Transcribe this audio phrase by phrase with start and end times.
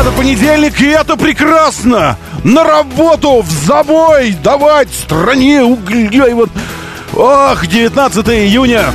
[0.00, 2.16] Это понедельник, и это прекрасно!
[2.42, 6.48] На работу, в забой, давать стране угля вот...
[7.12, 8.94] Ох, 19 июня!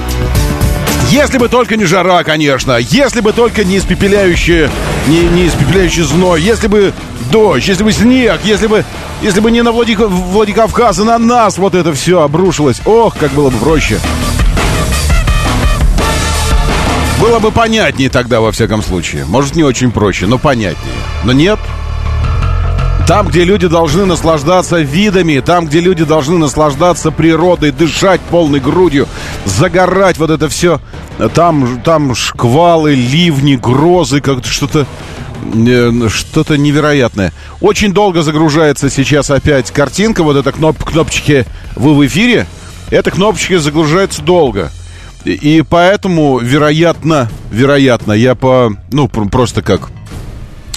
[1.11, 2.79] Если бы только не жара, конечно.
[2.79, 4.67] Если бы только не испепеляющий,
[5.05, 6.41] не, не испепеляющий зной.
[6.41, 6.91] Если бы
[7.31, 8.83] дождь, если бы снег, если бы,
[9.21, 9.99] если бы не на Владик...
[9.99, 12.81] Владикавказ, а на нас вот это все обрушилось.
[12.83, 13.99] Ох, как было бы проще.
[17.25, 19.25] Было бы понятнее тогда, во всяком случае.
[19.25, 20.93] Может, не очень проще, но понятнее.
[21.23, 21.57] Но нет.
[23.07, 29.07] Там, где люди должны наслаждаться видами, там, где люди должны наслаждаться природой, дышать полной грудью,
[29.43, 30.79] загорать вот это все.
[31.33, 34.85] Там, там шквалы, ливни, грозы, как-то что-то
[35.55, 37.33] э, что-то невероятное.
[37.59, 42.45] Очень долго загружается сейчас опять картинка, вот эта кноп кнопочки «Вы в эфире».
[42.91, 44.71] Эта кнопочка загружается долго.
[45.25, 49.89] И поэтому, вероятно, вероятно, я по, ну, просто как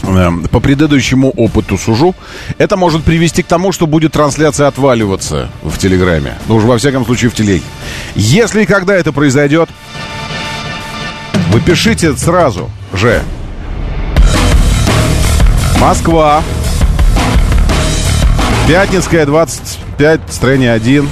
[0.02, 2.14] э, по предыдущему опыту сужу,
[2.56, 6.38] это может привести к тому, что будет трансляция отваливаться в Телеграме.
[6.48, 7.64] Ну, уж во всяком случае в телеге.
[8.14, 9.68] Если и когда это произойдет,
[11.50, 13.22] вы пишите сразу же.
[15.78, 16.42] Москва.
[18.66, 21.08] Пятницкая, 25, строение 1.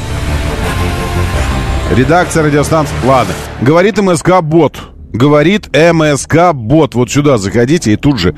[1.95, 2.95] Редакция радиостанции.
[3.05, 3.35] Ладно.
[3.61, 4.81] Говорит МСК-бот.
[5.13, 6.95] Говорит МСК-бот.
[6.95, 8.35] Вот сюда заходите и тут же...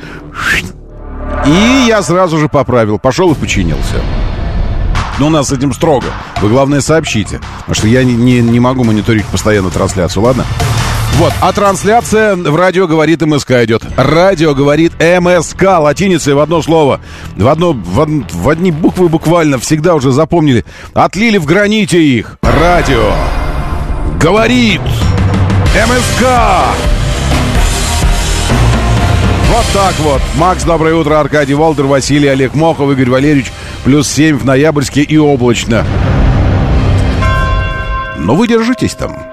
[1.47, 2.99] И я сразу же поправил.
[2.99, 3.97] Пошел и починился.
[5.19, 6.07] Но у нас с этим строго.
[6.43, 7.41] Вы, главное, сообщите.
[7.61, 10.45] Потому что я не, не, не могу мониторить постоянно трансляцию, ладно?
[11.15, 13.83] Вот, а трансляция в радио говорит МСК идет.
[13.97, 17.01] Радио говорит МСК, латиницей в одно слово.
[17.37, 20.65] В, одно, в, в одни буквы буквально всегда уже запомнили.
[20.95, 22.39] Отлили в граните их.
[22.43, 23.13] Радио
[24.21, 24.81] говорит
[25.75, 26.25] МСК.
[29.49, 30.21] Вот так вот.
[30.37, 31.19] Макс, доброе утро.
[31.19, 33.51] Аркадий Волдер, Василий, Олег Мохов, Игорь Валерьевич.
[33.83, 35.87] Плюс 7 в ноябрьске и облачно.
[38.19, 39.28] Но вы держитесь там.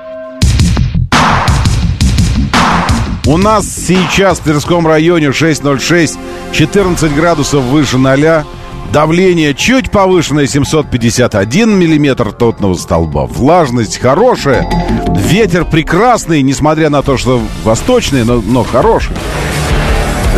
[3.28, 6.20] У нас сейчас в Тверском районе 606,
[6.52, 8.46] 14 градусов выше 0.
[8.94, 13.26] Давление чуть повышенное 751 миллиметр тотного столба.
[13.26, 14.70] Влажность хорошая.
[15.18, 19.16] Ветер прекрасный, несмотря на то, что восточный, но, но хороший.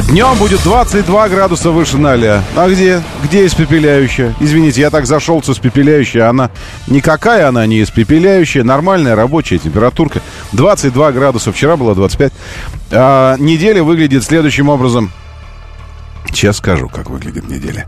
[0.04, 2.24] Днем будет 22 градуса выше 0.
[2.56, 3.02] А где?
[3.24, 4.36] Где испепеляющая?
[4.40, 6.22] Извините, я так зашел с испепеляющей.
[6.22, 6.52] Она
[6.86, 8.64] никакая она не испепеляющая.
[8.64, 10.22] Нормальная рабочая температурка.
[10.54, 11.52] 22 градуса.
[11.52, 12.32] Вчера было 25.
[12.92, 15.12] А, неделя выглядит следующим образом.
[16.28, 17.88] Сейчас скажу, как выглядит неделя.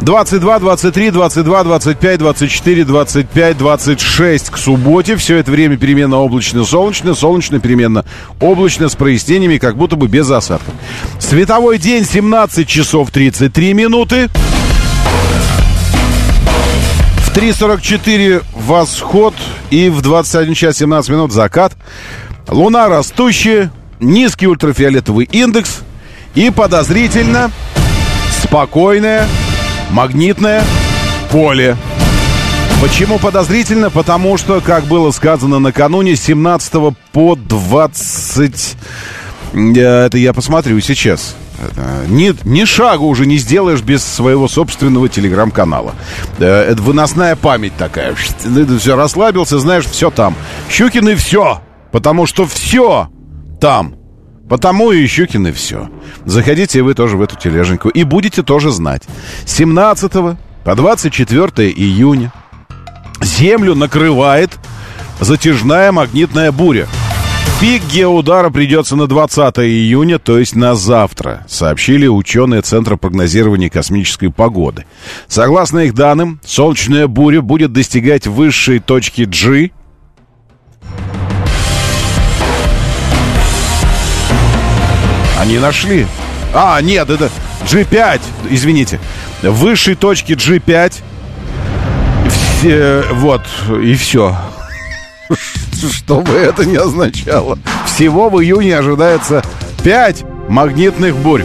[0.00, 5.16] 22, 23, 22, 25, 24, 25, 26 к субботе.
[5.16, 8.06] Все это время переменно облачно-солнечно, солнечно-переменно
[8.40, 10.72] облачно с прояснениями, как будто бы без осадков.
[11.18, 14.28] Световой день 17 часов 33 минуты.
[17.18, 19.34] В 3.44 восход
[19.70, 21.74] и в 21 час 17 минут закат.
[22.48, 25.80] Луна растущая, низкий ультрафиолетовый индекс
[26.34, 27.52] и подозрительно
[28.42, 29.28] спокойная
[29.92, 30.62] магнитное
[31.30, 31.76] поле.
[32.80, 33.90] Почему подозрительно?
[33.90, 36.72] Потому что, как было сказано накануне, с 17
[37.12, 38.76] по 20...
[39.52, 41.36] э, Это я посмотрю сейчас.
[41.62, 45.94] Это Ни, ни шагу уже не сделаешь без своего собственного телеграм-канала.
[46.38, 48.14] Э, Это выносная память такая.
[48.14, 50.34] Все расслабился, знаешь, все там.
[50.70, 51.60] Щукины все.
[51.92, 53.10] Потому что все
[53.60, 53.94] там.
[54.50, 55.88] Потому и Щукины все.
[56.26, 57.88] Заходите и вы тоже в эту тележеньку.
[57.88, 59.04] И будете тоже знать.
[59.46, 60.12] С 17
[60.64, 62.32] по 24 июня
[63.22, 64.50] Землю накрывает
[65.20, 66.88] затяжная магнитная буря.
[67.60, 74.32] Пик геоудара придется на 20 июня, то есть на завтра, сообщили ученые Центра прогнозирования космической
[74.32, 74.84] погоды.
[75.28, 79.70] Согласно их данным, солнечная буря будет достигать высшей точки G
[85.40, 86.06] Они нашли.
[86.52, 87.30] А, нет, это
[87.64, 88.20] G5,
[88.50, 89.00] извините.
[89.42, 90.94] Высшей точки G5.
[92.28, 93.42] Все, вот,
[93.82, 94.36] и все.
[95.92, 97.58] Что бы это ни означало.
[97.86, 99.42] Всего в июне ожидается
[99.82, 101.44] 5 магнитных бурь.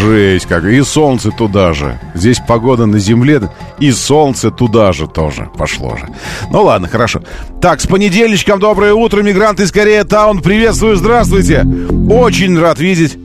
[0.00, 0.64] Жесть как.
[0.64, 1.98] И солнце туда же.
[2.14, 3.40] Здесь погода на земле,
[3.78, 6.08] и солнце туда же тоже пошло же.
[6.50, 7.22] Ну ладно, хорошо.
[7.60, 10.40] Так, с понедельничком доброе утро, мигранты из Корея Таун.
[10.40, 11.64] Приветствую, здравствуйте.
[12.10, 13.18] Очень рад видеть.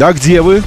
[0.00, 0.62] А где вы?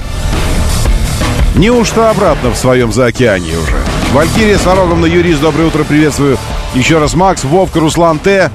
[1.56, 3.76] Неужто обратно в своем заокеане уже?
[4.14, 6.38] Валькирия Сороговна, юрист, доброе утро, приветствую.
[6.74, 8.50] Еще раз Макс, Вовка, Руслан Т.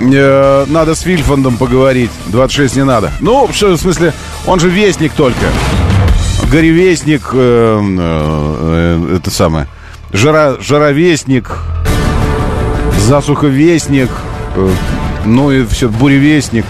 [0.00, 2.10] Э, надо с Вильфандом поговорить.
[2.26, 3.10] 26 не надо.
[3.20, 4.12] Ну, в смысле,
[4.46, 5.46] он же вестник только.
[6.52, 9.68] Горевестник, э, э, э, это самое,
[10.12, 11.50] жара, жаровестник,
[12.98, 14.10] засуховестник,
[15.24, 16.66] ну и все, буревестник.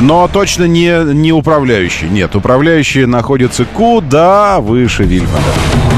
[0.00, 2.08] Но точно не, не управляющий.
[2.08, 5.89] Нет, управляющий находится куда выше Вильфанда.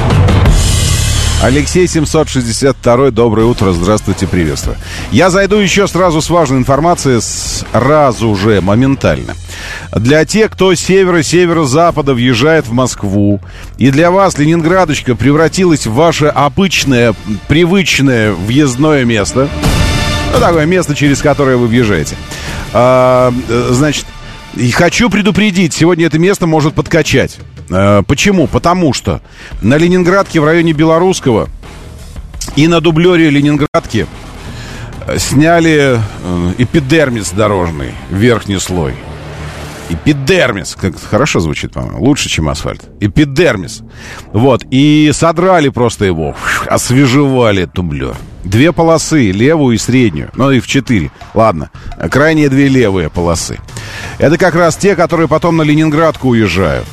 [1.42, 4.76] Алексей 762, доброе утро, здравствуйте, приветствую.
[5.10, 9.34] Я зайду еще сразу с важной информацией, сразу же, моментально.
[9.92, 13.40] Для тех, кто с севера-северо-запада въезжает в Москву,
[13.76, 17.12] и для вас Ленинградочка превратилась в ваше обычное,
[17.48, 19.48] привычное въездное место,
[20.32, 22.14] ну, такое место, через которое вы въезжаете.
[22.72, 23.34] А,
[23.70, 24.06] значит,
[24.54, 27.40] и хочу предупредить, сегодня это место может подкачать.
[27.72, 28.46] Э, почему?
[28.46, 29.20] Потому что
[29.60, 31.48] на Ленинградке в районе Белорусского
[32.56, 34.06] и на дублере Ленинградки
[35.06, 38.94] э, сняли э, эпидермис дорожный, верхний слой.
[39.88, 40.76] Эпидермис.
[40.80, 42.02] Как хорошо звучит, по-моему.
[42.02, 42.82] Лучше, чем асфальт.
[43.00, 43.82] Эпидермис.
[44.32, 44.64] Вот.
[44.70, 46.34] И содрали просто его.
[46.66, 48.16] Освежевали тублер.
[48.44, 50.30] Две полосы, левую и среднюю.
[50.34, 51.10] Ну, их в четыре.
[51.34, 51.70] Ладно.
[52.10, 53.58] Крайние две левые полосы.
[54.18, 56.86] Это как раз те, которые потом на Ленинградку уезжают.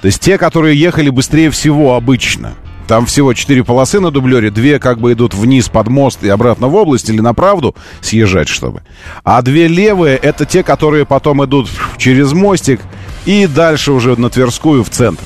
[0.00, 2.54] То есть те, которые ехали быстрее всего обычно.
[2.88, 6.66] Там всего четыре полосы на дублере, две как бы идут вниз под мост и обратно
[6.66, 8.82] в область или на правду съезжать, чтобы.
[9.22, 12.80] А две левые— это те, которые потом идут через мостик
[13.26, 15.22] и дальше уже на Тверскую в центр.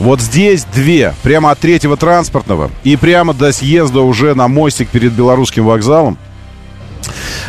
[0.00, 5.12] Вот здесь две, прямо от третьего транспортного и прямо до съезда уже на мостик перед
[5.12, 6.18] белорусским вокзалом.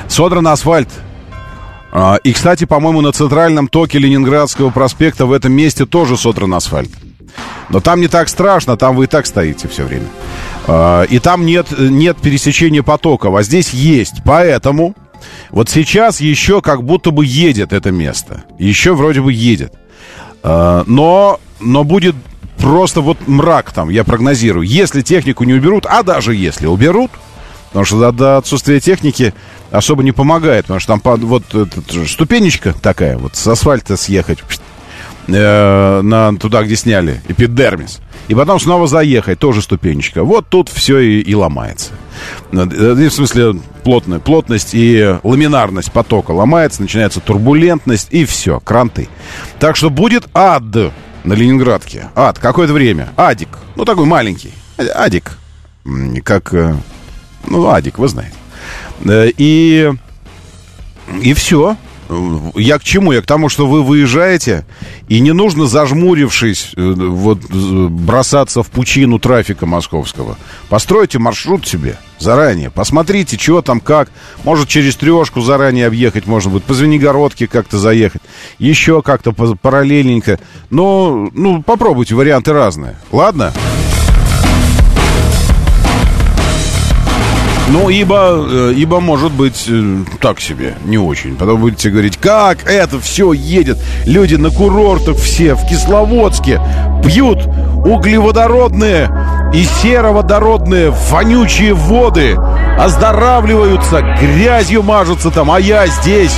[0.08, 0.90] Содран асфальт,
[2.24, 6.92] и, кстати, по-моему, на центральном токе Ленинградского проспекта в этом месте тоже сотран асфальт.
[7.70, 10.08] Но там не так страшно, там вы и так стоите все время.
[10.68, 14.16] А, и там нет, нет пересечения потоков, а здесь есть.
[14.26, 14.96] Поэтому
[15.52, 18.44] вот сейчас еще как будто бы едет это место.
[18.58, 19.74] Еще вроде бы едет.
[20.44, 22.16] А, но, но будет
[22.58, 24.66] просто вот мрак там, я прогнозирую.
[24.66, 27.12] Если технику не уберут, а даже если уберут,
[27.68, 29.34] потому что до, до отсутствия техники
[29.72, 31.44] особо не помогает, потому что там вот
[32.08, 34.40] ступенечка такая, вот с асфальта съехать
[35.28, 38.00] э, на, туда, где сняли, эпидермис.
[38.28, 40.24] И потом снова заехать, тоже ступенечка.
[40.24, 41.92] Вот тут все и, и ломается.
[42.52, 49.08] Э, в смысле, плотная, плотность и ламинарность потока ломается, начинается турбулентность и все, кранты.
[49.60, 50.64] Так что будет ад
[51.24, 52.10] на Ленинградке.
[52.16, 53.10] Ад, какое-то время.
[53.16, 53.50] Адик.
[53.76, 54.54] Ну, такой маленький.
[54.78, 55.38] Адик.
[56.24, 56.54] Как...
[56.54, 56.76] Э,
[57.48, 58.36] ну, Адик, вы знаете.
[59.06, 59.92] Э, и,
[61.22, 61.78] и все.
[62.56, 63.12] Я к чему?
[63.12, 64.66] Я к тому, что вы выезжаете,
[65.10, 70.38] и не нужно, зажмурившись, э, вот, бросаться в пучину трафика московского.
[70.70, 72.70] Постройте маршрут себе заранее.
[72.70, 74.10] Посмотрите, что там, как.
[74.46, 78.22] Может, через трешку заранее объехать, может быть, по Звенигородке как-то заехать.
[78.58, 80.40] Еще как-то параллельненько.
[80.70, 82.96] Но, ну, попробуйте, варианты разные.
[83.12, 83.54] Ладно?
[87.70, 91.36] Ну, ибо, э, ибо может быть э, так себе, не очень.
[91.36, 93.78] Потом будете говорить, как это все едет.
[94.06, 96.62] Люди на курортах все, в Кисловодске,
[97.04, 97.40] пьют
[97.86, 99.12] углеводородные
[99.54, 102.38] и сероводородные вонючие воды,
[102.80, 106.36] оздоравливаются, грязью мажутся там, а я здесь.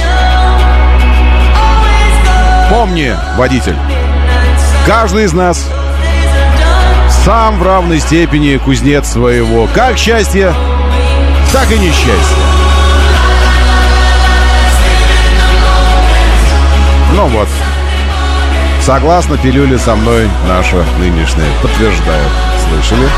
[2.71, 3.75] Помни, водитель,
[4.87, 5.63] каждый из нас
[7.23, 9.67] сам в равной степени кузнец своего.
[9.73, 10.53] Как счастье
[11.51, 12.37] так и несчастье.
[17.13, 17.47] Ну вот.
[18.81, 22.31] Согласно пилюле со мной наша нынешняя подтверждает.
[22.67, 23.09] Слышали?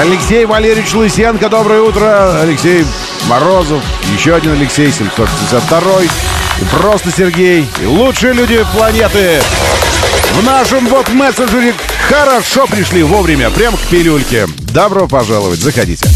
[0.00, 2.40] Алексей Валерьевич Лысенко, доброе утро.
[2.40, 2.84] Алексей
[3.28, 5.80] Морозов, еще один Алексей 762
[6.70, 9.40] просто Сергей, лучшие люди планеты.
[10.34, 11.74] В нашем вот мессенджере
[12.08, 14.46] хорошо пришли вовремя, прям к пилюльке.
[14.72, 16.06] Добро пожаловать, заходите.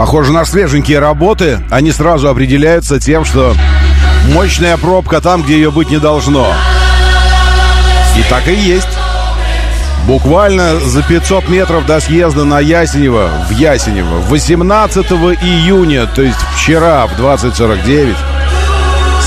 [0.00, 1.60] Похоже на свеженькие работы.
[1.70, 3.54] Они сразу определяются тем, что
[4.32, 6.50] мощная пробка там, где ее быть не должно.
[8.16, 8.88] И так и есть.
[10.06, 15.04] Буквально за 500 метров до съезда на Ясенево, в Ясенево, 18
[15.42, 18.16] июня, то есть вчера в 2049,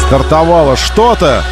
[0.08, 1.44] стартовало что-то,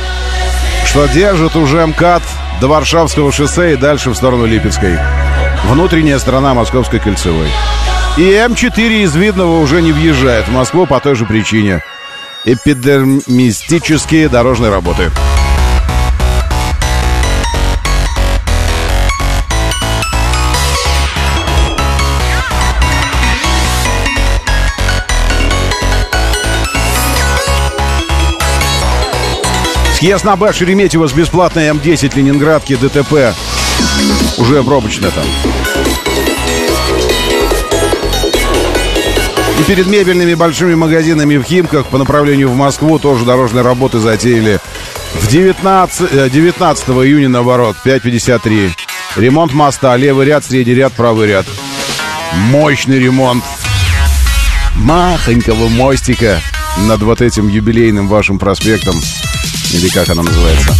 [0.87, 2.23] что держит уже МКАД
[2.59, 4.97] до Варшавского шоссе и дальше в сторону Липецкой.
[5.65, 7.49] Внутренняя сторона Московской кольцевой.
[8.17, 11.81] И М4 из Видного уже не въезжает в Москву по той же причине.
[12.43, 15.09] Эпидермистические дорожные работы.
[29.95, 33.35] Съезд на Б Шереметьево с бесплатной М10 Ленинградки ДТП.
[34.37, 35.25] Уже пробочно там.
[39.61, 44.59] И перед мебельными большими магазинами в Химках по направлению в Москву тоже дорожные работы затеяли.
[45.13, 48.71] В 19, 19 э, июня, наоборот, 5.53.
[49.17, 51.45] Ремонт моста, левый ряд, средний ряд, правый ряд.
[52.33, 53.43] Мощный ремонт
[54.77, 56.41] махонького мостика
[56.87, 58.95] над вот этим юбилейным вашим проспектом.
[59.73, 60.73] Или как она называется?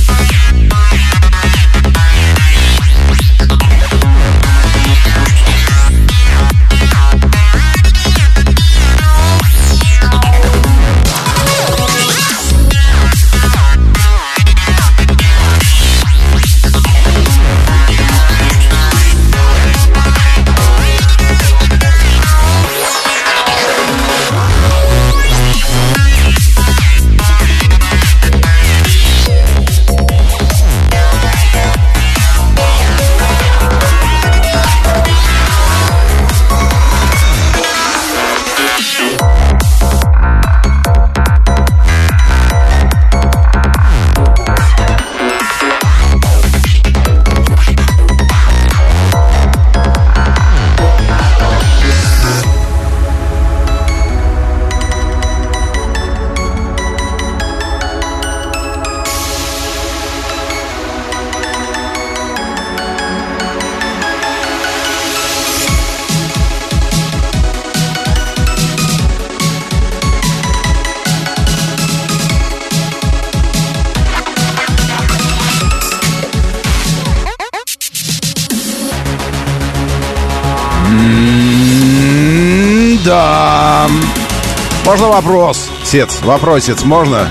[85.21, 85.69] Вопрос?
[85.83, 87.29] Сец, вопросец, можно?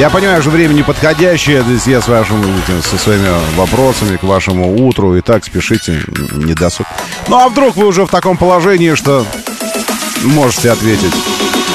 [0.00, 2.44] Я понимаю, что время неподходящее, здесь я с вашим,
[2.82, 6.02] со своими вопросами к вашему утру, и так спешите,
[6.32, 6.86] не досуг.
[7.28, 9.24] Ну а вдруг вы уже в таком положении, что
[10.24, 11.14] можете ответить?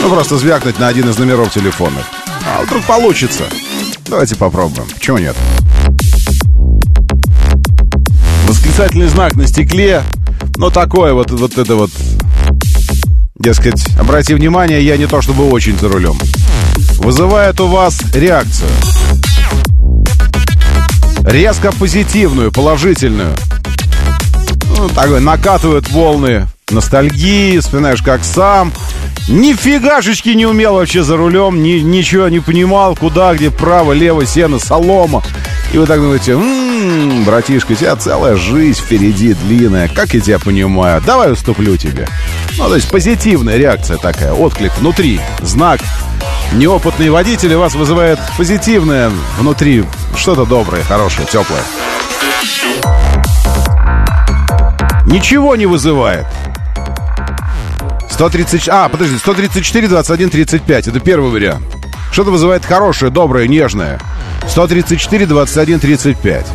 [0.02, 2.04] Ну просто звякнуть на один из номеров телефона.
[2.46, 3.46] А вдруг получится?
[4.08, 4.88] Давайте попробуем.
[4.94, 5.38] Почему нет?
[8.46, 10.04] Восклицательный знак на стекле.
[10.58, 11.92] Ну такое вот, вот это вот
[13.40, 16.18] Дескать, обрати внимание, я не то чтобы очень за рулем.
[16.98, 18.70] Вызывает у вас реакцию.
[21.24, 23.34] Резко позитивную, положительную.
[24.78, 28.74] Ну, такой, накатывают волны ностальгии, вспоминаешь, как сам.
[29.30, 34.60] Нифигашечки не умел вообще за рулем, ни, ничего не понимал, куда, где, право, лево, сено,
[34.60, 35.24] солома.
[35.72, 40.40] И вы так думаете, м-м, братишка, у тебя целая жизнь впереди длинная, как я тебя
[40.40, 42.06] понимаю, давай уступлю тебе.
[42.60, 45.80] Ну, то есть позитивная реакция такая, отклик внутри, знак.
[46.54, 49.86] Неопытные водители вас вызывает позитивное внутри,
[50.16, 51.62] что-то доброе, хорошее, теплое.
[55.06, 56.26] Ничего не вызывает.
[58.10, 58.68] 130...
[58.68, 60.88] А, подожди, 134, 21, 35.
[60.90, 61.64] Это первый вариант.
[62.12, 64.00] Что-то вызывает хорошее, доброе, нежное.
[64.50, 66.46] 134, 21, 35.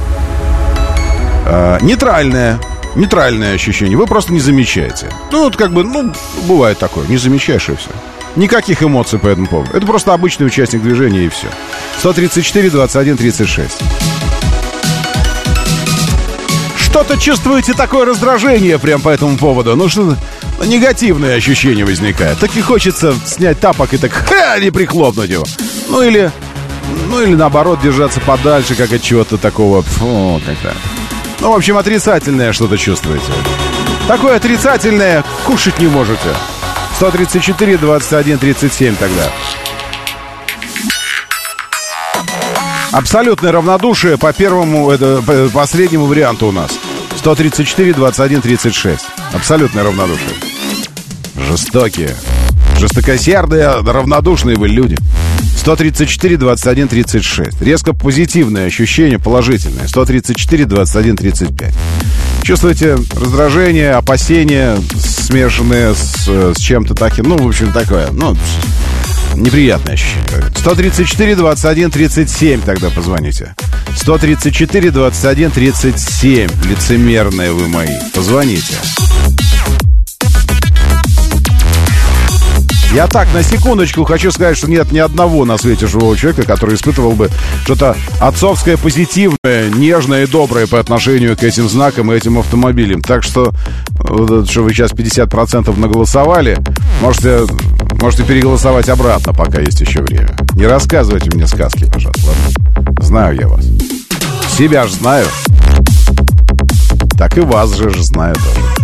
[1.47, 2.61] А, нейтральное.
[2.95, 3.97] Нейтральное ощущение.
[3.97, 5.11] Вы просто не замечаете.
[5.33, 6.13] Ну, вот как бы, ну,
[6.45, 7.07] бывает такое.
[7.09, 7.91] Не замечаешь и все.
[8.37, 9.71] Никаких эмоций по этому поводу.
[9.77, 11.49] Это просто обычный участник движения и все.
[11.99, 13.81] 134, 21, 36.
[16.77, 19.75] Что-то чувствуете такое раздражение прям по этому поводу.
[19.75, 20.17] Ну что
[20.59, 22.39] ну, негативные ощущения возникают.
[22.39, 25.45] Так и хочется снять тапок и так ха, не прихлопнуть его.
[25.89, 26.31] Ну или,
[27.09, 29.83] ну или наоборот держаться подальше, как от чего-то такого.
[29.83, 30.73] Фу, как-то.
[31.45, 33.31] Ну, в общем, отрицательное что-то чувствуете.
[34.09, 36.31] Такое отрицательное кушать не можете.
[36.97, 39.31] 134, 21, 37 тогда.
[42.93, 46.71] Абсолютное равнодушие по первому, это, по последнему варианту у нас.
[47.19, 49.05] 134, 21, 36.
[49.35, 50.37] Абсолютное равнодушие.
[51.37, 52.17] Жестокие.
[52.79, 54.97] Жестокосердые, равнодушные вы люди.
[55.65, 57.63] 134, 21, 36.
[57.63, 59.89] Резко позитивное ощущение, положительное.
[59.89, 61.75] 134, 21, 35.
[62.43, 67.31] Чувствуете раздражение, опасения, смешанные с, с чем-то таким.
[67.31, 68.11] Ну, в общем, такое.
[68.11, 68.37] Ну,
[69.37, 70.53] неприятное ощущение.
[70.55, 73.55] 134, 21, 37 тогда позвоните.
[73.97, 76.51] 134, 21, 37.
[76.69, 77.89] Лицемерные вы мои.
[78.13, 78.75] Позвоните.
[82.95, 86.77] Я так, на секундочку хочу сказать, что нет ни одного на свете живого человека, который
[86.77, 87.29] испытывал бы
[87.65, 93.03] что-то отцовское, позитивное, нежное и доброе по отношению к этим знакам и этим автомобилям.
[93.03, 93.53] Так что,
[93.99, 96.57] вот, что вы сейчас 50% наголосовали,
[97.03, 97.41] можете,
[98.01, 100.37] можете переголосовать обратно, пока есть еще время.
[100.55, 103.03] Не рассказывайте мне сказки, пожалуйста, ладно?
[103.03, 103.65] Знаю я вас.
[104.57, 105.27] Себя же знаю.
[107.19, 108.84] Так и вас же, же знаю тоже.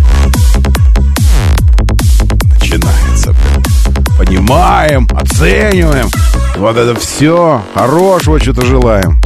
[4.31, 6.09] Понимаем, оцениваем.
[6.57, 7.65] Вот это все.
[7.75, 9.21] Хорошего что-то желаем.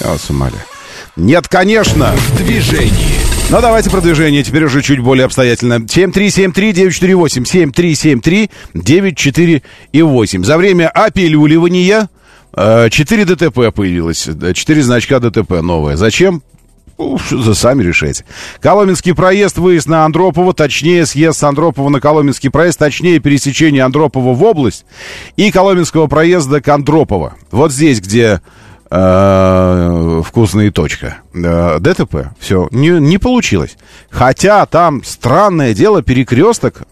[0.00, 0.60] Я вас умоляю.
[1.16, 2.12] Нет, конечно.
[2.14, 3.22] В движении.
[3.48, 4.44] Ну, давайте про движение.
[4.44, 5.78] Теперь уже чуть более обстоятельно.
[5.80, 7.44] 7373948.
[8.74, 10.44] 7373948.
[10.44, 12.10] За время опилюливания
[12.54, 12.90] 4
[13.22, 14.28] э, ДТП появилось.
[14.54, 15.96] 4 значка ДТП новое.
[15.96, 16.42] Зачем?
[16.98, 17.18] Ну,
[17.54, 18.24] сами решайте.
[18.60, 24.34] Коломенский проезд, выезд на Андропова, точнее съезд с Андропова на Коломенский проезд, точнее пересечение Андропова
[24.34, 24.84] в область
[25.36, 27.34] и Коломенского проезда к Андропово.
[27.50, 28.40] Вот здесь, где
[28.90, 31.18] э, вкусная точка.
[31.34, 32.28] Э, ДТП.
[32.38, 33.76] Все, не, не получилось.
[34.10, 36.82] Хотя там странное дело, перекресток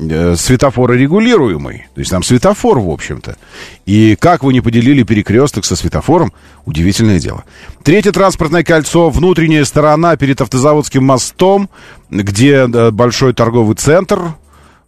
[0.00, 1.86] Э, светофоры регулируемый.
[1.94, 3.36] То есть там светофор, в общем-то.
[3.84, 6.32] И как вы не поделили перекресток со светофором,
[6.66, 7.44] удивительное дело.
[7.82, 11.68] Третье транспортное кольцо, внутренняя сторона перед автозаводским мостом,
[12.10, 14.34] где большой торговый центр,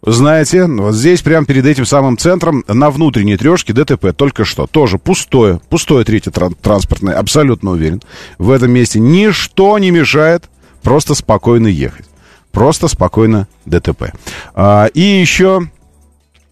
[0.03, 4.65] знаете, вот здесь, прямо перед этим самым центром, на внутренней трешке ДТП только что.
[4.65, 8.01] Тоже пустое, пустое третье тран- транспортное, абсолютно уверен.
[8.39, 10.45] В этом месте ничто не мешает
[10.81, 12.05] просто спокойно ехать.
[12.51, 14.13] Просто спокойно ДТП.
[14.53, 15.69] А, и еще,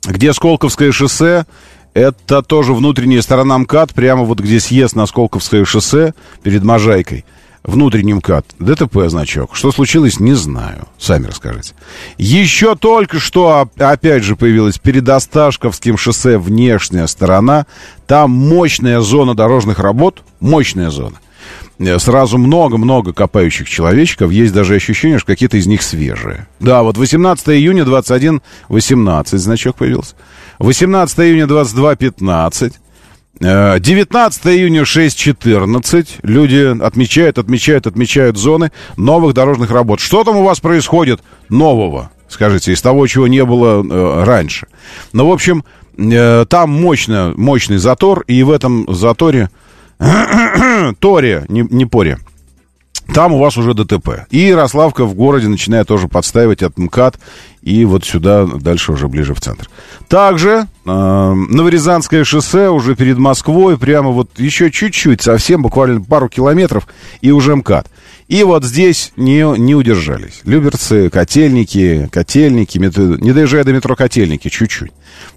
[0.04, 1.46] где Сколковское шоссе,
[1.94, 7.26] это тоже внутренняя сторона МКАД, прямо вот где съезд на Сколковское шоссе перед Можайкой.
[7.64, 8.46] Внутренний МКАД.
[8.58, 9.56] ДТП значок.
[9.56, 10.88] Что случилось, не знаю.
[10.98, 11.74] Сами расскажите.
[12.18, 17.66] Еще только что, опять же, появилась перед Осташковским шоссе внешняя сторона.
[18.08, 20.24] Там мощная зона дорожных работ.
[20.40, 21.18] Мощная зона.
[21.80, 24.32] Э, сразу много-много копающих человечков.
[24.32, 26.48] Есть даже ощущение, что какие-то из них свежие.
[26.60, 30.16] Да, вот 18 июня 21, 18 значок появился.
[30.60, 32.74] 18 июня 22, 15.
[33.40, 36.08] 19 июня 6.14.
[36.24, 40.02] Люди отмечают, отмечают, отмечают зоны новых дорожных работ.
[40.02, 42.12] Что там у вас происходит нового?
[42.28, 44.68] Скажите, из того, чего не было э, раньше.
[45.14, 45.64] Ну, в общем,
[45.98, 49.50] э, там мощно, мощный затор, и в этом заторе
[51.00, 52.20] Торе, не, не Поре.
[53.14, 54.28] Там у вас уже ДТП.
[54.30, 57.20] И Ярославка в городе начинает тоже подстаивать от МКАД.
[57.62, 59.68] И вот сюда, дальше уже ближе в центр.
[60.08, 63.78] Также э, Новорязанское шоссе уже перед Москвой.
[63.78, 66.88] Прямо вот еще чуть-чуть, совсем буквально пару километров.
[67.22, 67.88] И уже МКАД.
[68.28, 70.42] И вот здесь не, не удержались.
[70.44, 74.92] Люберцы, котельники, котельники, метро, не доезжая до метро котельники, чуть-чуть.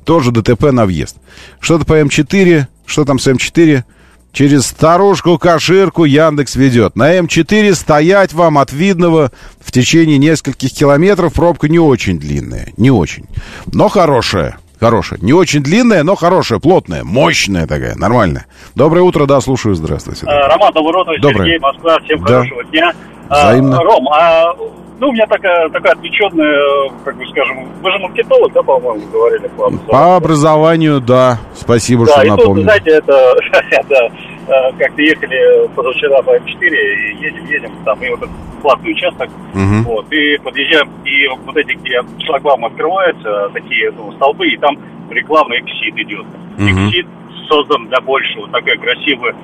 [0.04, 1.16] Тоже ДТП на въезд.
[1.58, 3.84] Что-то по М4, что там с М4?
[4.32, 6.96] Через старушку Каширку Яндекс ведет.
[6.96, 11.34] На М4 стоять вам от видного в течение нескольких километров.
[11.34, 13.26] Пробка не очень длинная, не очень.
[13.66, 15.20] Но хорошая, хорошая.
[15.20, 18.46] Не очень длинная, но хорошая, плотная, мощная такая, нормальная.
[18.74, 20.24] Доброе утро, да, слушаю, здравствуйте.
[20.24, 20.48] Да.
[20.48, 21.20] Роман Доброе.
[21.20, 22.26] Сергей, Москва, всем Да.
[22.38, 22.92] хорошего дня.
[23.28, 23.78] Взаимно.
[23.78, 24.54] А, Ром, а,
[25.02, 29.48] ну, у меня такая, такая отвлеченная, как бы скажем, вы же маркетолог, да, по-моему, говорили?
[29.48, 33.36] По, По образованию, да, спасибо, да, что и тут, знаете, это,
[33.70, 38.30] это э, как-то ехали позавчера по М4, и едем, едем, там, и вот этот
[38.62, 39.82] платный участок, Мгм.
[39.82, 44.78] вот, и подъезжаем, и вот эти, где шлагбаум открываются, такие ну, столбы, и там
[45.10, 46.26] рекламный эксид идет.
[46.58, 46.90] Мгм.
[46.90, 47.08] Эксид
[47.48, 49.34] создан для большего, такая красивая,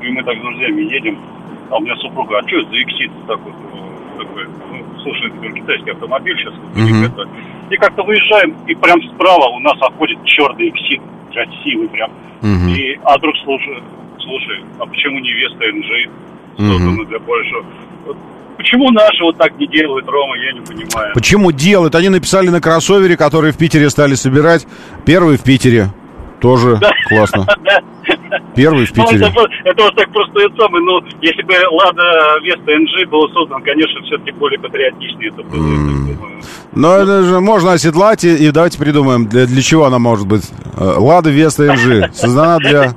[0.00, 1.18] и мы так с друзьями едем,
[1.70, 3.52] а у меня супруга, а что это за эксид такой,
[4.18, 6.54] такой, ну, слушай, это китайский автомобиль сейчас,
[7.06, 7.28] это.
[7.70, 11.00] и как-то выезжаем, и прям справа у нас обходит черный эксид,
[11.32, 12.10] красивый прям,
[12.42, 12.68] Мгм.
[12.68, 13.82] и, а вдруг слушай,
[14.18, 16.10] слушай, а почему не Веста NG
[16.70, 17.64] создана для большего?
[18.06, 18.16] Вот
[18.56, 21.12] почему наши вот так не делают, Рома, я не понимаю.
[21.14, 21.94] Почему делают?
[21.94, 24.66] Они написали на кроссовере, который в Питере стали собирать.
[25.06, 25.88] Первый в Питере.
[26.40, 26.78] Тоже
[27.08, 27.46] классно.
[28.54, 29.26] Первый в Ну, Питере.
[29.26, 33.28] это, вот- это вот так просто это самое, но если бы Лада Веста NG было
[33.32, 35.52] создано, конечно, все-таки более патриотичнее это было.
[35.52, 36.18] думаю.
[36.72, 40.44] Но это же можно оседлать и, и давайте придумаем, для, для чего она может быть.
[40.76, 42.94] Э, Лада Веста МЖ создана для,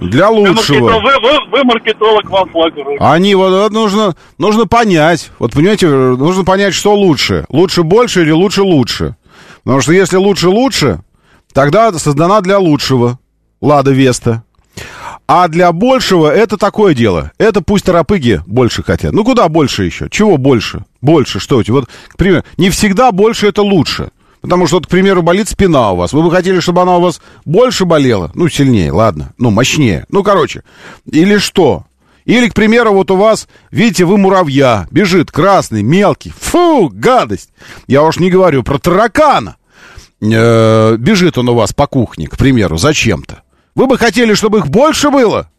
[0.00, 0.88] для Вы, лучшего.
[0.90, 2.98] маркетолог, вы, вы- вы маркетолог, вам флаг в руки.
[3.00, 5.30] Они вот, вот нужно, нужно понять.
[5.38, 7.44] Вот понимаете, нужно понять, что лучше.
[7.48, 9.16] Лучше больше или лучше лучше.
[9.64, 11.00] Потому что если лучше лучше,
[11.52, 13.18] тогда создана для лучшего.
[13.62, 14.42] Лада Веста.
[15.26, 17.32] А для большего это такое дело.
[17.38, 19.12] Это пусть торопыги больше хотят.
[19.12, 20.08] Ну куда больше еще?
[20.10, 20.84] Чего больше?
[21.00, 21.76] Больше что у тебя?
[21.76, 24.10] Вот, к примеру, не всегда больше это лучше.
[24.42, 26.12] Потому что, вот, к примеру, болит спина у вас.
[26.12, 28.32] Вы бы хотели, чтобы она у вас больше болела?
[28.34, 29.32] Ну, сильнее, ладно.
[29.38, 30.04] Ну, мощнее.
[30.08, 30.64] Ну, короче.
[31.06, 31.84] Или что?
[32.24, 36.32] Или, к примеру, вот у вас, видите, вы муравья, бежит красный, мелкий.
[36.40, 37.50] Фу, гадость.
[37.86, 39.56] Я уж не говорю про таракана.
[40.20, 43.42] Э, бежит он у вас по кухне, к примеру, зачем-то.
[43.74, 45.50] Вы бы хотели, чтобы их больше было?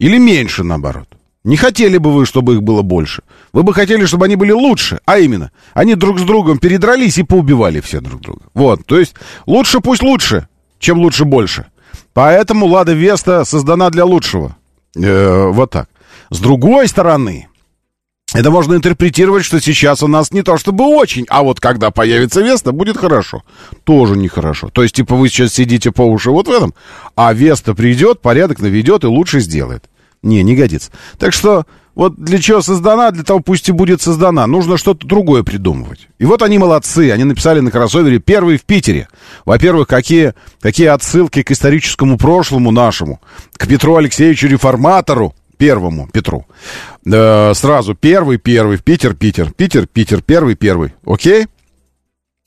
[0.00, 1.08] Или меньше, наоборот?
[1.44, 3.22] Не хотели бы вы, чтобы их было больше.
[3.52, 5.00] Вы бы хотели, чтобы они были лучше.
[5.06, 8.42] А именно, они друг с другом передрались и поубивали все друг друга.
[8.54, 9.14] Вот, то есть
[9.46, 10.48] лучше пусть лучше,
[10.78, 11.66] чем лучше больше.
[12.12, 14.56] Поэтому Лада Веста создана для лучшего.
[14.96, 15.88] Э, вот так.
[16.30, 17.47] С другой стороны,
[18.34, 22.42] это можно интерпретировать, что сейчас у нас не то чтобы очень, а вот когда появится
[22.42, 23.42] Веста, будет хорошо.
[23.84, 24.68] Тоже нехорошо.
[24.68, 26.74] То есть, типа, вы сейчас сидите по уши вот в этом,
[27.16, 29.84] а Веста придет, порядок наведет и лучше сделает.
[30.22, 30.90] Не, не годится.
[31.18, 31.64] Так что,
[31.94, 34.46] вот для чего создана, для того пусть и будет создана.
[34.46, 36.08] Нужно что-то другое придумывать.
[36.18, 37.10] И вот они молодцы.
[37.10, 39.08] Они написали на кроссовере «Первый в Питере».
[39.44, 43.20] Во-первых, какие, какие отсылки к историческому прошлому нашему,
[43.56, 46.46] к Петру Алексеевичу Реформатору, первому Петру.
[47.04, 50.94] Э, сразу первый, первый, Питер, Питер, Питер, Питер, первый, первый.
[51.04, 51.46] Окей?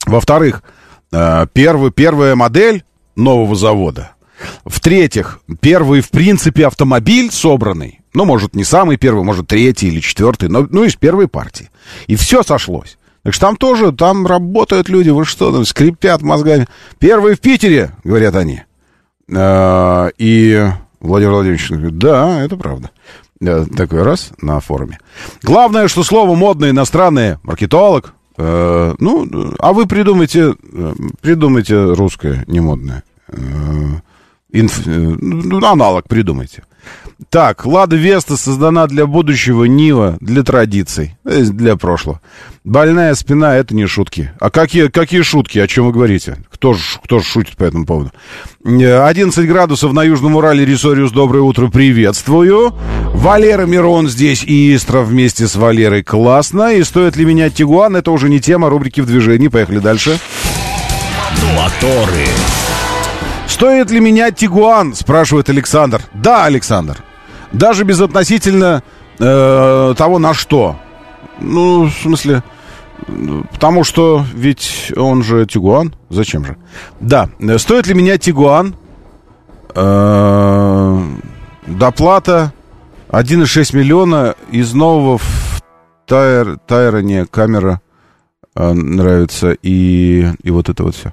[0.06, 0.62] Во-вторых,
[1.12, 4.12] э, первый, первая модель нового завода.
[4.64, 8.00] В-третьих, первый, в принципе, автомобиль собранный.
[8.14, 11.70] Ну, может, не самый первый, может, третий или четвертый, но ну, из первой партии.
[12.08, 12.98] И все сошлось.
[13.22, 16.66] Так что там тоже, там работают люди, вы что, там скрипят мозгами.
[16.98, 18.62] Первый в Питере, говорят они.
[19.28, 20.66] Э, И
[21.02, 22.90] Владимир Владимирович говорит, да, это правда.
[23.40, 24.98] Э, Такой раз на форуме.
[25.42, 28.14] Главное, что слово модное, иностранное, маркетолог.
[28.38, 33.02] Э, Ну, а вы придумайте, э, придумайте русское, не модное.
[33.28, 33.34] Э,
[34.52, 36.62] инф- э, аналог придумайте.
[37.30, 42.20] Так, Лада Веста создана для будущего, Нива для традиций, для прошлого.
[42.64, 44.32] Больная спина— это не шутки.
[44.38, 45.58] А какие, какие шутки?
[45.58, 46.38] О чем вы говорите?
[46.50, 48.12] Кто же кто ж шутит по этому поводу?
[48.64, 50.64] Э, 11 градусов на Южном Урале.
[50.64, 52.74] Рисориус, доброе утро, приветствую.
[53.14, 56.04] Валера Мирон здесь и Истра вместе с Валерой.
[56.04, 56.72] Классно.
[56.74, 57.96] И стоит ли менять Тигуан?
[57.96, 59.48] Это уже не тема рубрики в движении.
[59.48, 60.18] Поехали дальше.
[61.56, 62.26] Моторы.
[63.46, 64.94] Стоит ли менять Тигуан?
[64.94, 66.02] Спрашивает Александр.
[66.14, 67.02] Да, Александр.
[67.52, 68.82] Даже безотносительно
[69.18, 70.76] э, того, на что.
[71.38, 72.42] Ну, в смысле,
[73.52, 75.94] потому что ведь он же Тигуан.
[76.08, 76.56] Зачем же?
[77.00, 77.28] Да.
[77.38, 78.74] Э, Стоит ли менять Тигуан?
[79.74, 81.00] Э,
[81.66, 82.52] доплата
[83.08, 85.62] 1,6 миллиона из нового в
[86.06, 87.80] Тайр, Тайроне камера
[88.54, 91.12] э, нравится и, и вот это вот все.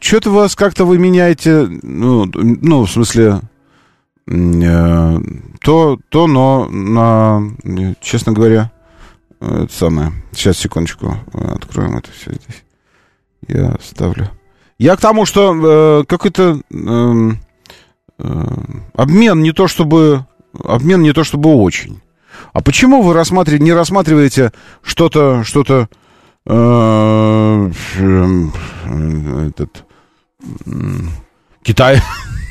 [0.00, 3.40] Что-то вас как-то вы меняете, ну, ну в смысле,
[4.26, 5.18] э,
[5.60, 8.70] то, то, но на, э, честно говоря,
[9.40, 10.12] э, это самое.
[10.32, 12.64] Сейчас, секундочку, э, откроем это все здесь.
[13.48, 14.30] Я ставлю.
[14.78, 17.38] Я к тому, что э, какой-то эм,
[18.18, 18.44] э,
[18.94, 20.26] обмен не то чтобы
[20.62, 22.00] обмен не то чтобы очень.
[22.52, 25.86] А почему вы рассматриваете, не рассматриваете что-то, что-то э, э,
[26.46, 27.74] этот
[30.66, 31.10] м,
[31.62, 32.02] Китай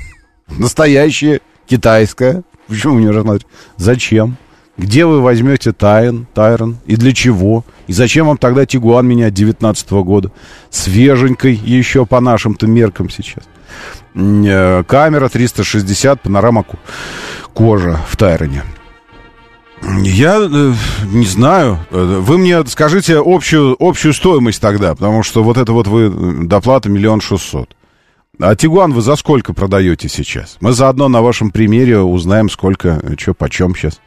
[0.47, 2.43] настоящее китайское?
[2.67, 3.45] Почему не рассматриваете?
[3.77, 4.37] Зачем?
[4.75, 7.63] Где вы возьмете Тайрон, Тайрон и для чего?
[7.85, 10.31] И зачем вам тогда Тигуан менять 19 года?
[10.71, 13.43] Свеженькой еще по нашим-то меркам сейчас.
[14.15, 16.65] Э, Камера 360, панорама
[17.53, 18.63] кожа в Тайроне.
[20.03, 20.73] Я э,
[21.05, 21.79] не знаю.
[21.91, 26.43] Э, Вы мне скажите общую, общую стоимость тогда, потому что вот это вот вы э,
[26.45, 27.75] доплата миллион шестьсот.
[28.39, 30.57] А Тигуан вы за сколько продаете сейчас?
[30.59, 33.99] Мы заодно на вашем примере узнаем, сколько, что, почем сейчас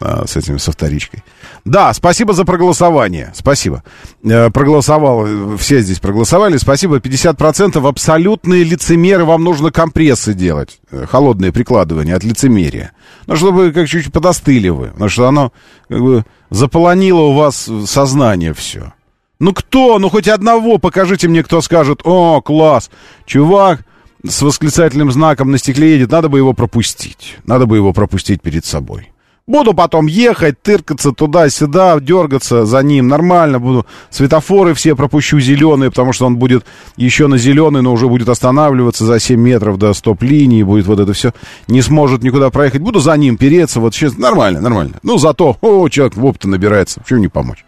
[0.00, 1.22] а, с этим, со вторичкой.
[1.64, 3.32] Да, спасибо за проголосование.
[3.34, 3.82] Спасибо.
[4.24, 6.56] Э, Проголосовал, э, все здесь проголосовали.
[6.58, 9.24] Спасибо, 50% абсолютные лицемеры.
[9.24, 10.78] Вам нужно компрессы делать.
[10.90, 12.92] э, Холодные прикладывания от лицемерия.
[13.26, 14.88] Ну, чтобы как чуть-чуть подостыли вы.
[14.88, 15.52] Потому что оно
[15.88, 18.92] как бы заполонило у вас сознание все.
[19.38, 19.98] Ну кто?
[19.98, 22.90] Ну хоть одного покажите мне, кто скажет, о, класс,
[23.26, 23.80] чувак
[24.26, 27.36] с восклицательным знаком на стекле едет, надо бы его пропустить.
[27.44, 29.12] Надо бы его пропустить перед собой.
[29.48, 33.06] Буду потом ехать, тыркаться туда-сюда, дергаться за ним.
[33.06, 33.86] Нормально буду.
[34.10, 39.04] Светофоры все пропущу зеленые, потому что он будет еще на зеленый, но уже будет останавливаться
[39.04, 40.64] за 7 метров до стоп-линии.
[40.64, 41.32] Будет вот это все.
[41.68, 42.80] Не сможет никуда проехать.
[42.80, 43.78] Буду за ним переться.
[43.78, 44.94] Вот сейчас нормально, нормально.
[45.04, 46.98] Ну, зато, о, человек в опыт набирается.
[46.98, 47.64] Почему не помочь?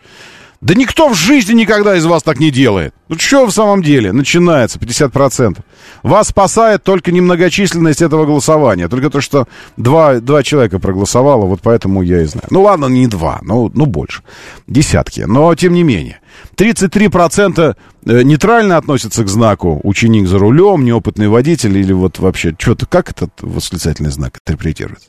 [0.60, 2.92] Да никто в жизни никогда из вас так не делает.
[3.08, 4.12] Ну что в самом деле?
[4.12, 5.58] Начинается 50%.
[6.02, 8.88] Вас спасает только немногочисленность этого голосования.
[8.88, 12.48] Только то, что два, два человека проголосовало, вот поэтому я и знаю.
[12.50, 14.22] Ну ладно, не два, ну, ну больше.
[14.66, 15.20] Десятки.
[15.20, 16.20] Но тем не менее.
[16.56, 22.86] 33% э, нейтрально относятся к знаку ученик за рулем, неопытный водитель или вот вообще что-то,
[22.86, 25.08] как этот восклицательный знак интерпретируется.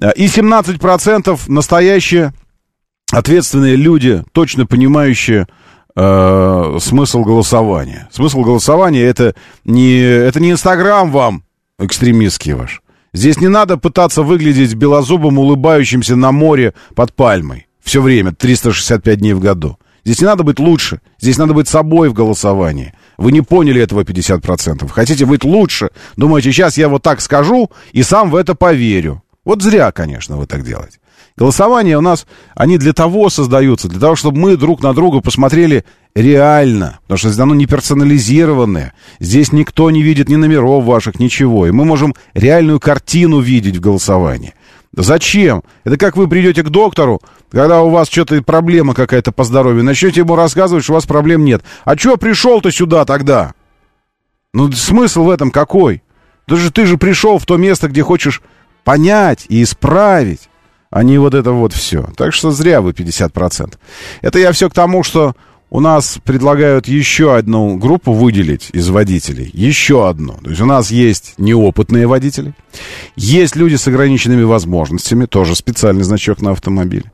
[0.00, 2.32] Э, и 17% настоящие
[3.12, 5.46] ответственные люди, точно понимающие
[5.96, 8.08] э, смысл голосования.
[8.12, 11.44] Смысл голосования это не, это не Инстаграм вам,
[11.78, 12.82] экстремистский ваш.
[13.14, 17.66] Здесь не надо пытаться выглядеть белозубым, улыбающимся на море под пальмой.
[17.82, 19.78] Все время, 365 дней в году.
[20.04, 21.00] Здесь не надо быть лучше.
[21.18, 22.94] Здесь надо быть собой в голосовании.
[23.16, 24.88] Вы не поняли этого 50%.
[24.88, 25.90] Хотите быть лучше.
[26.16, 29.22] Думаете, сейчас я вот так скажу и сам в это поверю.
[29.44, 30.98] Вот зря, конечно, вы так делаете.
[31.38, 35.84] Голосования у нас, они для того создаются, для того, чтобы мы друг на друга посмотрели
[36.16, 36.98] реально.
[37.06, 38.92] Потому что оно не персонализированное.
[39.20, 41.68] Здесь никто не видит ни номеров ваших, ничего.
[41.68, 44.54] И мы можем реальную картину видеть в голосовании.
[44.92, 45.62] Зачем?
[45.84, 47.20] Это как вы придете к доктору,
[47.52, 51.44] когда у вас что-то проблема какая-то по здоровью, начнете ему рассказывать, что у вас проблем
[51.44, 51.62] нет.
[51.84, 53.52] А что пришел-то сюда тогда?
[54.52, 56.02] Ну, смысл в этом какой?
[56.46, 58.42] Ты же, ты же пришел в то место, где хочешь
[58.82, 60.47] понять и исправить
[60.90, 62.08] а не вот это вот все.
[62.16, 63.74] Так что зря вы 50%.
[64.22, 65.34] Это я все к тому, что
[65.70, 69.50] у нас предлагают еще одну группу выделить из водителей.
[69.52, 70.34] Еще одну.
[70.42, 72.54] То есть у нас есть неопытные водители.
[73.16, 75.26] Есть люди с ограниченными возможностями.
[75.26, 77.12] Тоже специальный значок на автомобиле.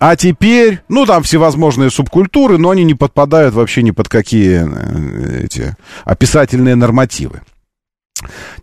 [0.00, 5.44] А теперь, ну, там всевозможные субкультуры, но они не подпадают вообще ни под какие э,
[5.44, 7.42] эти описательные нормативы.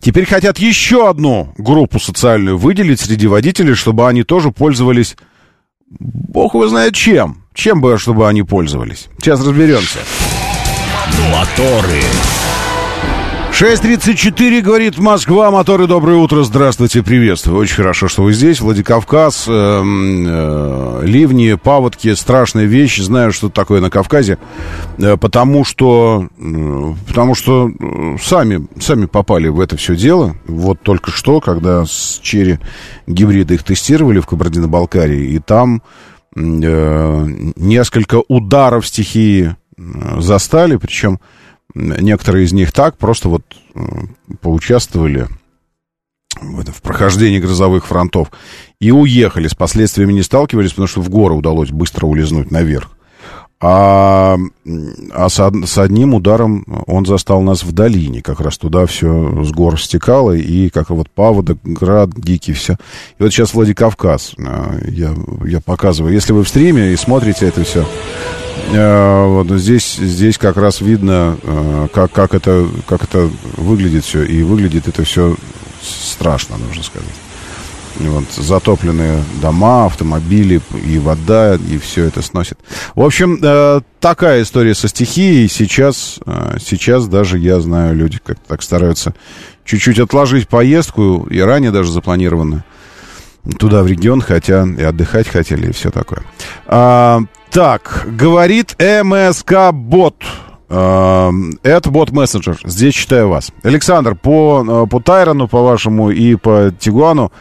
[0.00, 5.16] Теперь хотят еще одну группу социальную выделить среди водителей, чтобы они тоже пользовались,
[5.88, 7.44] бог его знает чем.
[7.54, 9.08] Чем бы, чтобы они пользовались.
[9.18, 9.98] Сейчас разберемся.
[11.30, 12.02] Моторы.
[13.60, 17.58] 6.34, говорит Москва, моторы, доброе утро, здравствуйте, приветствую.
[17.58, 18.58] Очень хорошо, что вы здесь.
[18.62, 22.98] Владикавказ, э, э, ливни, паводки, страшная вещь.
[23.02, 24.38] Знаю, что такое на Кавказе,
[24.96, 30.36] э, потому что, э, потому что э, сами, сами попали в это все дело.
[30.46, 32.60] Вот только что, когда с черри
[33.06, 35.82] гибрида их тестировали в Кабардино-Балкарии, и там
[36.34, 39.82] э, несколько ударов стихии э,
[40.18, 41.20] застали, причем
[41.74, 43.42] Некоторые из них так просто вот
[43.74, 43.80] э,
[44.40, 45.28] поучаствовали
[46.40, 48.30] в, это, в прохождении грозовых фронтов
[48.80, 52.90] и уехали, с последствиями не сталкивались, потому что в горы удалось быстро улизнуть наверх.
[53.62, 54.38] А,
[55.12, 58.22] а с, с одним ударом он застал нас в долине.
[58.22, 62.78] Как раз туда все с гор стекало, и как вот паводок, град, дикий, все.
[63.18, 64.34] И вот сейчас Владикавказ.
[64.38, 66.14] Э, я, я показываю.
[66.14, 67.86] Если вы в стриме и смотрите это все,
[68.68, 74.22] вот здесь, здесь как раз видно, э, как, как, это, как это выглядит все.
[74.22, 75.36] И выглядит это все
[75.82, 77.08] страшно, нужно сказать.
[77.96, 82.58] Вот, затопленные дома, автомобили, и вода, и все это сносит.
[82.94, 85.48] В общем, э, такая история со стихией.
[85.48, 86.18] Сейчас,
[86.60, 89.14] сейчас даже я знаю, люди как так стараются
[89.64, 92.64] чуть-чуть отложить поездку, и ранее даже запланировано
[93.58, 96.22] туда, в регион, хотя и отдыхать хотели, и все такое.
[96.66, 97.20] А,
[97.50, 100.14] так, говорит МСК-бот.
[100.68, 101.30] А,
[101.64, 102.58] это бот-мессенджер.
[102.64, 103.50] Здесь читаю вас.
[103.64, 107.32] Александр, по, по Тайрону, по вашему, и по Тигуану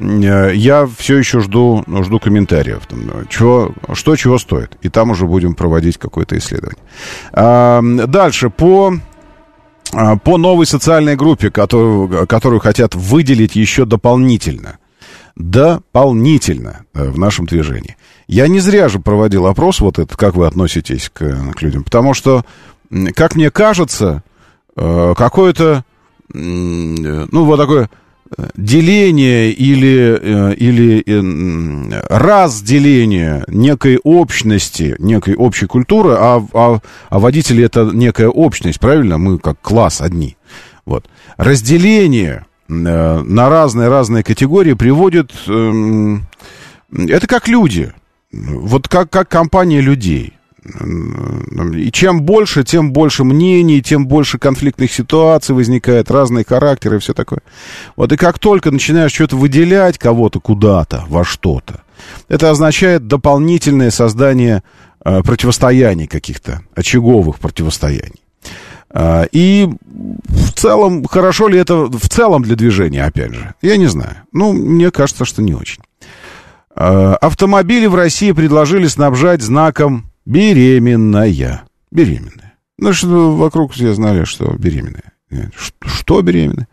[0.00, 2.82] э, я все еще жду, жду комментариев.
[3.28, 4.78] Чего, что чего стоит.
[4.80, 6.82] И там уже будем проводить какое-то исследование.
[7.32, 8.94] А, дальше, по
[10.22, 14.76] по новой социальной группе, которую, которую хотят выделить еще дополнительно
[15.38, 17.96] дополнительно э, в нашем движении.
[18.26, 22.12] Я не зря же проводил опрос, вот это, как вы относитесь к, к людям, потому
[22.12, 22.44] что,
[23.14, 24.22] как мне кажется,
[24.76, 25.84] э, какое-то,
[26.34, 27.88] ну, вот такое
[28.54, 31.02] деление или, или
[32.10, 39.16] разделение некой общности, некой общей культуры, а, а, а водители это некая общность, правильно?
[39.16, 40.36] Мы как класс одни.
[40.84, 41.06] Вот.
[41.38, 45.32] Разделение Э, на разные-разные категории приводит...
[45.46, 46.26] Эм,
[46.90, 47.92] это как люди.
[48.32, 50.34] Вот как, как компания людей.
[51.74, 57.14] И чем больше, тем больше мнений, тем больше конфликтных ситуаций возникает, разные характеры и все
[57.14, 57.40] такое.
[57.96, 61.82] Вот и как только начинаешь что-то выделять кого-то куда-то, во что-то,
[62.28, 64.62] Это означает дополнительное создание
[65.04, 68.22] э, противостояний каких-то, очаговых противостояний.
[68.90, 69.68] Э, и
[70.58, 74.16] целом, хорошо ли это в целом для движения, опять же, я не знаю.
[74.32, 75.82] Ну, мне кажется, что не очень.
[76.74, 81.62] Э, автомобили в России предложили снабжать знаком «беременная».
[81.90, 82.54] Беременная.
[82.78, 85.12] Ну, что вокруг все знали, что беременная.
[85.84, 86.68] Что беременная?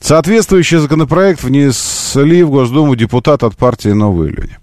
[0.00, 4.58] Соответствующий законопроект внесли в Госдуму депутат от партии «Новые люди».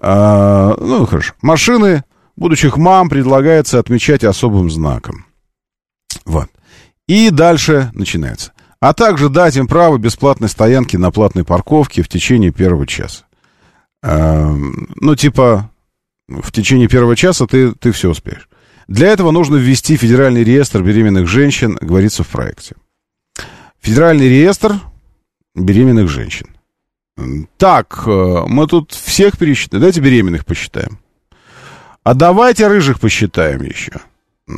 [0.00, 1.34] А, ну, хорошо.
[1.42, 2.04] Машины
[2.36, 5.26] будущих мам предлагается отмечать особым знаком.
[6.24, 6.48] Вот.
[7.08, 8.52] И дальше начинается.
[8.80, 13.24] А также дать им право бесплатной стоянки на платной парковке в течение первого часа.
[14.02, 14.54] А,
[14.96, 15.70] ну, типа,
[16.28, 18.48] в течение первого часа ты, ты все успеешь.
[18.88, 22.76] Для этого нужно ввести федеральный реестр беременных женщин, говорится в проекте.
[23.80, 24.80] Федеральный реестр
[25.54, 26.48] беременных женщин.
[27.56, 29.80] Так, э, мы тут всех пересчитаем.
[29.80, 30.98] Давайте беременных посчитаем.
[32.04, 33.92] А давайте рыжих посчитаем еще.
[34.48, 34.52] Э,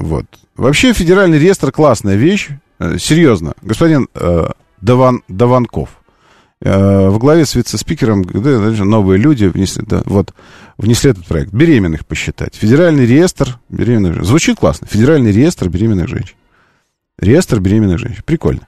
[0.00, 0.26] вот.
[0.56, 2.48] Вообще федеральный реестр классная вещь.
[2.78, 3.54] Э, серьезно.
[3.62, 4.48] Господин э,
[4.80, 5.90] Даван, Даванков.
[6.60, 10.34] в главе с вице-спикером новые люди внесли, да, вот,
[10.76, 11.52] внесли этот проект.
[11.52, 12.54] Беременных посчитать.
[12.54, 14.28] Федеральный реестр беременных женщин.
[14.28, 14.86] Звучит классно.
[14.86, 16.36] Федеральный реестр беременных женщин.
[17.18, 18.22] Реестр беременных женщин.
[18.24, 18.66] Прикольно.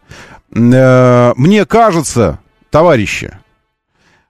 [0.54, 2.38] Э, мне кажется,
[2.70, 3.32] товарищи,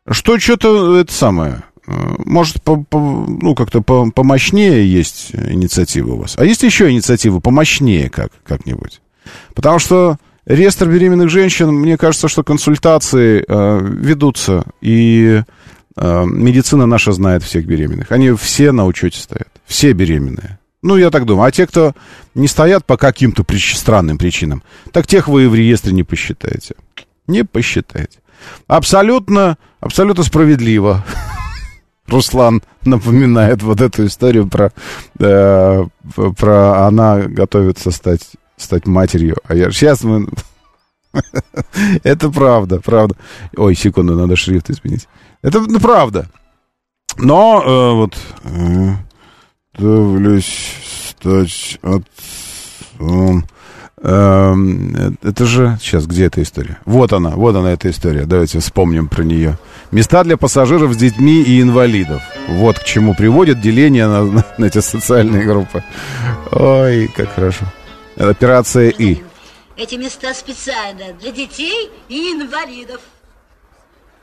[0.09, 6.19] что что-то это самое, э, может, по, по, ну, как-то по, помощнее есть инициатива у
[6.19, 6.35] вас.
[6.39, 9.01] А есть еще инициатива помощнее как, как-нибудь?
[9.55, 10.17] Потому что
[10.47, 15.43] реестр беременных женщин, мне кажется, что консультации э, ведутся, и
[15.97, 18.13] э, медицина наша знает всех беременных.
[18.13, 20.59] Они все на учете стоят, все беременные.
[20.83, 21.47] Ну, я так думаю.
[21.47, 21.95] А те, кто
[22.35, 26.75] не стоят по каким-то странным причинам, так тех вы в реестре не посчитаете.
[27.29, 28.19] Не посчитаете.
[28.67, 31.05] Абсолютно, абсолютно справедливо.
[32.09, 34.73] Руслан напоминает вот эту историю про,
[35.19, 35.85] э,
[36.37, 39.37] про она готовится стать, стать матерью.
[39.45, 40.29] А я сейчас мы...
[42.03, 43.17] Это правда, правда.
[43.57, 45.09] Ой, секунду, надо шрифт изменить.
[45.43, 46.29] Это ну, правда.
[47.19, 48.17] Но э, вот...
[48.45, 48.95] Э,
[49.75, 50.77] готовлюсь
[51.09, 53.45] стать отцом.
[54.03, 55.79] Эм, это же...
[55.81, 56.79] Сейчас, где эта история?
[56.85, 58.25] Вот она, вот она, эта история.
[58.27, 59.59] Давайте вспомним про нее.
[59.93, 62.21] Места для пассажиров с детьми и инвалидов.
[62.49, 65.85] Вот к чему приводит деление на, на, на эти социальные группы.
[66.51, 67.65] Ой, как хорошо.
[68.17, 69.23] Операция «И».
[69.77, 73.01] Эти места специально для детей и инвалидов.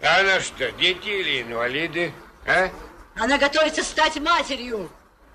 [0.01, 2.13] А она что, дети или инвалиды,
[2.45, 2.69] а?
[3.15, 4.89] Она готовится стать матерью.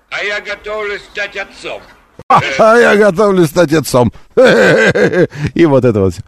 [0.09, 1.81] А я готовлюсь стать отцом.
[2.59, 4.11] А я готовлюсь стать отцом.
[4.35, 6.13] И вот это вот.
[6.13, 6.19] Э,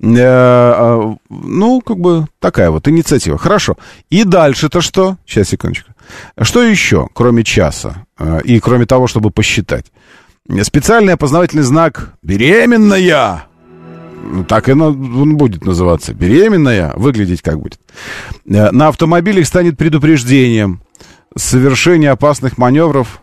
[0.00, 3.38] а, ну, как бы такая вот инициатива.
[3.38, 3.76] Хорошо.
[4.10, 5.16] И дальше-то что?
[5.26, 5.92] Сейчас, секундочку.
[6.40, 8.06] Что еще, кроме часа?
[8.18, 9.86] Э, и кроме того, чтобы посчитать?
[10.62, 13.44] Специальный опознавательный знак «Беременная».
[14.48, 16.14] Так и он будет называться.
[16.14, 16.92] «Беременная».
[16.96, 17.80] Выглядеть как будет.
[18.46, 20.82] Э, на автомобилях станет предупреждением
[21.36, 23.21] совершение опасных маневров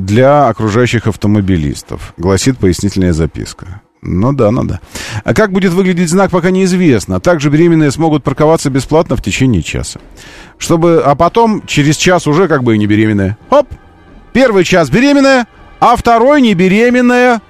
[0.00, 3.82] для окружающих автомобилистов, гласит пояснительная записка.
[4.02, 4.80] Ну да, ну да.
[5.24, 7.20] А как будет выглядеть знак, пока неизвестно.
[7.20, 10.00] Также беременные смогут парковаться бесплатно в течение часа.
[10.58, 13.36] Чтобы, а потом, через час уже как бы и не беременная.
[13.50, 13.66] Хоп!
[14.32, 15.46] Первый час беременная,
[15.80, 17.40] а второй не беременная.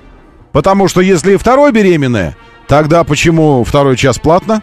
[0.52, 2.36] Потому что если второй беременная,
[2.68, 4.62] тогда почему второй час платно?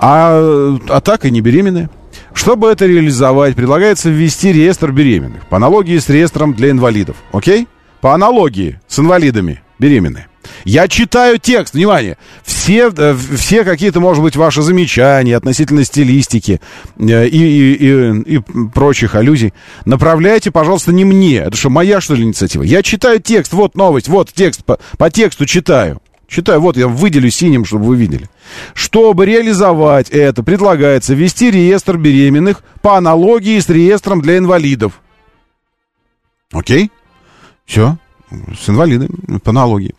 [0.00, 1.90] А, а так и не беременная.
[2.38, 5.44] Чтобы это реализовать, предлагается ввести реестр беременных.
[5.48, 7.16] По аналогии с реестром для инвалидов.
[7.32, 7.66] Окей?
[8.00, 10.28] По аналогии с инвалидами беременные.
[10.64, 16.60] Я читаю текст, внимание, все, э, все какие-то, может быть, ваши замечания относительно стилистики
[16.96, 18.40] э, и, и, и, и
[18.72, 19.52] прочих аллюзий
[19.84, 21.38] направляйте, пожалуйста, не мне.
[21.38, 22.62] Это что, моя, что ли, инициатива?
[22.62, 26.00] Я читаю текст, вот новость, вот текст, по, по тексту читаю.
[26.28, 28.28] Читаю, вот я выделю синим, чтобы вы видели.
[28.74, 35.00] Чтобы реализовать это, предлагается ввести реестр беременных по аналогии с реестром для инвалидов.
[36.52, 36.90] Окей?
[37.64, 37.96] Все.
[38.30, 39.94] С инвалидами, по аналогии.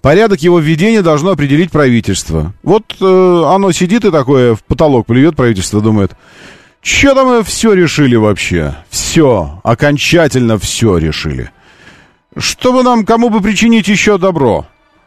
[0.00, 2.54] Порядок его введения должно определить правительство.
[2.62, 6.12] Вот э, оно сидит и такое в потолок плюет, правительство думает,
[6.80, 8.76] что там мы все решили вообще?
[8.88, 11.50] Все, окончательно все решили.
[12.36, 14.66] Чтобы нам, кому бы причинить еще добро?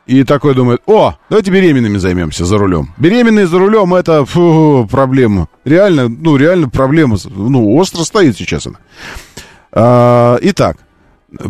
[0.10, 2.96] И такой думает, о, давайте беременными займемся за рулем.
[2.98, 5.50] Беременные за рулем это фу, проблема.
[5.66, 7.18] Реально, ну, реально проблема.
[7.30, 8.78] Ну, остро стоит сейчас она.
[9.72, 10.78] А, итак,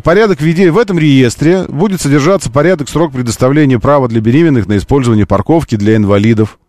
[0.03, 5.25] порядок введения в этом реестре будет содержаться порядок срок предоставления права для беременных на использование
[5.25, 6.59] парковки для инвалидов.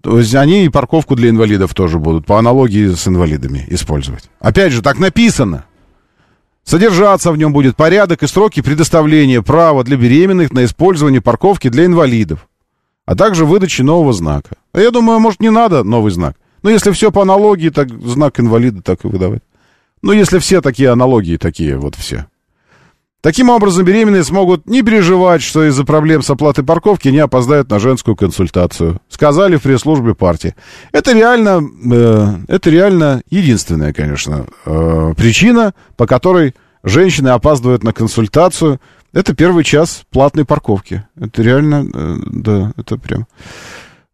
[0.00, 4.30] То есть они и парковку для инвалидов тоже будут по аналогии с инвалидами использовать.
[4.40, 5.66] Опять же, так написано.
[6.64, 11.86] Содержаться в нем будет порядок и сроки предоставления права для беременных на использование парковки для
[11.86, 12.48] инвалидов,
[13.04, 14.56] а также выдачи нового знака.
[14.72, 16.36] А я думаю, может, не надо новый знак.
[16.62, 19.42] Но если все по аналогии, так знак инвалида так и выдавать.
[20.02, 22.26] Ну, если все такие аналогии, такие вот все.
[23.22, 27.78] Таким образом, беременные смогут не переживать, что из-за проблем с оплатой парковки не опоздают на
[27.78, 29.00] женскую консультацию.
[29.08, 30.56] Сказали в пресс-службе партии.
[30.90, 31.62] Это реально,
[31.92, 38.80] э, это реально единственная, конечно, э, причина, по которой женщины опаздывают на консультацию.
[39.12, 41.04] Это первый час платной парковки.
[41.14, 43.28] Это реально, э, да, это прям...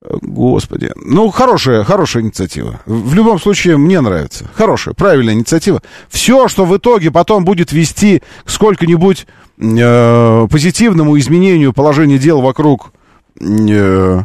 [0.01, 0.93] Господи.
[0.95, 2.81] Ну, хорошая, хорошая инициатива.
[2.87, 4.49] В любом случае, мне нравится.
[4.55, 5.83] Хорошая, правильная инициатива.
[6.09, 9.27] Все, что в итоге потом будет вести к сколько-нибудь
[9.59, 12.93] э, позитивному изменению положения дел вокруг
[13.41, 14.21] э,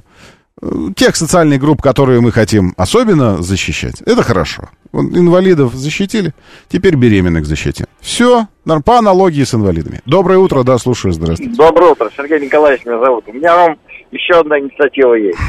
[0.95, 4.69] тех социальных групп, которые мы хотим особенно защищать, это хорошо.
[4.93, 6.33] Инвалидов защитили,
[6.69, 7.87] теперь беременных защитим.
[7.99, 8.47] Все
[8.85, 10.01] по аналогии с инвалидами.
[10.05, 11.55] Доброе утро, да, слушаю, здравствуйте.
[11.55, 13.25] Доброе утро, Сергей Николаевич меня зовут.
[13.27, 13.77] У меня вам
[14.13, 15.39] еще одна инициатива есть.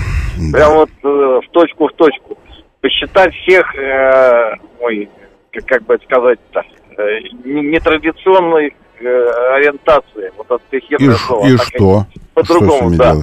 [0.52, 0.58] Да.
[0.58, 2.38] Прям вот э, в точку в точку.
[2.80, 5.08] Посчитать всех, э, ой,
[5.52, 6.62] как, как бы это сказать-то,
[6.98, 10.32] э, нетрадиционной э, ориентации.
[10.36, 11.46] Вот эфирное и, слово.
[11.46, 12.06] И что?
[12.34, 13.16] По-другому, да.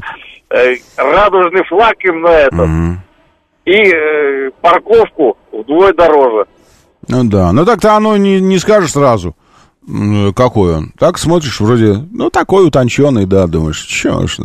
[0.49, 2.91] Э, радужный флаг им на этом.
[2.91, 2.99] Угу.
[3.65, 6.45] И э, парковку вдвое дороже.
[7.07, 9.35] Ну да, ну так-то оно не, не скажешь сразу.
[10.35, 10.93] Какой он?
[10.99, 14.37] Так смотришь, вроде, ну, такой утонченный, да, думаешь, что ж.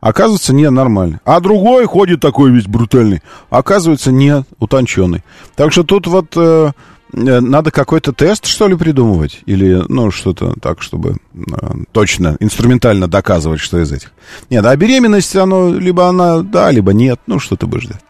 [0.00, 1.20] Оказывается, нет, нормально.
[1.24, 3.20] А другой ходит такой весь брутальный.
[3.50, 5.24] Оказывается, нет, утонченный.
[5.56, 6.70] Так что тут вот э,
[7.12, 9.40] э, надо какой-то тест, что ли, придумывать?
[9.46, 11.46] Или, ну, что-то так, чтобы э,
[11.90, 14.12] точно, инструментально доказывать, что из этих.
[14.50, 18.02] Нет, а беременность, оно, либо она да, либо нет, ну, что ты будешь ждать.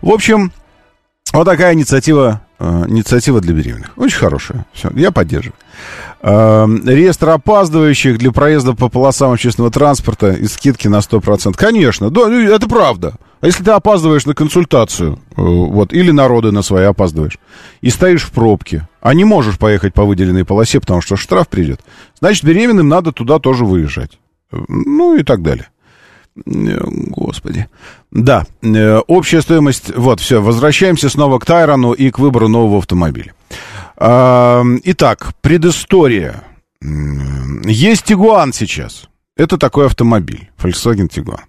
[0.00, 0.50] В общем,
[1.32, 3.90] вот такая инициатива Э, инициатива для беременных.
[3.96, 4.66] Очень хорошая.
[4.72, 5.56] Все, я поддерживаю.
[6.20, 11.54] Э, реестр опаздывающих для проезда по полосам общественного транспорта и скидки на 100%.
[11.56, 13.14] Конечно, да, ну, это правда.
[13.40, 17.40] А если ты опаздываешь на консультацию, э, вот, или народы на свои опаздываешь,
[17.80, 21.80] и стоишь в пробке, а не можешь поехать по выделенной полосе, потому что штраф придет,
[22.20, 24.20] значит, беременным надо туда тоже выезжать.
[24.52, 25.71] Ну и так далее.
[26.34, 27.68] Господи.
[28.10, 29.94] Да, э, общая стоимость...
[29.94, 33.34] Вот, все, возвращаемся снова к Тайрону и к выбору нового автомобиля.
[33.96, 36.42] А, итак, предыстория.
[36.80, 39.08] Есть Тигуан сейчас.
[39.36, 40.50] Это такой автомобиль.
[40.58, 41.40] Volkswagen Tiguan.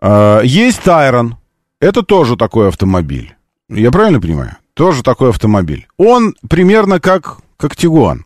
[0.00, 1.36] А, есть Тайрон.
[1.80, 3.36] Это тоже такой автомобиль.
[3.68, 4.56] Я правильно понимаю?
[4.74, 5.86] Тоже такой автомобиль.
[5.96, 8.24] Он примерно как, как Тигуан.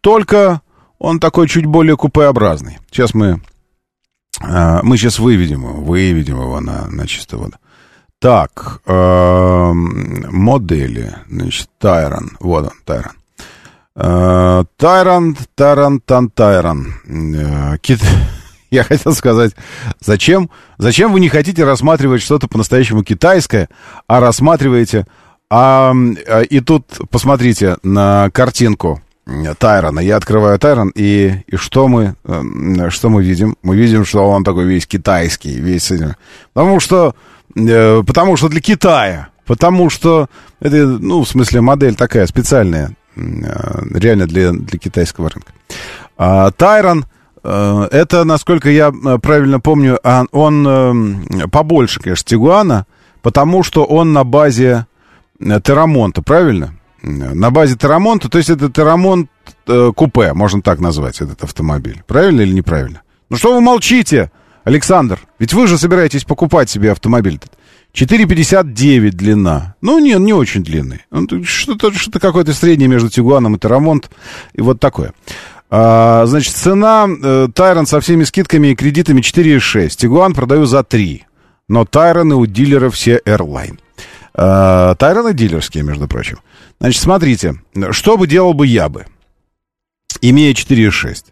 [0.00, 0.62] Только
[0.98, 2.78] он такой чуть более купеобразный.
[2.90, 3.40] Сейчас мы
[4.40, 7.56] мы сейчас выведем его, выведем его на, на чистую воду.
[8.22, 13.12] Так, э, модели, значит, Тайрон, вот он, Тайрон.
[13.96, 16.94] Э, Тайрон, Тайрон, Тан Тайрон.
[17.04, 17.98] Э, кит...
[18.70, 19.56] Я хотел сказать,
[19.98, 23.68] зачем, зачем вы не хотите рассматривать что-то по-настоящему китайское,
[24.06, 25.04] а рассматриваете...
[25.50, 25.92] А,
[26.48, 29.02] и тут посмотрите на картинку
[29.58, 30.00] Тайрона.
[30.00, 33.56] Я открываю Тайрон, и, и что, мы, э, что мы видим?
[33.62, 35.92] Мы видим, что он такой весь китайский, весь...
[36.52, 37.14] Потому что,
[37.54, 39.28] э, потому что для Китая.
[39.46, 40.28] Потому что
[40.60, 43.20] это, ну, в смысле, модель такая специальная, э,
[43.94, 45.52] реально для, для китайского рынка.
[46.16, 47.06] А, Тайрон,
[47.42, 52.86] это, насколько я правильно помню, а, он побольше, конечно, Тигуана,
[53.20, 54.86] потому что он на базе
[55.40, 56.74] Терамонта, правильно?
[57.02, 59.30] На базе Терамонта, то есть это Терамонт
[59.66, 62.02] э, купе, можно так назвать этот автомобиль.
[62.06, 63.02] Правильно или неправильно?
[63.28, 64.30] Ну что вы молчите,
[64.64, 65.18] Александр?
[65.38, 67.40] Ведь вы же собираетесь покупать себе автомобиль.
[67.94, 69.74] 4,59 длина.
[69.82, 71.04] Ну, не, не очень длинный.
[71.10, 74.10] Ну, что-то что какое-то среднее между Тигуаном и Терамонт.
[74.54, 75.12] И вот такое.
[75.68, 79.88] А, значит, цена э, со всеми скидками и кредитами 4,6.
[79.96, 81.24] Тигуан продаю за 3.
[81.68, 83.78] Но Тайроны у дилера все Airline.
[84.34, 86.38] А, Тайроны дилерские, между прочим.
[86.80, 87.56] Значит, смотрите,
[87.90, 89.06] что бы делал бы я бы,
[90.20, 91.26] имея 4.6?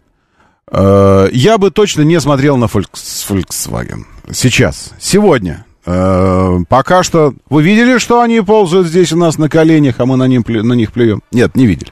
[0.71, 4.05] Э, я бы точно не смотрел на Volkswagen.
[4.31, 5.65] Сейчас, сегодня.
[5.85, 7.33] Э, пока что...
[7.49, 10.73] Вы видели, что они ползают здесь у нас на коленях, а мы на, ним, на
[10.73, 11.21] них плюем?
[11.31, 11.91] Нет, не видели.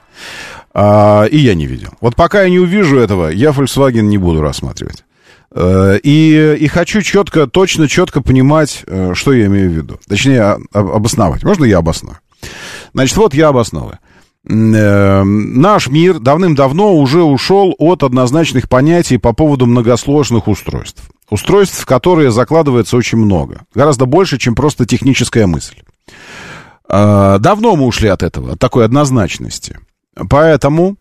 [0.72, 1.90] А, и я не видел.
[2.00, 5.04] Вот пока я не увижу этого, я Volkswagen не буду рассматривать.
[5.54, 8.84] Э, и, и хочу четко, точно, четко понимать,
[9.14, 10.00] что я имею в виду.
[10.08, 11.42] Точнее, обосновать.
[11.44, 12.18] Можно я обосную?
[12.94, 13.98] Значит, вот я обосновываю.
[14.46, 21.02] э, наш мир давным-давно уже ушел от однозначных понятий по поводу многосложных устройств.
[21.28, 23.62] Устройств, в которые закладывается очень много.
[23.74, 25.82] Гораздо больше, чем просто техническая мысль.
[26.88, 29.78] Э, давно мы ушли от этого, от такой однозначности.
[30.28, 30.96] Поэтому,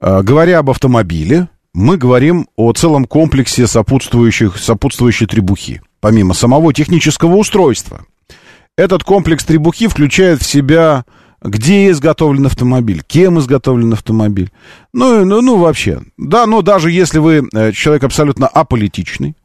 [0.00, 7.36] э, говоря об автомобиле, мы говорим о целом комплексе сопутствующих, сопутствующей требухи, помимо самого технического
[7.36, 8.04] устройства.
[8.76, 11.04] Этот комплекс требухи включает в себя,
[11.42, 14.50] где изготовлен автомобиль, кем изготовлен автомобиль.
[14.92, 16.02] Ну, ну, ну вообще.
[16.16, 19.36] Да, но даже если вы э, человек абсолютно аполитичный,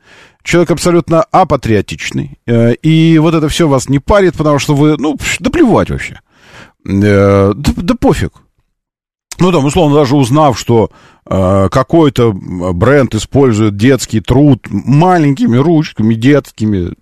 [0.43, 5.17] человек абсолютно апатриотичный, э, и вот это все вас не парит, потому что вы, ну,
[5.39, 6.19] да плевать вообще.
[6.85, 8.33] Э, да, да пофиг.
[9.39, 10.89] Ну, там, условно, даже узнав, что
[11.27, 16.93] какой-то бренд использует детский труд маленькими ручками, детскими,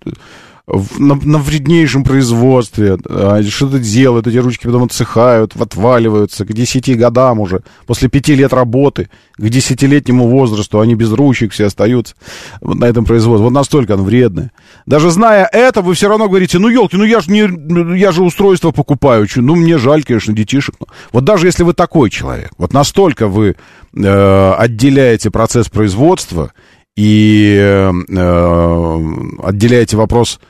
[0.66, 6.98] в, на, на вреднейшем производстве, а, что-то делают, эти ручки потом отсыхают, отваливаются к 10
[6.98, 12.14] годам уже, после 5 лет работы, к десятилетнему возрасту они без ручек все остаются
[12.60, 13.44] вот на этом производстве.
[13.44, 14.50] Вот настолько оно вредное.
[14.86, 18.24] Даже зная это, вы все равно говорите, ну, елки, ну я же не, я же
[18.24, 20.74] устройство покупаю, ну, мне жаль, конечно, детишек.
[21.12, 23.54] Вот даже если вы такой человек, вот настолько вы
[23.94, 26.52] э, отделяете процесс производства
[26.96, 29.00] и э, э
[29.44, 30.40] отделяете вопрос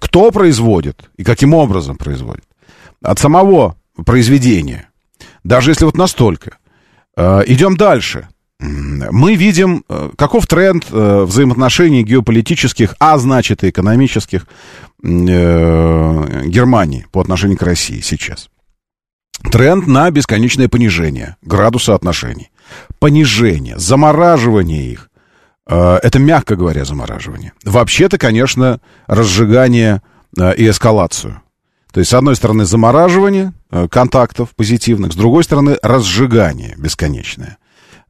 [0.00, 2.44] кто производит и каким образом производит.
[3.02, 4.90] От самого произведения.
[5.44, 6.58] Даже если вот настолько.
[7.16, 8.28] Э, идем дальше.
[8.58, 14.46] Мы видим, э, каков тренд э, взаимоотношений геополитических, а значит и экономических
[15.02, 15.46] Германии
[17.10, 18.50] по отношению к России сейчас.
[19.50, 22.50] Тренд на бесконечное понижение градуса отношений.
[22.98, 25.09] Понижение, замораживание их
[25.76, 27.52] это, мягко говоря, замораживание.
[27.64, 30.02] Вообще-то, конечно, разжигание
[30.36, 31.42] э, и эскалацию.
[31.92, 37.58] То есть, с одной стороны, замораживание э, контактов позитивных, с другой стороны, разжигание бесконечное.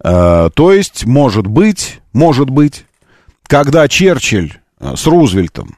[0.03, 2.87] То есть, может быть, может быть,
[3.47, 5.77] когда Черчилль с Рузвельтом,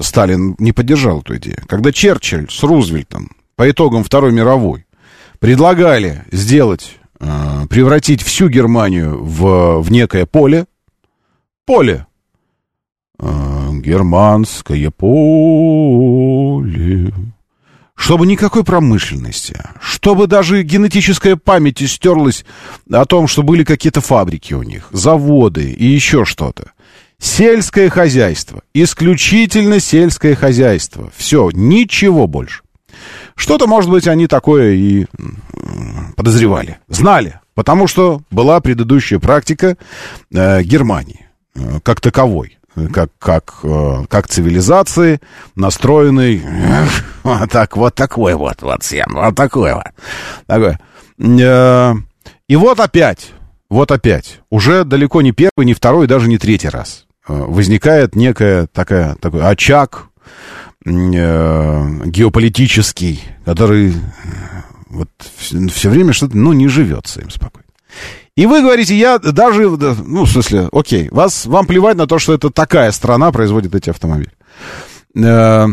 [0.00, 4.86] Сталин не поддержал эту идею, когда Черчилль с Рузвельтом по итогам Второй мировой
[5.38, 10.66] предлагали сделать, превратить всю Германию в, в некое поле,
[11.64, 12.06] поле.
[13.18, 16.24] А, германское поле.
[17.96, 22.44] Чтобы никакой промышленности, чтобы даже генетическая память стерлась
[22.90, 26.72] о том, что были какие-то фабрики у них, заводы и еще что-то.
[27.18, 31.12] Сельское хозяйство, исключительно сельское хозяйство.
[31.16, 32.62] Все, ничего больше.
[33.36, 35.06] Что-то, может быть, они такое и
[36.16, 39.76] подозревали, знали, потому что была предыдущая практика
[40.32, 41.23] э, Германии.
[41.56, 42.58] Э, как таковой,
[42.92, 45.20] как, как, э, как цивилизации,
[45.54, 46.42] настроенной
[47.22, 49.84] вот, так, вот такой вот, вот, Сен, вот такой вот.
[50.46, 50.78] Такой.
[51.18, 51.94] Э,
[52.48, 53.30] и вот опять,
[53.70, 59.14] вот опять, уже далеко не первый, не второй, даже не третий раз возникает некая такая,
[59.14, 60.08] такой очаг
[60.84, 63.94] геополитический, который
[64.90, 65.08] вот
[65.72, 67.64] все время что-то, ну, не живется им спокойно.
[68.36, 72.34] И вы говорите, я даже, ну, в смысле, окей, вас, вам плевать на то, что
[72.34, 74.32] это такая страна производит эти автомобили.
[75.16, 75.66] Э,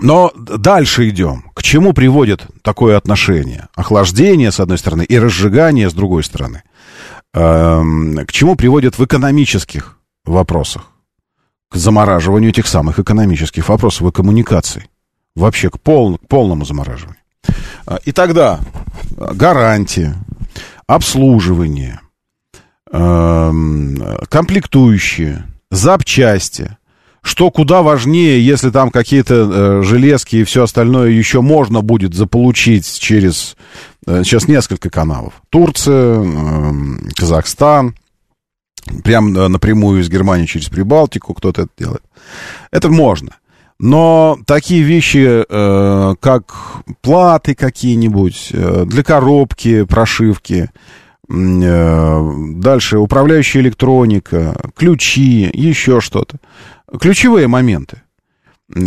[0.00, 1.50] но дальше идем.
[1.54, 3.68] К чему приводит такое отношение?
[3.74, 6.62] Охлаждение, с одной стороны, и разжигание, с другой стороны.
[7.32, 10.90] Эм, к чему приводит в экономических вопросах?
[11.70, 14.84] К замораживанию этих самых экономических вопросов и коммуникаций.
[15.34, 17.18] Вообще к, пол, к полному замораживанию.
[17.86, 18.60] Э, и тогда
[19.10, 20.14] гарантии,
[20.86, 22.00] обслуживание,
[22.90, 26.76] эм, комплектующие, запчасти.
[27.22, 32.98] Что куда важнее, если там какие-то э, железки и все остальное еще можно будет заполучить
[32.98, 33.56] через
[34.06, 35.32] э, сейчас несколько каналов.
[35.48, 36.72] Турция, э,
[37.16, 37.94] Казахстан,
[39.02, 42.02] прям э, напрямую из Германии через Прибалтику кто-то это делает.
[42.70, 43.36] Это можно.
[43.84, 46.54] Но такие вещи, э, как
[47.02, 50.70] платы какие-нибудь э, для коробки, прошивки,
[51.28, 56.38] э, дальше управляющая электроника, ключи, еще что-то.
[56.98, 58.00] Ключевые моменты,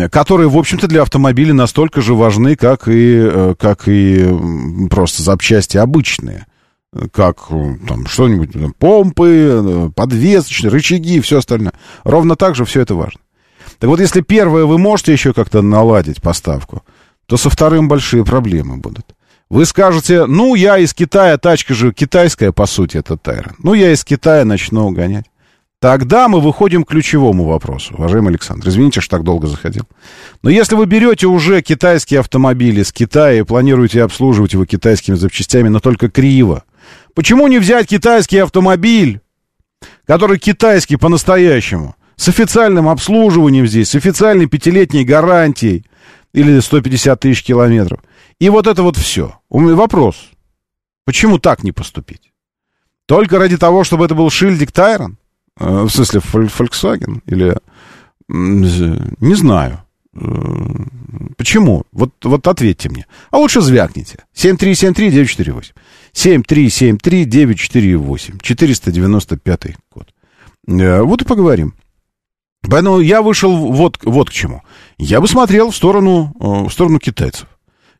[0.09, 4.27] которые, в общем-то, для автомобиля настолько же важны, как и, э, как и
[4.89, 6.47] просто запчасти обычные.
[7.11, 7.49] Как
[7.87, 11.73] там что-нибудь, помпы, э, подвесочные, рычаги все остальное.
[12.03, 13.19] Ровно так же все это важно.
[13.79, 16.83] Так вот, если первое вы можете еще как-то наладить поставку,
[17.25, 19.05] то со вторым большие проблемы будут.
[19.49, 23.55] Вы скажете, ну, я из Китая, тачка же китайская, по сути, это Тайрон.
[23.59, 25.25] Ну, я из Китая начну гонять.
[25.79, 28.67] Тогда мы выходим к ключевому вопросу, уважаемый Александр.
[28.67, 29.83] Извините, что так долго заходил.
[30.41, 35.67] Но если вы берете уже китайские автомобили с Китая и планируете обслуживать его китайскими запчастями,
[35.69, 36.63] но только криво,
[37.13, 39.21] почему не взять китайский автомобиль,
[40.07, 45.85] который китайский по-настоящему, с официальным обслуживанием здесь, с официальной пятилетней гарантией
[46.33, 47.99] или 150 тысяч километров.
[48.39, 49.39] И вот это вот все.
[49.49, 50.29] У меня вопрос.
[51.05, 52.33] Почему так не поступить?
[53.05, 55.17] Только ради того, чтобы это был шильдик Тайрон?
[55.59, 57.21] Э, В смысле, Volkswagen?
[57.27, 57.55] Или...
[58.27, 59.79] Не знаю.
[60.13, 60.19] Э,
[61.37, 61.83] Почему?
[61.91, 63.05] Вот, вот ответьте мне.
[63.31, 64.25] А лучше звякните.
[64.35, 65.71] 7373948.
[66.13, 68.39] 7373948.
[68.41, 70.07] 495 код.
[70.65, 71.73] Вот и поговорим.
[72.63, 74.61] Поэтому я вышел вот, вот к чему.
[74.97, 77.47] Я бы смотрел в сторону, э, в сторону китайцев.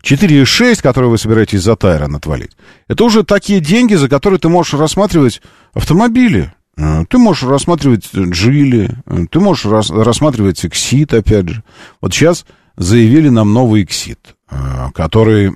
[0.04, 2.52] 4,6, которые вы собираетесь за Тайрон отвалить,
[2.88, 5.42] это уже такие деньги, за которые ты можешь рассматривать
[5.74, 6.54] автомобили.
[6.78, 11.64] Э, Ты можешь рассматривать Джили, э, ты можешь рас- рассматривать Exit, опять же.
[12.02, 12.46] Вот сейчас
[12.76, 14.20] заявили нам новый Exit,
[14.52, 14.56] э,
[14.94, 15.54] который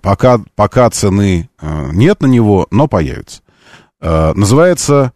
[0.00, 1.50] пока, пока цены
[1.92, 3.42] нет на него, но появится.
[4.00, 5.12] Называется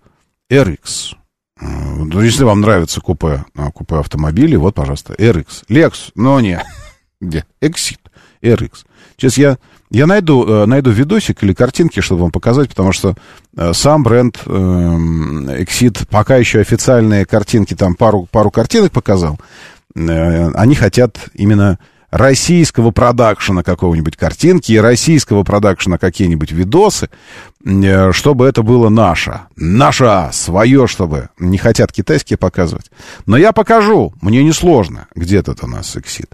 [0.50, 1.14] RX.
[1.60, 5.64] Э, ну, Если вам нравится купе, э, купе автомобилей, вот, пожалуйста, RX.
[5.68, 6.62] Lex, но не.
[7.20, 7.44] Где?
[7.60, 7.98] Exit.
[8.42, 8.84] RX.
[9.16, 9.58] Сейчас я,
[9.90, 13.14] я найду, э, найду видосик или картинки, чтобы вам показать, потому что
[13.56, 19.38] э, сам бренд эм, Exit пока еще официальные картинки, там пару, пару картинок показал.
[19.94, 21.78] Они хотят именно
[22.10, 27.08] российского продакшена какого-нибудь картинки и российского продакшена какие-нибудь видосы,
[27.64, 29.42] э, чтобы это было наше.
[29.56, 31.30] Наше, свое, чтобы.
[31.38, 32.90] Не хотят китайские показывать.
[33.26, 35.08] Но я покажу, мне несложно.
[35.14, 36.30] Где тут у нас Exit?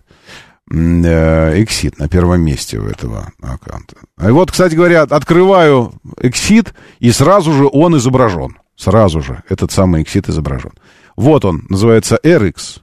[0.70, 3.96] Э, Exit на первом месте у этого аккаунта.
[4.20, 8.58] И вот, кстати говоря, открываю Exit, и сразу же он изображен.
[8.76, 10.72] Сразу же этот самый Exit изображен.
[11.16, 12.80] Вот он, называется RX.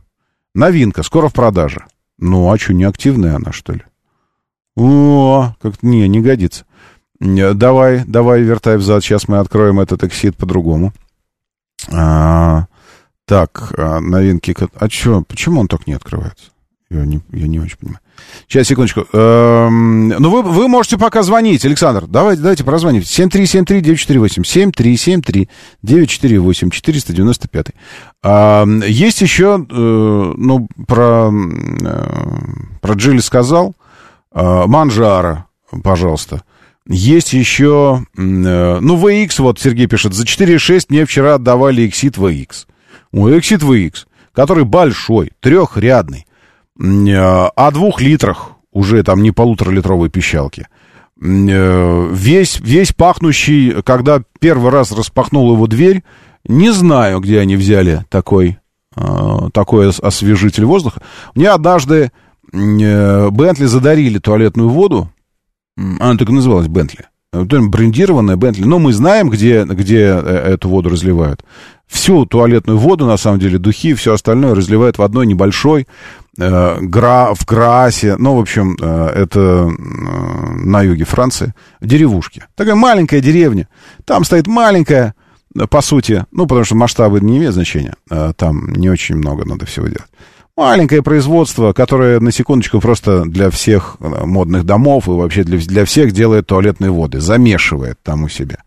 [0.53, 1.85] Новинка, скоро в продаже.
[2.19, 3.83] Ну, а что, не активная она, что ли?
[4.75, 6.65] О, как не, не годится.
[7.19, 9.03] Не, Давай, давай, вертай взад.
[9.03, 10.93] Сейчас мы откроем этот Exit по-другому.
[11.91, 12.67] А,
[13.25, 14.55] так, а, новинки.
[14.75, 16.51] А что, почему он так не открывается?
[16.89, 17.99] Я не, я не очень понимаю.
[18.47, 19.05] Сейчас, секундочку.
[19.13, 22.07] Эм, ну, вы, вы можете пока звонить, Александр.
[22.07, 23.05] Давайте, давайте прозвоните.
[23.05, 25.53] 7373948.
[25.83, 26.71] 7373948.
[26.71, 27.67] 495.
[28.23, 32.07] А, есть еще, э, ну, про, э,
[32.81, 33.75] про Джили сказал.
[34.31, 35.45] А, Манжара,
[35.83, 36.41] пожалуйста.
[36.87, 42.65] Есть еще, э, ну, VX, вот Сергей пишет, за 4,6 мне вчера отдавали Exit VX.
[43.11, 46.23] Ой, Exit VX, который большой, трехрядный, э,
[46.81, 50.67] о двух литрах, уже там не полуторалитровой пищалки.
[51.21, 56.03] Э, Весь, весь пахнущий, когда первый раз распахнул его дверь,
[56.45, 58.57] не знаю, где они взяли такой,
[58.95, 61.01] э, такой ос- освежитель воздуха.
[61.35, 62.11] Мне однажды
[62.53, 65.09] э, Бентли задарили туалетную воду,
[65.77, 67.07] Она так и называлась Бентли.
[67.33, 68.63] Э, Брендированная Бентли.
[68.63, 71.43] Но мы знаем, где, где э, эту воду разливают.
[71.87, 77.33] Всю туалетную воду, на самом деле, духи, все остальное разливают в одной небольшой э, гра,
[77.33, 78.15] в Граасе.
[78.17, 79.71] Ну, в общем, э, это э,
[80.65, 81.53] на юге Франции.
[81.81, 82.47] Деревушке.
[82.55, 83.67] Такая маленькая деревня.
[84.05, 85.13] Там стоит маленькая,
[85.55, 87.95] э, по сути, ну, потому что масштабы не имеют значения.
[88.09, 90.09] Э, Там не очень много надо всего делать.
[90.55, 95.85] Маленькое производство, которое, на секундочку, просто для всех э, модных домов и вообще для, для
[95.85, 98.57] всех делает туалетные воды, замешивает там у себя.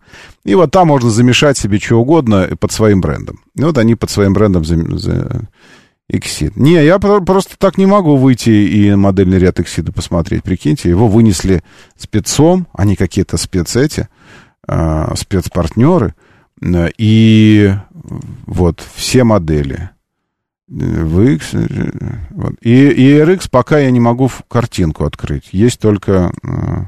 [0.44, 3.40] И вот там можно замешать себе что угодно под своим брендом.
[3.54, 5.48] И вот они под своим брендом за
[6.10, 6.52] Exit.
[6.56, 10.42] Не, я про- просто так не могу выйти и модельный ряд Exit посмотреть.
[10.42, 11.62] Прикиньте, его вынесли
[11.96, 14.08] спецом, они какие-то спец эти,
[14.66, 16.14] а, спецпартнеры.
[16.62, 17.72] Э, И
[18.46, 19.90] вот все модели.
[20.70, 22.54] VX, э, вот.
[22.62, 25.48] И, и RX пока я не могу картинку открыть.
[25.52, 26.84] Есть только э, э,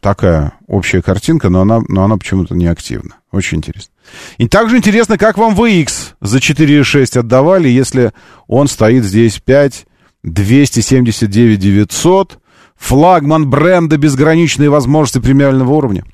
[0.00, 3.16] такая общая картинка, но она, но она почему-то не активна.
[3.32, 3.92] Очень интересно.
[4.38, 8.12] И также интересно, как вам VX за 4,6 отдавали, если
[8.46, 9.86] он стоит здесь 5,
[10.22, 12.38] 279 900,
[12.76, 16.04] флагман бренда безграничные возможности премиального уровня.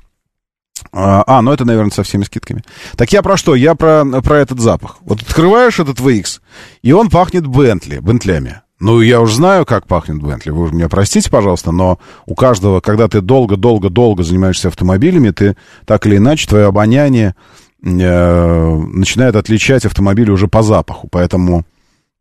[0.91, 2.63] А, а, ну это, наверное, со всеми скидками.
[2.97, 3.55] Так я про что?
[3.55, 4.97] Я про, про этот запах.
[5.01, 6.41] Вот открываешь этот VX,
[6.81, 8.61] и он пахнет Бентли, Бентлями.
[8.79, 10.49] Ну, я уже знаю, как пахнет Бентли.
[10.49, 15.55] Вы меня простите, пожалуйста, но у каждого, когда ты долго-долго-долго занимаешься автомобилями, ты
[15.85, 17.35] так или иначе, твое обоняние
[17.81, 21.07] э, начинает отличать автомобили уже по запаху.
[21.09, 21.63] Поэтому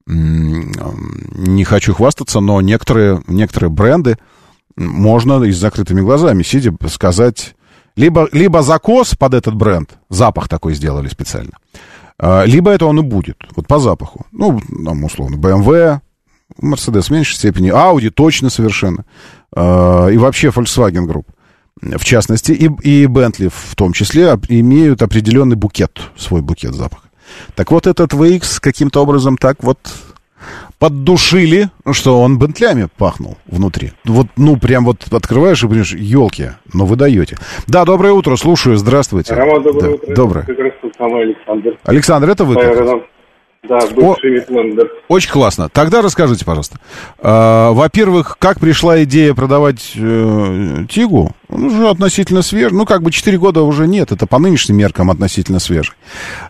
[0.09, 0.72] м,
[1.32, 4.16] не хочу хвастаться, но некоторые, некоторые бренды
[4.76, 7.55] можно и с закрытыми глазами, сидя, сказать...
[7.96, 11.52] Либо, либо закос под этот бренд, запах такой сделали специально,
[12.18, 14.26] А, Либо это он и будет, вот по запаху.
[14.32, 16.00] Ну, там, условно, BMW,
[16.62, 19.05] Mercedes в меньшей степени, Audi точно совершенно.
[19.55, 21.24] А, И вообще Volkswagen Group,
[21.80, 27.09] в частности, и, и Bentley в том числе, имеют определенный букет, свой букет запаха.
[27.55, 29.78] Так вот, этот VX каким-то образом так вот
[30.78, 33.92] поддушили, что он бентлями пахнул внутри.
[34.05, 37.38] Вот, ну, прям вот открываешь и понимаешь, елки, но вы даете.
[37.66, 39.34] Да, доброе утро, слушаю, здравствуйте.
[39.34, 40.14] Роман, доброе Да, утро.
[40.14, 40.45] Доброе.
[40.45, 41.78] Как раз тот самый Александр.
[41.84, 42.55] Александр, это вы?
[42.57, 43.03] как.
[43.69, 44.91] Да, бывший Митлендер.
[45.09, 45.69] Очень классно.
[45.71, 46.79] Тогда расскажите, пожалуйста.
[47.19, 51.31] А, во-первых, как пришла идея продавать э, Тигу?
[51.49, 52.77] Он уже относительно свежий.
[52.77, 54.12] Ну, как бы 4 года уже нет.
[54.12, 55.95] Это по нынешним меркам относительно свежий.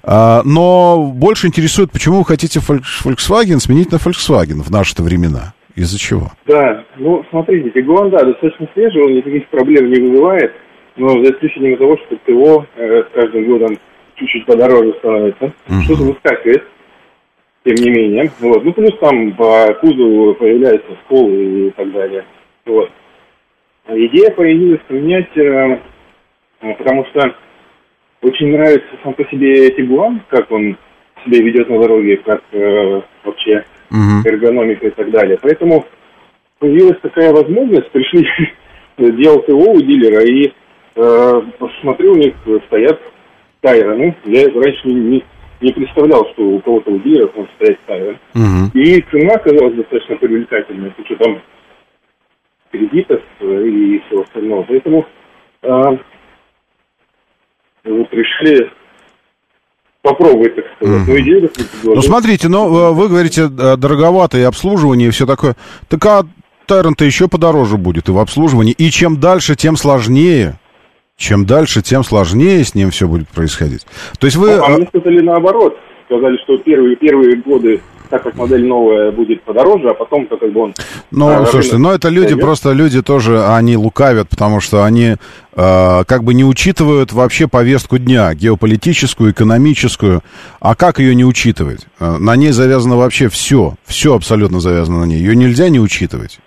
[0.03, 5.55] А, но больше интересует, почему вы хотите Volks- Volkswagen сменить на Volkswagen в наши-то времена?
[5.77, 6.31] Из-за чего?
[6.47, 10.53] Да, ну, смотрите, Тигуан, да, достаточно свежий, он никаких проблем не вызывает,
[10.97, 13.77] но за исключением того, что ТО э, с каждым годом
[14.15, 15.53] чуть-чуть подороже становится,
[15.85, 16.63] что-то выскакивает,
[17.65, 18.31] тем не менее.
[18.41, 18.65] Вот.
[18.65, 22.25] Ну, плюс там по кузову появляются сколы и так далее.
[22.67, 22.91] Вот.
[23.89, 25.79] Идея появилась поменять, э,
[26.61, 27.35] э, потому что
[28.23, 30.77] очень нравится сам по себе Тигуан, как он
[31.25, 33.65] себя ведет на дороге, как э, вообще
[34.25, 35.39] эргономика и так далее.
[35.41, 35.85] Поэтому
[36.59, 38.27] появилась такая возможность, пришли,
[38.99, 40.53] делал ТО у дилера, и
[40.97, 42.35] э, посмотрю, у них
[42.67, 43.01] стоят
[43.61, 43.97] тайры.
[43.97, 45.25] Ну, я раньше не,
[45.61, 48.19] не- представлял, что у кого-то у дилеров может стоять тайры.
[48.35, 48.71] Мгм.
[48.75, 51.41] И цена оказалась достаточно привлекательной, с учетом
[52.71, 54.63] кредитов э, и всего остального.
[54.63, 55.07] Поэтому
[55.63, 55.83] э,
[57.85, 58.71] вот решили
[60.03, 61.09] попробовать, так сказать.
[61.09, 61.51] Ну, идея
[61.83, 65.57] Ну, смотрите, ну, э, вы говорите, э, дороговато и обслуживание, и все такое.
[65.89, 66.25] Так а
[66.67, 68.73] Тайрон-то еще подороже будет и в обслуживании.
[68.73, 70.59] И чем дальше, тем сложнее.
[71.17, 73.87] Чем дальше, тем сложнее с ним все будет происходить.
[74.19, 74.53] То есть вы...
[74.55, 75.79] А э, мне сказали наоборот.
[76.07, 80.61] Сказали, что первые, первые годы, так как модель новая, будет подороже, а потом, как бы
[80.61, 80.75] он...
[81.11, 85.15] Ну, а, слушайте, ну это люди, просто люди тоже, они лукавят, потому что они
[85.55, 90.21] э, как бы не учитывают вообще повестку дня, геополитическую, экономическую.
[90.61, 91.87] А как ее не учитывать?
[92.01, 95.19] Э, на ней завязано вообще все, все абсолютно завязано на ней.
[95.19, 96.41] Ее нельзя не учитывать.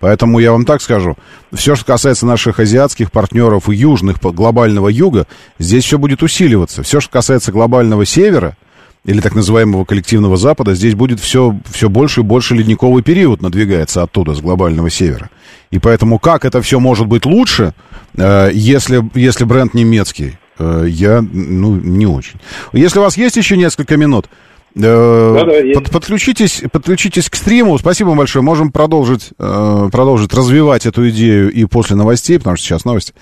[0.00, 1.16] Поэтому я вам так скажу,
[1.52, 5.26] все, что касается наших азиатских партнеров и южных, глобального юга,
[5.58, 6.82] здесь все будет усиливаться.
[6.82, 8.56] Все, что касается глобального севера,
[9.04, 14.02] или так называемого коллективного Запада, здесь будет все, все больше и больше ледниковый период надвигается
[14.02, 15.30] оттуда, с глобального севера.
[15.70, 17.74] И поэтому как это все может быть лучше,
[18.16, 22.40] э, если, если бренд немецкий, э, я, ну, не очень.
[22.72, 24.26] Если у вас есть еще несколько минут,
[24.74, 25.74] э, есть.
[25.74, 27.78] под- подключитесь, подключитесь к стриму.
[27.78, 28.42] Спасибо вам большое.
[28.42, 33.12] Можем продолжить, э, продолжить развивать эту идею и после новостей, потому что сейчас новости.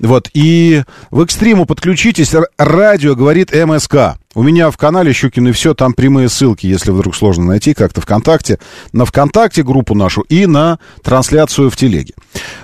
[0.00, 0.28] Вот.
[0.34, 2.34] И вы к стриму подключитесь.
[2.58, 4.16] Радио говорит МСК.
[4.36, 8.00] У меня в канале Щукин и все, там прямые ссылки, если вдруг сложно найти как-то
[8.00, 8.58] ВКонтакте,
[8.92, 12.14] на ВКонтакте группу нашу и на трансляцию в Телеге.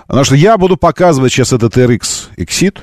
[0.09, 2.01] Потому что я буду показывать сейчас этот RX
[2.37, 2.79] Exit,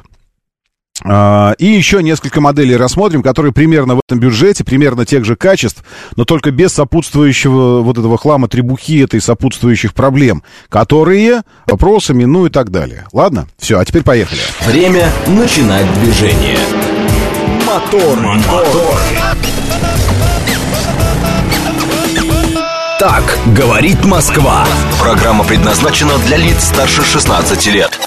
[1.04, 5.84] И еще несколько моделей рассмотрим, которые примерно в этом бюджете, примерно тех же качеств,
[6.16, 12.50] но только без сопутствующего вот этого хлама требухи, этой сопутствующих проблем, которые вопросами, ну и
[12.50, 13.06] так далее.
[13.14, 13.48] Ладно?
[13.58, 14.42] Все, а теперь поехали.
[14.66, 16.58] Время начинать движение.
[17.66, 18.98] Мотор, мотор.
[23.00, 24.66] Так говорит Москва.
[25.00, 28.07] Программа предназначена для лиц старше 16 лет.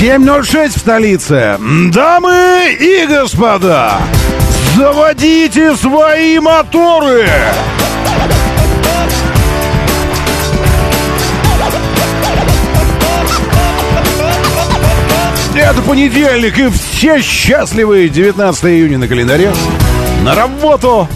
[0.00, 1.58] 7.06 в столице.
[1.90, 3.98] Дамы и господа,
[4.76, 7.28] заводите свои моторы!
[15.56, 19.52] Это понедельник, и все счастливые 19 июня на календаре.
[20.22, 21.08] На работу,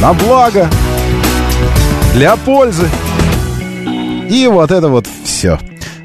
[0.00, 0.70] на благо,
[2.14, 2.88] для пользы.
[4.30, 5.58] И вот это вот все.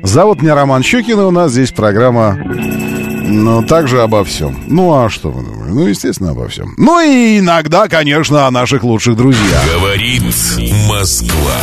[0.03, 4.57] Зовут меня Роман Щукин, и у нас здесь программа, ну, также обо всем.
[4.67, 5.69] Ну, а что вы думали?
[5.71, 6.73] Ну, естественно, обо всем.
[6.77, 9.61] Ну, и иногда, конечно, о наших лучших друзьях.
[9.73, 10.23] Говорит
[10.87, 11.55] Москва.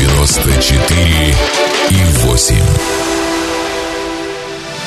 [0.00, 1.34] 94
[1.90, 1.96] и
[2.26, 2.56] 8.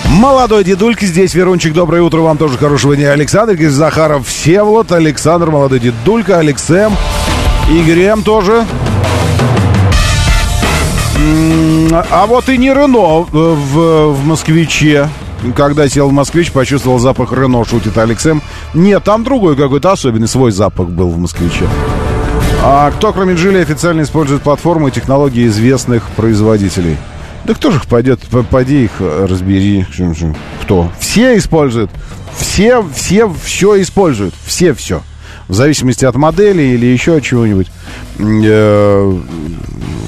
[0.10, 3.12] Молодой дедулька здесь, Верунчик, доброе утро, вам тоже хорошего дня.
[3.12, 6.94] Александр Захаров, Всеволод, Александр, молодой дедулька, Алексем,
[7.70, 8.24] Игорь М.
[8.24, 8.66] тоже.
[11.18, 11.65] М,
[12.10, 15.10] А вот и не Рено э, в, в «Москвиче».
[15.56, 18.42] Когда сел в «Москвич», почувствовал запах Рено, шутит Алексем.
[18.74, 21.68] Нет, там другой какой-то особенный свой запах был в «Москвиче».
[22.64, 26.98] А кто, кроме Джили, официально использует платформу и технологии известных производителей?
[27.46, 28.22] Да кто же их пойдет?
[28.50, 29.86] Пойди их э, разбери.
[30.64, 30.92] Кто?
[31.00, 31.92] Все используют.
[32.36, 34.34] Все, все все используют.
[34.46, 35.04] Все все.
[35.48, 37.68] В зависимости от модели или еще чего-нибудь.
[38.20, 39.20] Э,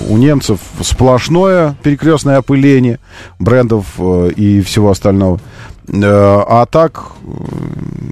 [0.10, 3.00] У немцев сплошное перекрестное опыление
[3.40, 5.40] брендов э, и всего остального.
[5.88, 7.12] Э, А так,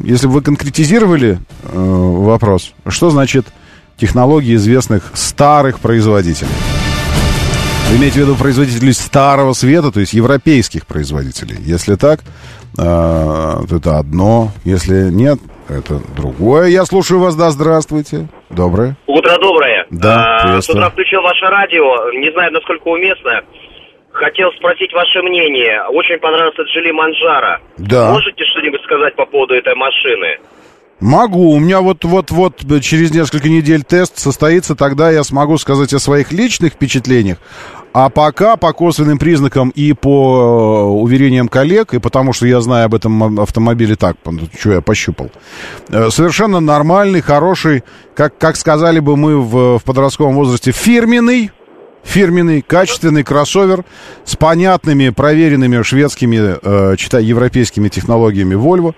[0.03, 1.39] если бы вы конкретизировали
[1.73, 3.47] вопрос, что значит
[3.97, 6.51] технологии известных старых производителей?
[7.89, 11.57] Вы имеете в виду производителей старого света, то есть европейских производителей.
[11.65, 12.21] Если так,
[12.75, 14.51] то это одно.
[14.65, 15.39] Если нет,
[15.69, 16.67] это другое.
[16.67, 18.27] Я слушаю вас, да, здравствуйте.
[18.49, 18.95] Доброе.
[19.07, 19.85] Утро доброе.
[19.89, 22.11] Да, А, С утра включил ваше радио.
[22.19, 23.41] Не знаю, насколько уместно.
[24.11, 25.81] Хотел спросить ваше мнение.
[25.89, 27.59] Очень понравился Джили Манжара.
[27.77, 28.11] Да.
[28.11, 30.37] Можете что-нибудь сказать по поводу этой машины?
[31.01, 31.51] Могу.
[31.51, 36.73] У меня вот-вот-вот через несколько недель тест состоится, тогда я смогу сказать о своих личных
[36.73, 37.37] впечатлениях.
[37.95, 42.87] А пока по косвенным признакам и по э, уверениям коллег, и потому что я знаю
[42.87, 44.17] об этом автомобиле так,
[44.59, 45.31] что я пощупал,
[45.87, 51.51] э, совершенно нормальный, хороший, как, как сказали бы мы в, в подростковом возрасте, фирменный,
[52.03, 53.85] фирменный, качественный кроссовер
[54.25, 58.93] с понятными, проверенными шведскими, э, читай, европейскими технологиями Volvo,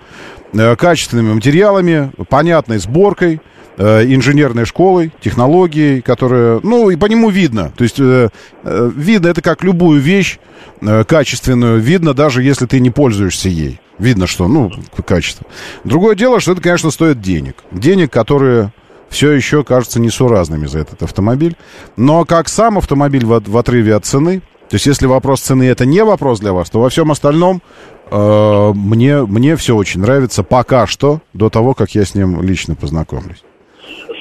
[0.54, 3.40] э, качественными материалами, понятной сборкой,
[3.78, 7.72] инженерной школой, технологией, которая, ну, и по нему видно.
[7.76, 8.28] То есть э,
[8.64, 10.38] э, видно, это как любую вещь
[10.80, 13.80] э, качественную, видно, даже если ты не пользуешься ей.
[13.98, 14.72] Видно, что, ну,
[15.06, 15.46] качество.
[15.84, 17.56] Другое дело, что это, конечно, стоит денег.
[17.72, 18.72] Денег, которые
[19.08, 21.56] все еще кажутся несуразными за этот автомобиль.
[21.96, 25.86] Но как сам автомобиль в, в отрыве от цены, то есть если вопрос цены это
[25.86, 27.62] не вопрос для вас, то во всем остальном
[28.10, 32.74] э, мне, мне все очень нравится пока что, до того, как я с ним лично
[32.74, 33.42] познакомлюсь.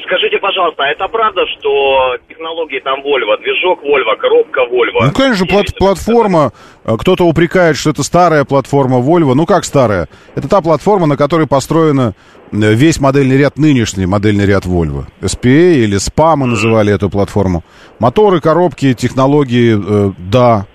[0.07, 5.05] Скажите, пожалуйста, а это правда, что технологии там Volvo, движок Volvo, коробка Volvo?
[5.07, 6.53] Ну, конечно, плат- платформа,
[6.85, 9.33] э, кто-то упрекает, что это старая платформа Volvo.
[9.33, 10.07] Ну, как старая?
[10.35, 12.13] Это та платформа, на которой построена
[12.53, 15.03] э, весь модельный ряд, нынешний модельный ряд Volvo.
[15.21, 17.65] SPA или SPA мы называли эту платформу.
[17.99, 20.67] Моторы, коробки, технологии, э, да,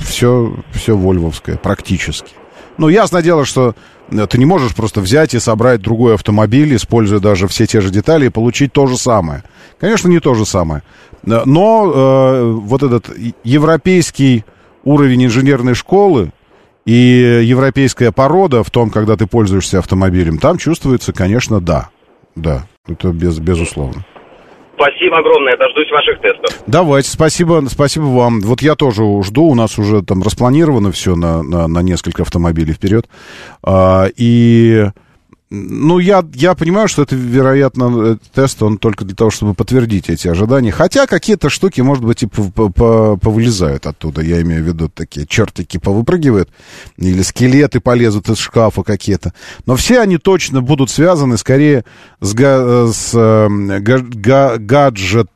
[0.00, 2.30] все, все вольвовское практически.
[2.78, 3.72] Ну, ясное дело, что э,
[4.10, 8.26] ты не можешь просто взять и собрать другой автомобиль, используя даже все те же детали,
[8.26, 9.42] и получить то же самое.
[9.80, 10.82] Конечно, не то же самое.
[11.26, 13.10] Э, Но э, вот этот
[13.44, 14.44] европейский
[14.84, 16.32] уровень инженерной школы
[16.84, 21.88] и европейская порода в том, когда ты пользуешься автомобилем, там чувствуется, конечно, да.
[22.36, 24.04] Да, это без, безусловно.
[24.76, 26.62] Спасибо огромное, дождусь ваших тестов.
[26.66, 28.40] Давайте, спасибо, спасибо вам.
[28.40, 32.72] Вот я тоже жду, у нас уже там распланировано все на, на, на несколько автомобилей
[32.72, 33.08] вперед.
[33.62, 34.86] А, и,
[35.50, 40.08] ну, я, я понимаю, что это, вероятно, э, тест, он только для того, чтобы подтвердить
[40.10, 40.72] эти ожидания.
[40.72, 44.22] Хотя какие-то штуки, может быть, и по- по- по- повылезают оттуда.
[44.22, 46.48] Я имею в виду такие чертики повыпрыгивают,
[46.96, 49.32] или скелеты полезут из шкафа какие-то.
[49.66, 51.84] Но все они точно будут связаны скорее
[52.20, 53.48] с, га- с э,
[53.80, 55.28] га- га- гаджет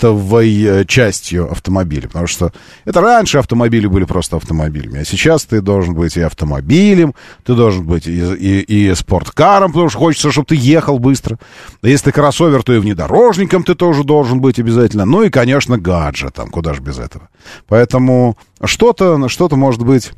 [0.00, 2.08] товой э, частью автомобиля.
[2.08, 2.52] Потому что
[2.84, 7.84] это раньше автомобили были просто автомобилями, а сейчас ты должен быть и автомобилем, ты должен
[7.84, 11.38] быть и, и, и спорткаром, потому что хочется, чтобы ты ехал быстро.
[11.82, 15.04] Если ты кроссовер, то и внедорожником ты тоже должен быть обязательно.
[15.04, 17.28] Ну и, конечно, гаджетом, куда же без этого.
[17.68, 20.12] Поэтому что-то, что-то может быть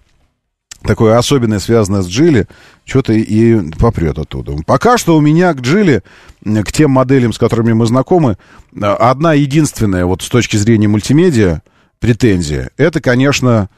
[0.83, 2.47] такое особенное, связанное с Джили,
[2.85, 4.57] что-то и попрет оттуда.
[4.67, 6.03] Пока что у меня к Джили,
[6.45, 8.37] к тем моделям, с которыми мы знакомы,
[8.75, 11.63] э, одна единственная вот с точки зрения мультимедиа
[12.01, 13.69] претензия, это, конечно,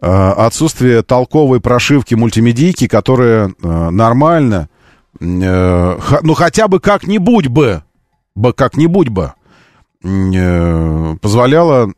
[0.00, 4.68] э, отсутствие толковой прошивки мультимедийки, которая э, нормально,
[5.18, 7.82] ну хотя бы как-нибудь бы,
[8.36, 9.32] бы как-нибудь бы
[11.20, 11.92] позволяла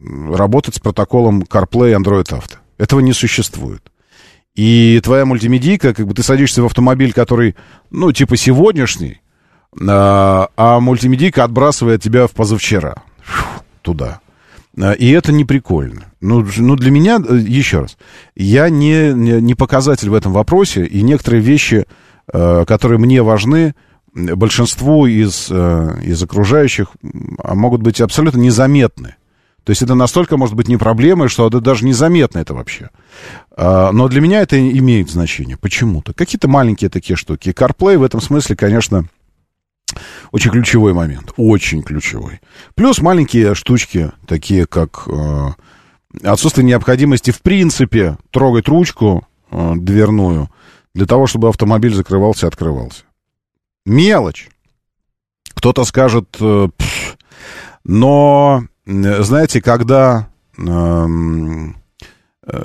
[0.00, 2.56] работать с протоколом CarPlay Android Auto.
[2.78, 3.82] Этого не существует.
[4.54, 7.56] И твоя мультимедийка, как бы ты садишься в автомобиль, который,
[7.90, 9.20] ну, типа сегодняшний,
[9.80, 13.46] а, а мультимедийка отбрасывает тебя в позавчера Фу,
[13.82, 14.20] туда.
[14.80, 16.04] А, И это не прикольно.
[16.20, 17.96] Ну, ну, для меня, э, еще раз,
[18.36, 21.86] я не, не показатель в этом вопросе, и некоторые вещи,
[22.32, 23.74] э, которые мне важны,
[24.14, 26.92] большинству из, э, из окружающих
[27.42, 29.16] а могут быть абсолютно незаметны.
[29.64, 32.90] То есть это настолько может быть не проблемой, что это даже незаметно это вообще.
[33.56, 36.12] А, Но для меня это имеет значение почему-то.
[36.12, 37.50] Какие-то маленькие такие штуки.
[37.50, 39.08] CarPlay в этом смысле, конечно,
[40.32, 41.32] очень ключевой момент.
[41.36, 42.40] Очень ключевой.
[42.74, 45.48] Плюс маленькие штучки, такие как э,
[46.22, 50.50] отсутствие необходимости в принципе трогать ручку э, дверную
[50.94, 53.04] для того, чтобы автомобиль закрывался и открывался.
[53.84, 54.48] Мелочь.
[55.54, 56.68] Кто-то скажет, э,
[57.84, 61.76] но, знаете, когда эм,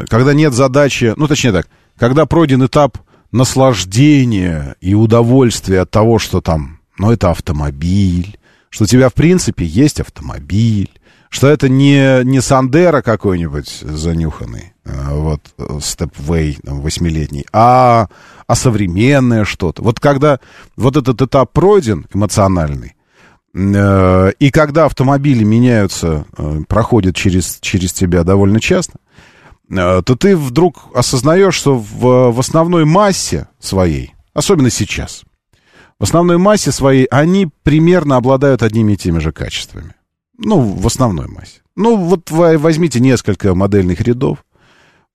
[0.09, 1.67] когда нет задачи, ну, точнее так,
[1.97, 2.97] когда пройден этап
[3.31, 8.37] наслаждения и удовольствия от того, что там, ну, это автомобиль,
[8.69, 10.89] что у тебя, в принципе, есть автомобиль,
[11.29, 15.41] что это не, не Сандера какой-нибудь занюханный, а вот,
[15.83, 18.07] степвей восьмилетний, а,
[18.47, 19.83] а современное что-то.
[19.83, 20.39] Вот когда
[20.75, 22.95] вот этот этап пройден, эмоциональный,
[23.53, 29.08] э, и когда автомобили меняются, э, проходят через, через тебя довольно часто, э,
[29.69, 35.23] то ты вдруг осознаешь, что в, в основной массе своей, особенно сейчас,
[35.99, 39.93] в основной массе своей они примерно обладают одними и теми же качествами.
[40.37, 41.59] Ну, в основной массе.
[41.75, 44.45] Ну, вот возьмите несколько модельных рядов,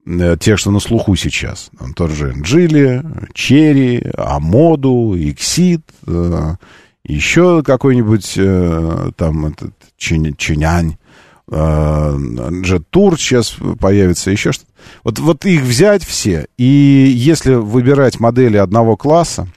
[0.06, 1.70] э, тех, что на слуху сейчас.
[1.78, 3.02] Там тот же Geely,
[3.32, 6.56] Chery, Omoda, Exeed, э,
[7.04, 10.98] еще какой-нибудь э, там этот Changan,
[11.50, 14.70] Jetour сейчас появится, еще что-то.
[15.02, 19.48] Вот, вот их взять все, и если выбирать модели одного класса,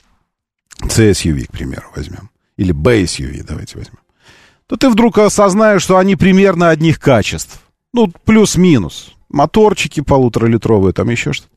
[0.90, 4.00] C-SUV, к примеру, возьмем, или B-SUV, давайте возьмем,
[4.68, 7.62] то ты вдруг осознаешь, что они примерно одних качеств.
[7.94, 9.14] Ну, плюс-минус.
[9.30, 11.52] Моторчики полуторалитровые, там еще что-то.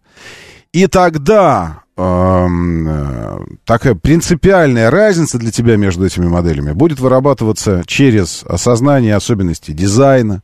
[0.73, 9.17] И тогда эм, такая принципиальная разница для тебя между этими моделями будет вырабатываться через осознание
[9.17, 10.43] особенностей дизайна,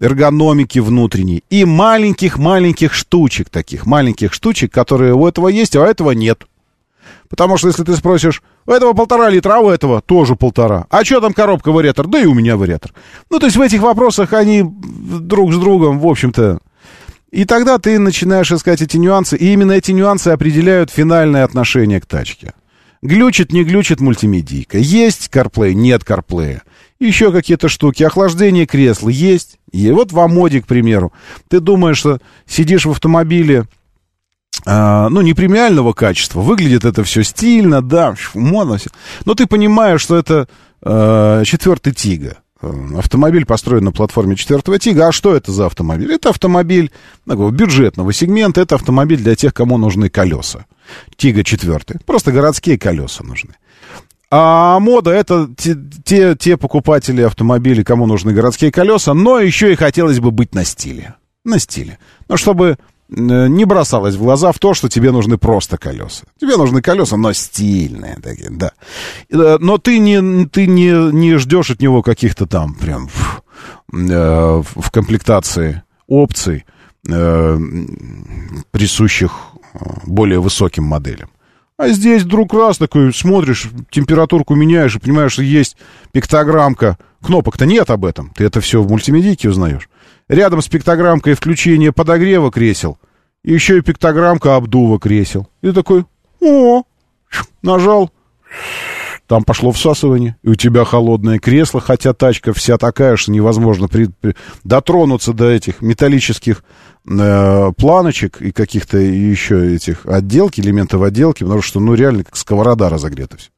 [0.00, 6.12] эргономики внутренней и маленьких-маленьких штучек таких, маленьких штучек, которые у этого есть, а у этого
[6.12, 6.46] нет.
[7.28, 10.86] Потому что если ты спросишь, у этого полтора литра, а у этого тоже полтора.
[10.88, 12.06] А что там коробка вариатор?
[12.06, 12.94] Да и у меня вариатор.
[13.28, 16.60] Ну, то есть в этих вопросах они друг с другом, в общем-то...
[17.30, 22.06] И тогда ты начинаешь искать эти нюансы, и именно эти нюансы определяют финальное отношение к
[22.06, 22.54] тачке.
[23.02, 24.78] Глючит, не глючит мультимедийка.
[24.78, 26.60] Есть CarPlay, нет CarPlay.
[26.98, 28.02] Еще какие-то штуки.
[28.02, 29.58] Охлаждение кресла есть.
[29.70, 31.12] И вот в Амоде, к примеру.
[31.48, 33.66] Ты думаешь, что сидишь в автомобиле
[34.66, 36.40] а, ну, не премиального качества.
[36.40, 38.90] Выглядит это все стильно, да, модно все.
[39.24, 40.48] Но ты понимаешь, что это
[40.82, 42.38] э, четвертый Тига.
[42.60, 45.08] Э, автомобиль построен на платформе четвертого Тига.
[45.08, 46.12] А что это за автомобиль?
[46.12, 46.90] Это автомобиль
[47.26, 48.60] такого бюджетного сегмента.
[48.60, 50.66] Это автомобиль для тех, кому нужны колеса.
[51.16, 51.98] Тига четвертый.
[52.04, 53.54] Просто городские колеса нужны.
[54.30, 59.76] А мода это те, те, те покупатели автомобилей, кому нужны городские колеса, но еще и
[59.76, 61.14] хотелось бы быть на стиле.
[61.44, 61.98] На стиле.
[62.28, 62.76] Но чтобы
[63.08, 66.24] не бросалось в глаза в то, что тебе нужны просто колеса.
[66.38, 68.72] Тебе нужны колеса, но стильные такие, да.
[69.30, 73.42] Э, но ты не, ты не, не ждешь от него каких-то там прям в,
[73.92, 76.64] э, в комплектации опций,
[77.08, 77.58] э,
[78.70, 79.32] присущих
[79.74, 81.30] э, более высоким моделям.
[81.78, 85.76] А здесь вдруг раз такой смотришь, температурку меняешь и понимаешь, что есть
[86.10, 86.98] пиктограммка.
[87.22, 88.32] Кнопок-то нет об этом.
[88.34, 89.88] Ты это все в мультимедийке узнаешь.
[90.28, 92.98] Рядом с пиктограммкой включение подогрева кресел.
[93.44, 95.48] И еще и пиктограммка обдува кресел.
[95.62, 96.04] И такой,
[96.40, 96.82] о,
[97.62, 98.10] нажал.
[99.26, 104.06] Там пошло всасывание, и у тебя холодное кресло, хотя тачка вся такая, что невозможно при,
[104.06, 106.64] при, дотронуться до этих металлических
[107.06, 112.88] э, планочек и каких-то еще этих отделки, элементов отделки, потому что, ну, реально, как сковорода
[112.88, 113.50] разогрета все.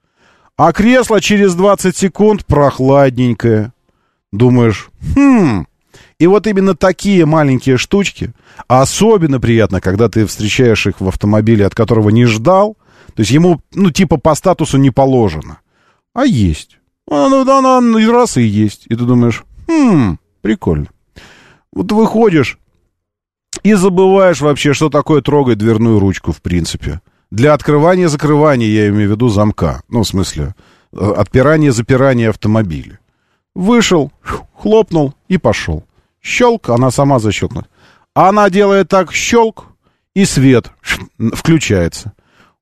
[0.56, 3.72] А кресло через 20 секунд прохладненькое.
[4.32, 5.66] Думаешь, хм,
[6.20, 8.32] и вот именно такие маленькие штучки,
[8.68, 12.76] а особенно приятно, когда ты встречаешь их в автомобиле, от которого не ждал,
[13.14, 15.60] то есть ему, ну, типа по статусу не положено,
[16.12, 16.78] а есть.
[17.10, 18.84] Она, она, она раз и есть.
[18.86, 20.88] И ты думаешь, хм, прикольно.
[21.72, 22.58] Вот выходишь
[23.62, 27.00] и забываешь вообще, что такое трогать дверную ручку, в принципе.
[27.30, 29.82] Для открывания-закрывания, я имею в виду, замка.
[29.88, 30.54] Ну, в смысле,
[30.92, 32.98] э, отпирания-запирания автомобиля.
[33.54, 34.12] Вышел,
[34.54, 35.84] хлопнул и пошел.
[36.20, 37.66] Щелк, она сама защелкнет.
[38.14, 39.70] Она делает так щелк,
[40.14, 40.70] и свет
[41.34, 42.12] включается.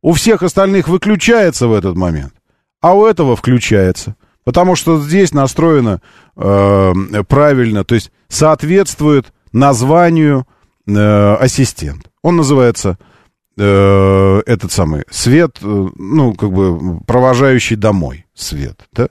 [0.03, 2.33] У всех остальных выключается в этот момент,
[2.81, 4.17] а у этого включается.
[4.45, 6.01] Потому что здесь настроено
[6.37, 6.93] э,
[7.29, 10.47] правильно, то есть соответствует названию
[10.87, 12.11] э, ассистент.
[12.23, 12.97] Он называется
[13.59, 18.89] э, этот самый свет, э, ну, как бы провожающий домой свет.
[18.93, 19.09] Да?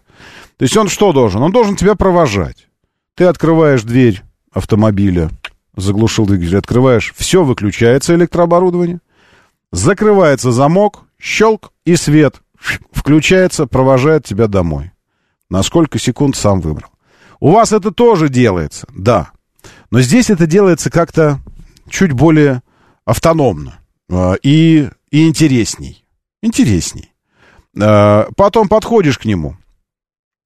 [0.57, 1.43] То есть он что должен?
[1.43, 2.67] Он должен тебя провожать.
[3.13, 5.29] Ты открываешь дверь автомобиля,
[5.75, 8.99] заглушил двигатель, открываешь, все, выключается электрооборудование,
[9.71, 12.41] закрывается замок, щелк, и свет
[12.91, 14.91] включается, провожает тебя домой.
[15.49, 16.89] На сколько секунд сам выбрал.
[17.39, 19.31] У вас это тоже делается, да.
[19.91, 21.39] Но здесь это делается как-то
[21.89, 22.63] чуть более
[23.05, 23.79] автономно
[24.09, 26.05] э, и, и интересней.
[26.41, 27.13] Интересней.
[27.79, 29.55] Э, потом подходишь к нему,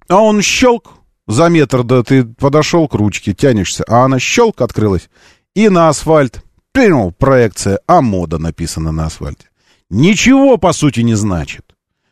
[0.08, 0.94] а он щелк,
[1.28, 5.10] за метр, да ты подошел к ручке, тянешься, а она щелк открылась,
[5.56, 6.44] и на асфальт.
[6.74, 9.50] Принял проекция, а мода написана на асфальте.
[9.90, 11.66] Ничего, по сути, не значит.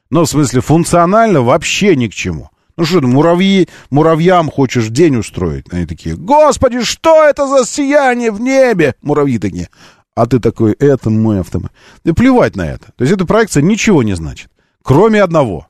[0.10, 2.50] Но, в смысле, функционально вообще ни к чему.
[2.76, 5.66] Ну что муравьи, муравьям хочешь день устроить?
[5.72, 8.96] Они такие, господи, что это за сияние в небе?
[9.02, 9.70] Муравьи такие.
[10.16, 11.72] А ты такой, это мой автомат.
[12.04, 12.92] И плевать на это.
[12.98, 14.50] То есть эта проекция ничего не значит.
[14.84, 15.68] Кроме одного.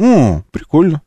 [0.00, 1.02] О, прикольно.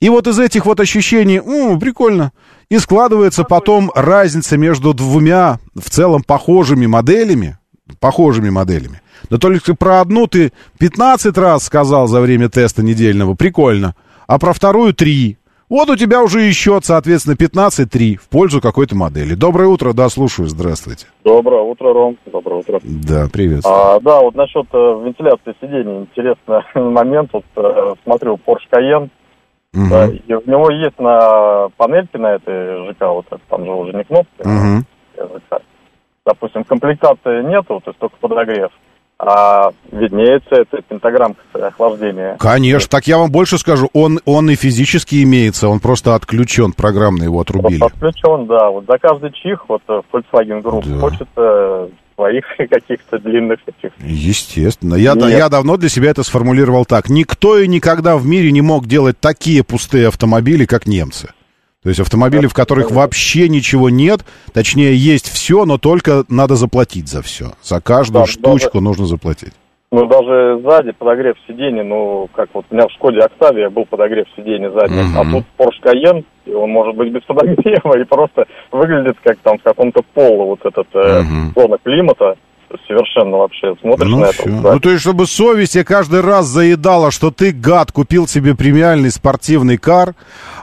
[0.00, 2.32] И вот из этих вот ощущений, о, прикольно,
[2.68, 7.58] и складывается потом разница между двумя в целом похожими моделями,
[8.00, 9.00] похожими моделями.
[9.30, 13.94] Но только про одну ты 15 раз сказал за время теста недельного, прикольно
[14.26, 15.36] а про вторую 3.
[15.70, 19.34] Вот у тебя уже и счет, соответственно, 15-3 в пользу какой-то модели.
[19.34, 21.06] Доброе утро, да, слушаю, здравствуйте.
[21.24, 22.18] Доброе утро, Ром.
[22.26, 22.80] Доброе утро.
[22.82, 23.62] Да, привет.
[23.64, 26.60] А, да, вот насчет э, вентиляции сидений, интересный
[26.92, 27.30] момент.
[27.32, 29.08] Вот э, смотрю Porsche Cayenne,
[29.74, 29.90] Мгм.
[29.90, 33.92] да, и у него есть на панельке на этой ЖК, вот это, там же уже
[33.92, 34.84] не кнопки, Мгм.
[35.18, 35.62] а ЖК.
[36.26, 38.70] Допустим, комплектации нету, то есть только подогрев,
[39.18, 42.36] а виднеется эта пентаграммка охлаждения.
[42.38, 47.24] Конечно, так я вам больше скажу, он, он и физически имеется, он просто отключен, программно
[47.24, 47.78] его отрубили.
[47.80, 48.70] Подключен, да.
[48.70, 50.98] Вот за каждый чих, вот э, Volkswagen Group, Да.
[51.00, 53.92] хочется своих каких-то длинных этих.
[53.98, 54.94] Естественно.
[54.94, 55.30] Я, Нет.
[55.30, 57.08] я давно для себя это сформулировал так.
[57.08, 61.30] Никто и никогда в мире не мог делать такие пустые автомобили, как немцы.
[61.82, 67.08] То есть автомобили, в которых вообще ничего нет, точнее, есть все, но только надо заплатить
[67.08, 67.52] за все.
[67.62, 69.52] За каждую Да, штучку нужно заплатить.
[69.94, 74.26] Ну, даже сзади подогрев сидений, ну, как вот у меня в Шкоде Октавия был подогрев
[74.34, 75.16] сидений сзади, Мгм.
[75.16, 79.56] а тут Porsche Cayenne, и он может быть без подогрева, и просто выглядит как там
[79.58, 81.52] в каком-то полу вот этот э, Мгм.
[81.54, 82.34] зона климата,
[82.86, 84.48] совершенно вообще смотришь Ну, на это.
[84.48, 89.10] ну, то есть, чтобы совесть я каждый раз заедала, что ты, гад, купил себе премиальный
[89.10, 90.14] спортивный кар,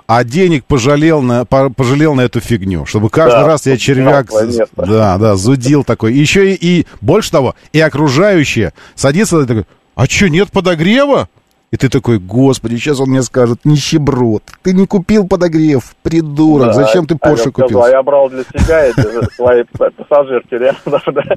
[0.07, 2.85] а денег пожалел на, по- пожалел на эту фигню.
[2.85, 4.27] Чтобы каждый Да, раз я червяк...
[4.75, 6.13] Да, да, зудил такой.
[6.13, 11.29] Еще и, и, больше того, и окружающие садится и такой, а что, нет подогрева?
[11.71, 16.73] И ты такой, господи, сейчас он мне скажет, нищеброд, ты не купил подогрев, придурок, Да,
[16.73, 17.83] зачем ты а Порше скажу, купил?
[17.83, 20.75] А я брал для себя эти же свои пассажирки да.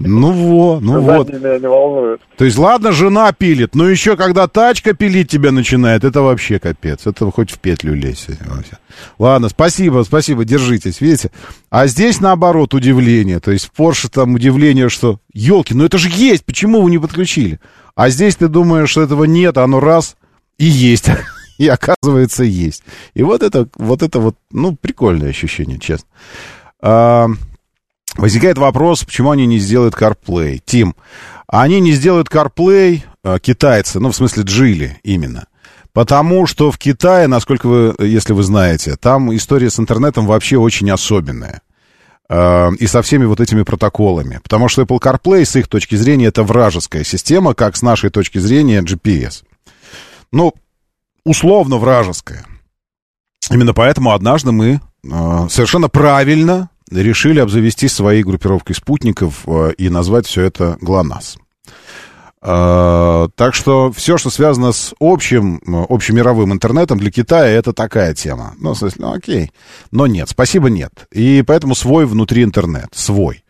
[0.01, 1.33] Ну во, ну вот.
[1.33, 2.21] Меня не волнуют.
[2.37, 7.07] То есть, ладно, жена пилит, но еще когда тачка пилить тебя начинает, это вообще капец.
[7.07, 8.27] Это хоть в петлю лезь.
[8.41, 8.79] вообще.
[9.21, 11.31] Ладно, спасибо, спасибо, держитесь, видите?
[11.71, 13.39] А здесь, наоборот, удивление.
[13.39, 16.99] То есть в Porsche там удивление, что, елки, ну это же есть, почему вы не
[16.99, 17.61] подключили?
[17.95, 20.17] А здесь ты думаешь, что этого нет, а оно раз
[20.59, 21.09] и есть.
[21.59, 22.83] И оказывается, есть.
[23.15, 26.09] И вот это, вот это вот, ну, прикольное ощущение, честно.
[26.83, 27.29] А,
[28.17, 30.61] Возникает вопрос, почему они не сделают CarPlay.
[30.65, 30.95] Тим,
[31.49, 35.47] они не сделают CarPlay, э, китайцы, ну, в смысле, Джили именно.
[35.93, 40.91] Потому что в Китае, насколько вы, если вы знаете, там история с интернетом вообще очень
[40.91, 41.63] особенная.
[42.29, 44.41] И со всеми вот этими протоколами.
[44.43, 48.39] Потому что Apple CarPlay, с их точки зрения, это вражеская система, как с нашей точки
[48.39, 49.45] зрения GPS.
[50.35, 50.53] Ну,
[51.23, 52.45] условно вражеская.
[53.51, 60.27] Именно поэтому однажды мы э, совершенно правильно решили обзавестись своей группировкой спутников э, и назвать
[60.27, 61.37] все это ГЛОНАСС.
[62.43, 68.13] Э, так что все, что связано с общим, э, общемировым интернетом для Китая, это такая
[68.13, 68.55] тема.
[68.59, 69.53] Ну, в смысле, ну окей.
[69.93, 71.07] Но нет, спасибо, нет.
[71.13, 73.44] И поэтому свой внутри интернет, свой.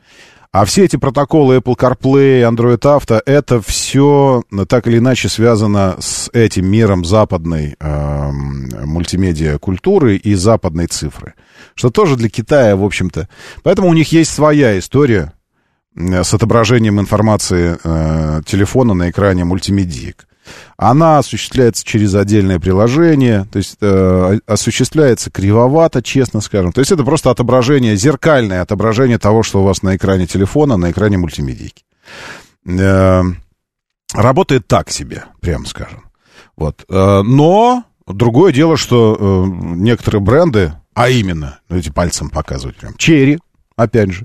[0.54, 6.30] А все эти протоколы Apple CarPlay, Android Auto, это все так или иначе связано с
[6.32, 11.34] этим миром западной эм, мультимедиа культуры и западной цифры.
[11.74, 13.28] Что тоже для Китая, в общем-то.
[13.64, 15.32] Поэтому у них есть своя история
[15.96, 20.28] э, с отображением информации э, телефона на экране мультимедиек.
[20.76, 26.72] Она осуществляется через отдельное приложение, то есть э, осуществляется кривовато, честно скажем.
[26.72, 30.90] То есть это просто отображение, зеркальное отображение того, что у вас на экране телефона, на
[30.90, 31.84] экране мультимедийки.
[32.66, 33.22] Э,
[34.12, 36.04] работает так себе, прямо скажем.
[36.56, 36.84] Вот.
[36.88, 42.96] Э, но другое дело, что э, некоторые бренды, а именно, ну, эти пальцем показывают прям,
[42.96, 43.38] Черри,
[43.76, 44.24] опять же,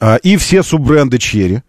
[0.00, 1.62] э, и все суббренды Черри,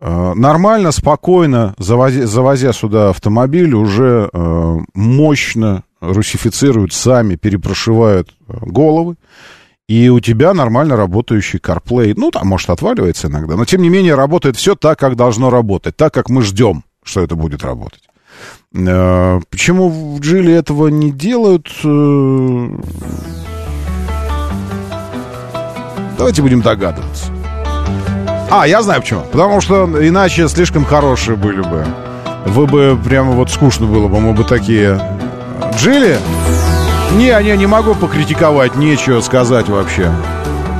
[0.00, 9.16] Нормально, спокойно, завозя, завозя сюда автомобиль, уже э, мощно русифицируют сами, перепрошивают э, головы,
[9.88, 12.14] и у тебя нормально работающий CarPlay.
[12.16, 15.96] Ну, там, может, отваливается иногда, но, тем не менее, работает все так, как должно работать,
[15.96, 18.02] так, как мы ждем, что это будет работать.
[18.74, 21.68] Э, почему в Джили этого не делают?
[21.84, 22.68] Э,
[26.16, 27.37] Давайте будем догадываться.
[28.50, 29.22] А, я знаю почему.
[29.30, 31.84] Потому что иначе слишком хорошие были бы.
[32.46, 35.00] Вы бы прямо вот скучно было бы, мы бы такие...
[35.76, 36.18] Джили?
[37.16, 40.10] Не, не, не могу покритиковать, нечего сказать вообще.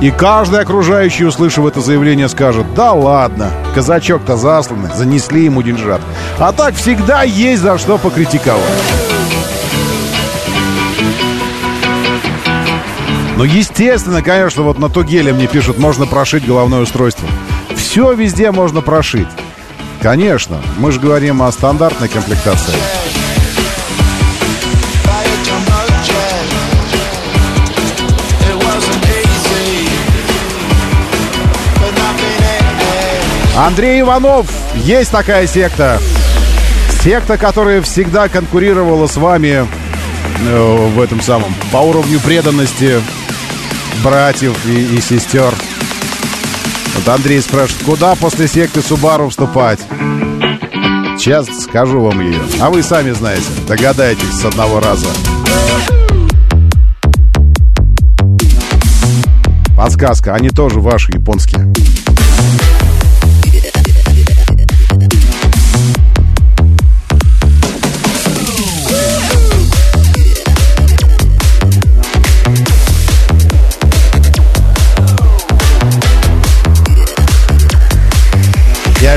[0.01, 6.01] И каждый окружающий, услышав это заявление, скажет, да ладно, казачок-то засланный, занесли ему деньжат.
[6.39, 8.63] А так всегда есть за что покритиковать.
[13.35, 17.27] Ну, естественно, конечно, вот на Тугеле мне пишут, можно прошить головное устройство.
[17.89, 19.27] Все везде можно прошить.
[19.99, 22.75] Конечно, мы же говорим о стандартной комплектации.
[33.57, 34.45] Андрей Иванов,
[34.75, 35.99] есть такая секта.
[37.01, 39.65] Секта, которая всегда конкурировала с вами
[40.47, 43.01] э, в этом самом, по уровню преданности
[44.03, 45.51] братьев и, и сестер.
[46.95, 49.79] Вот Андрей спрашивает, куда после секты Субару вступать?
[51.17, 52.39] Сейчас скажу вам ее.
[52.61, 55.07] А вы сами знаете, догадайтесь с одного раза.
[59.75, 61.73] Подсказка, они тоже ваши японские.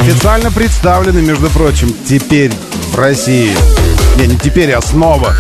[0.02, 2.50] Официально представлены, между прочим, теперь
[2.92, 3.54] в России.
[4.18, 5.32] Не, не теперь, а снова.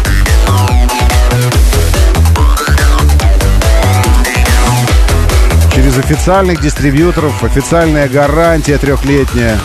[5.74, 9.58] Через официальных дистрибьюторов, официальная гарантия трехлетняя.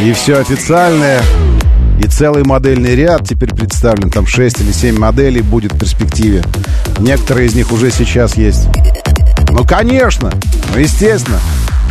[0.00, 1.20] И все официальное.
[1.98, 4.10] И целый модельный ряд теперь представлен.
[4.10, 6.44] Там 6 или 7 моделей будет в перспективе.
[6.98, 8.68] Некоторые из них уже сейчас есть.
[9.50, 10.30] Ну, конечно.
[10.72, 11.40] Ну, естественно.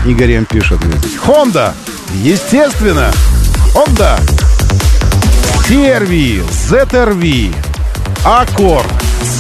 [0.06, 0.45] Игорь М.
[0.45, 0.80] пишет.
[1.26, 1.74] Honda.
[2.15, 3.11] Естественно.
[3.73, 4.19] Honda.
[5.67, 7.55] CRV, ZRV,
[8.25, 8.91] Accord,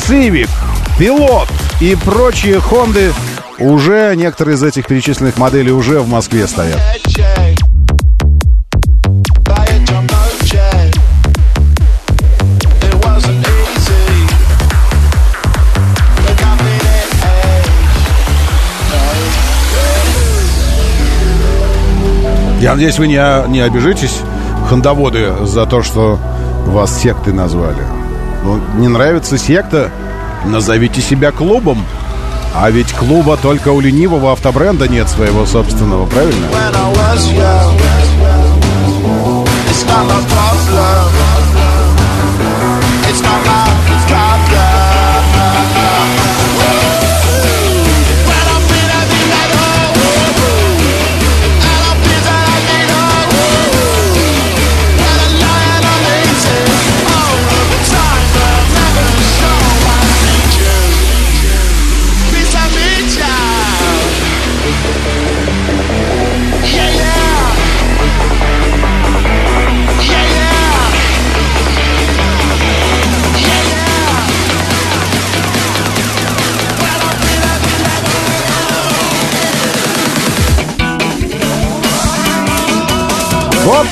[0.07, 0.49] Civic,
[0.97, 1.49] Pilot
[1.81, 3.13] и прочие Honda
[3.59, 6.79] уже некоторые из этих перечисленных моделей уже в Москве стоят.
[22.61, 24.21] Я надеюсь, вы не, не обижитесь,
[24.69, 26.19] хандоводы, за то, что
[26.67, 27.83] вас секты назвали.
[28.43, 29.89] Ну, не нравится секта?
[30.45, 31.83] Назовите себя клубом.
[32.53, 36.47] А ведь клуба только у ленивого автобренда нет своего собственного, правильно?
[40.71, 41.20] Вот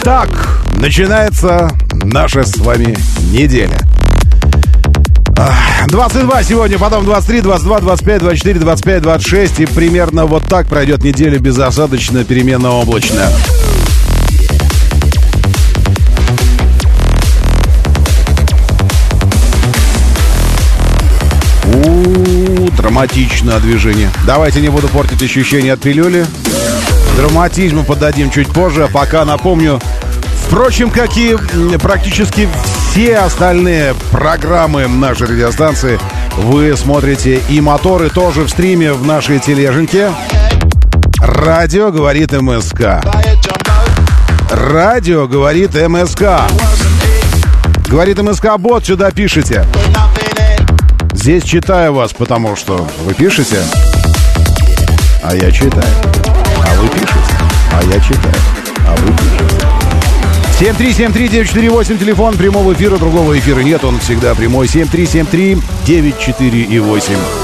[0.10, 0.28] так
[0.80, 2.98] начинается наша с вами
[3.32, 3.78] неделя.
[5.38, 9.60] Ах, 22 сегодня, потом 23, 22, 25, 24, 25, 26.
[9.60, 13.30] И примерно вот так пройдет неделя безосадочно, переменно-облачно.
[22.76, 24.10] Драматичное движение.
[24.26, 26.26] Давайте не буду портить ощущение от пилюли.
[27.16, 28.86] Драматизму подадим чуть позже.
[28.86, 29.82] А пока напомню,
[30.50, 31.38] впрочем, как и
[31.80, 32.50] практически
[32.92, 36.00] все остальные программы нашей радиостанции,
[36.38, 40.12] вы смотрите и моторы тоже в стриме в нашей тележеньке.
[41.22, 43.02] Радио говорит МСК.
[44.50, 46.42] Радио говорит МСК.
[47.88, 49.66] Говорит МСК бот, сюда пишите.
[51.14, 53.60] Здесь читаю вас, потому что вы пишете,
[55.24, 55.94] а я читаю.
[56.26, 57.38] А вы пишете,
[57.72, 58.36] а я читаю.
[58.88, 59.59] А вы пишете.
[60.60, 64.68] 7373948, телефон прямого эфира, другого эфира нет, он всегда прямой.
[64.68, 67.39] 7373-94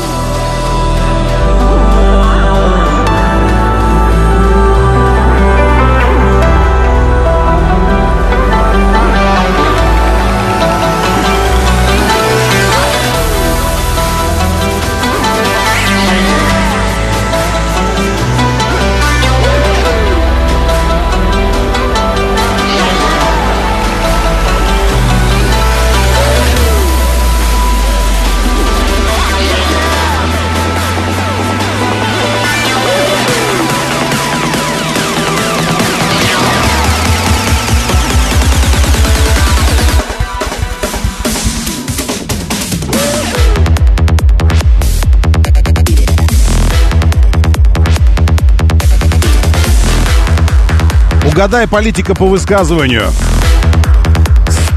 [51.36, 53.12] Угадай политика по высказыванию.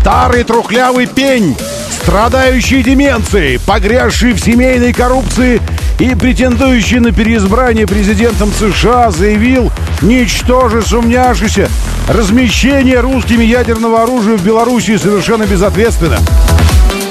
[0.00, 1.56] Старый трухлявый пень,
[2.02, 5.62] страдающий деменцией, погрязший в семейной коррупции
[6.00, 9.70] и претендующий на переизбрание президентом США, заявил,
[10.02, 11.68] ничтоже сумняшися,
[12.08, 16.18] размещение русскими ядерного оружия в Белоруссии совершенно безответственно.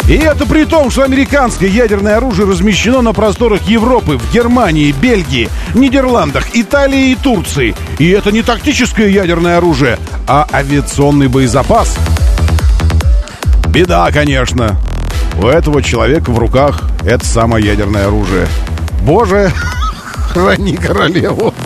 [0.09, 5.47] И это при том, что американское ядерное оружие размещено на просторах Европы, в Германии, Бельгии,
[5.73, 7.75] Нидерландах, Италии и Турции.
[7.99, 9.97] И это не тактическое ядерное оружие,
[10.27, 11.97] а авиационный боезапас.
[13.69, 14.79] Беда, конечно.
[15.41, 18.47] У этого человека в руках это самое ядерное оружие.
[19.01, 19.51] Боже,
[20.31, 21.53] храни королеву.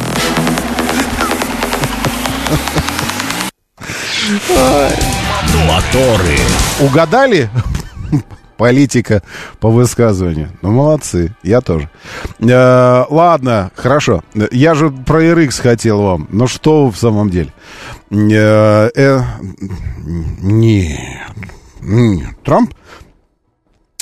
[5.68, 6.38] Моторы.
[6.80, 7.50] Угадали?
[8.62, 9.24] Политика
[9.60, 10.52] по высказыванию.
[10.62, 11.36] Ну, молодцы.
[11.42, 11.90] Я тоже.
[12.38, 14.24] Э, ладно, хорошо.
[14.52, 16.28] Я же про RX хотел вам.
[16.30, 17.52] Ну, что в самом деле?
[18.12, 19.22] Э, э,
[20.44, 20.96] не,
[21.82, 22.28] не.
[22.44, 22.72] Трамп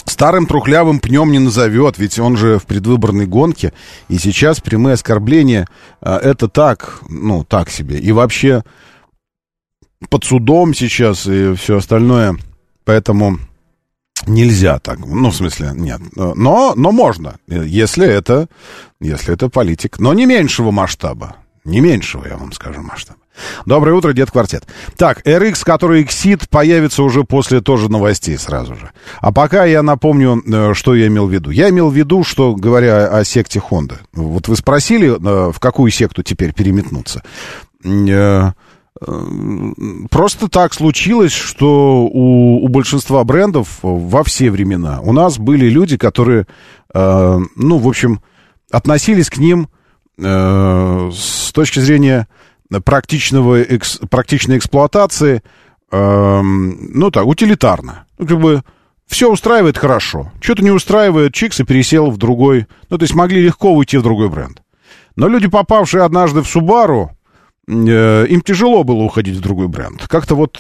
[0.06, 3.72] старым трухлявым пнем не назовет, ведь он же в предвыборной гонке,
[4.10, 5.70] и сейчас прямые оскорбления
[6.02, 7.98] э, это так, ну, так себе.
[7.98, 8.66] И вообще
[10.10, 12.36] под судом сейчас и все остальное,
[12.84, 13.40] поэтому
[14.28, 18.48] нельзя так, ну, в смысле, нет, но, но можно, если это,
[19.00, 23.20] если это политик, но не меньшего масштаба, не меньшего, я вам скажу, масштаба.
[23.66, 24.66] Доброе утро, Дед Квартет.
[24.98, 28.92] Так, RX, который Exit, появится уже после тоже новостей сразу же.
[29.22, 31.50] А пока я напомню, э, что я имел в виду.
[31.50, 35.92] Я имел в виду, что, говоря о секте Honda, вот вы спросили, э, в какую
[35.92, 37.24] секту теперь переметнуться.
[39.06, 39.26] Э,
[40.10, 45.98] Просто так случилось, что у, у большинства брендов во все времена у нас были люди,
[45.98, 46.48] которые,
[46.94, 48.22] э, ну, в общем,
[48.72, 49.70] относились к ним
[50.18, 52.28] э, с точки зрения
[52.84, 55.44] практичного, экс, практичной эксплуатации,
[55.92, 58.06] э, ну так, утилитарно.
[58.18, 58.64] Ну, как бы
[59.08, 60.32] все устраивает хорошо.
[60.40, 62.68] Что-то не устраивает, чикс и пересел в другой.
[62.90, 64.62] Ну, то есть могли легко уйти в другой бренд.
[65.16, 67.12] Но люди, попавшие однажды в Субару,
[67.70, 70.08] э, им тяжело было уходить в другой бренд.
[70.08, 70.60] Как-то вот,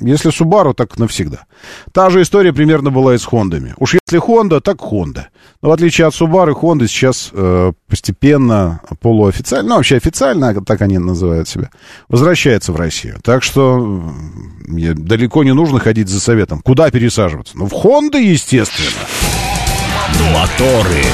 [0.00, 1.44] если Subaru, так навсегда.
[1.92, 3.74] Та же история примерно была и с Хондами.
[3.78, 5.24] Уж если Honda, так Honda.
[5.62, 10.98] Но в отличие от Subaru, Honda сейчас э, постепенно, полуофициально, ну вообще официально, так они
[10.98, 11.70] называют себя,
[12.08, 13.18] возвращается в Россию.
[13.22, 14.02] Так что
[14.68, 16.60] э, далеко не нужно ходить за советом.
[16.62, 17.56] Куда пересаживаться?
[17.56, 19.06] Ну, в Honda, естественно.
[20.32, 21.04] Моторы.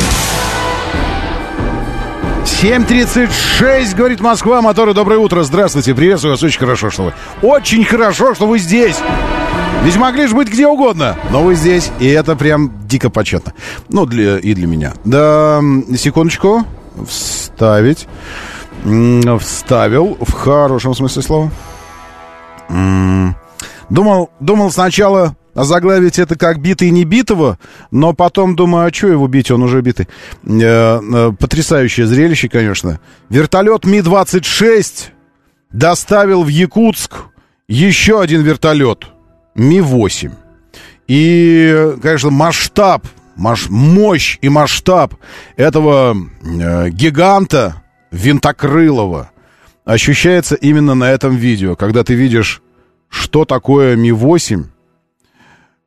[2.62, 7.12] 7.36, говорит Москва, моторы, доброе утро, здравствуйте, приветствую вас, очень хорошо, что вы,
[7.42, 8.96] очень хорошо, что вы здесь.
[9.84, 13.52] Ведь могли же быть где угодно, но вы здесь, и это прям дико почетно.
[13.90, 14.94] Ну, для, и для меня.
[15.04, 15.60] Да,
[15.98, 16.64] секундочку,
[17.06, 18.08] вставить,
[19.38, 21.50] вставил, в хорошем смысле слова.
[23.90, 27.58] Думал, думал сначала озаглавить это как битый не битого,
[27.90, 30.06] но потом думаю, а что его бить, он уже битый.
[30.44, 33.00] Э, э, потрясающее зрелище, конечно.
[33.30, 35.06] Вертолет Ми-26
[35.72, 37.14] доставил в Якутск
[37.68, 39.06] еще один вертолет
[39.54, 40.32] Ми-8.
[41.08, 43.06] И, конечно, масштаб,
[43.36, 45.14] мощь и масштаб
[45.56, 49.30] этого э, гиганта винтокрылого
[49.84, 52.60] ощущается именно на этом видео, когда ты видишь,
[53.08, 54.75] что такое Ми-8, э,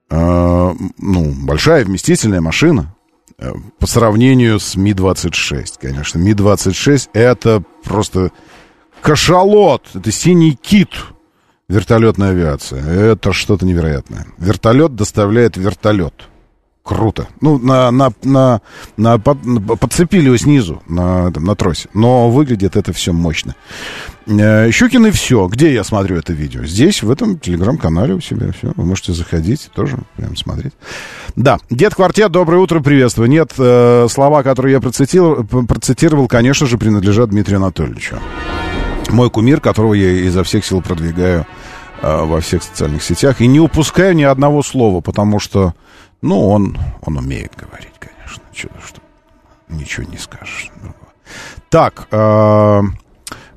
[0.09, 2.95] ну, большая вместительная машина
[3.37, 6.19] э, по сравнению с Ми-26, конечно.
[6.19, 8.31] Ми-26 это просто
[9.01, 10.89] кашалот, это синий кит
[11.67, 12.81] вертолетной авиации.
[13.11, 14.25] Это что-то невероятное.
[14.37, 16.13] Вертолет доставляет вертолет.
[16.89, 17.27] Круто.
[17.39, 18.61] Ну, на, на, на,
[18.97, 21.87] на, подцепили его снизу на, там, на тросе.
[21.93, 23.53] Но выглядит это все мощно.
[24.25, 25.47] Э, Щукин и все.
[25.49, 26.63] Где я смотрю это видео?
[26.63, 28.51] Здесь, в этом телеграм-канале у себя.
[28.53, 28.73] Все.
[28.75, 30.73] Вы можете заходить тоже прям смотреть.
[31.35, 31.59] Да.
[31.69, 33.29] Дед Квартет, доброе утро, приветствую.
[33.29, 38.17] Нет, э, слова, которые я процитировал, процитировал, конечно же, принадлежат Дмитрию Анатольевичу.
[39.09, 41.45] Мой кумир, которого я изо всех сил продвигаю
[42.01, 43.41] э, во всех социальных сетях.
[43.41, 45.75] И не упускаю ни одного слова, потому что
[46.21, 48.43] ну, он, он умеет говорить, конечно.
[48.53, 49.01] Что, что,
[49.69, 50.71] ничего не скажешь.
[51.69, 52.81] Так, э,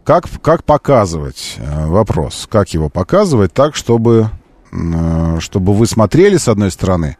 [0.04, 1.56] как, как показывать?
[1.58, 2.48] Э, вопрос.
[2.50, 4.30] Как его показывать так, чтобы,
[4.70, 7.16] э, чтобы вы смотрели с одной стороны,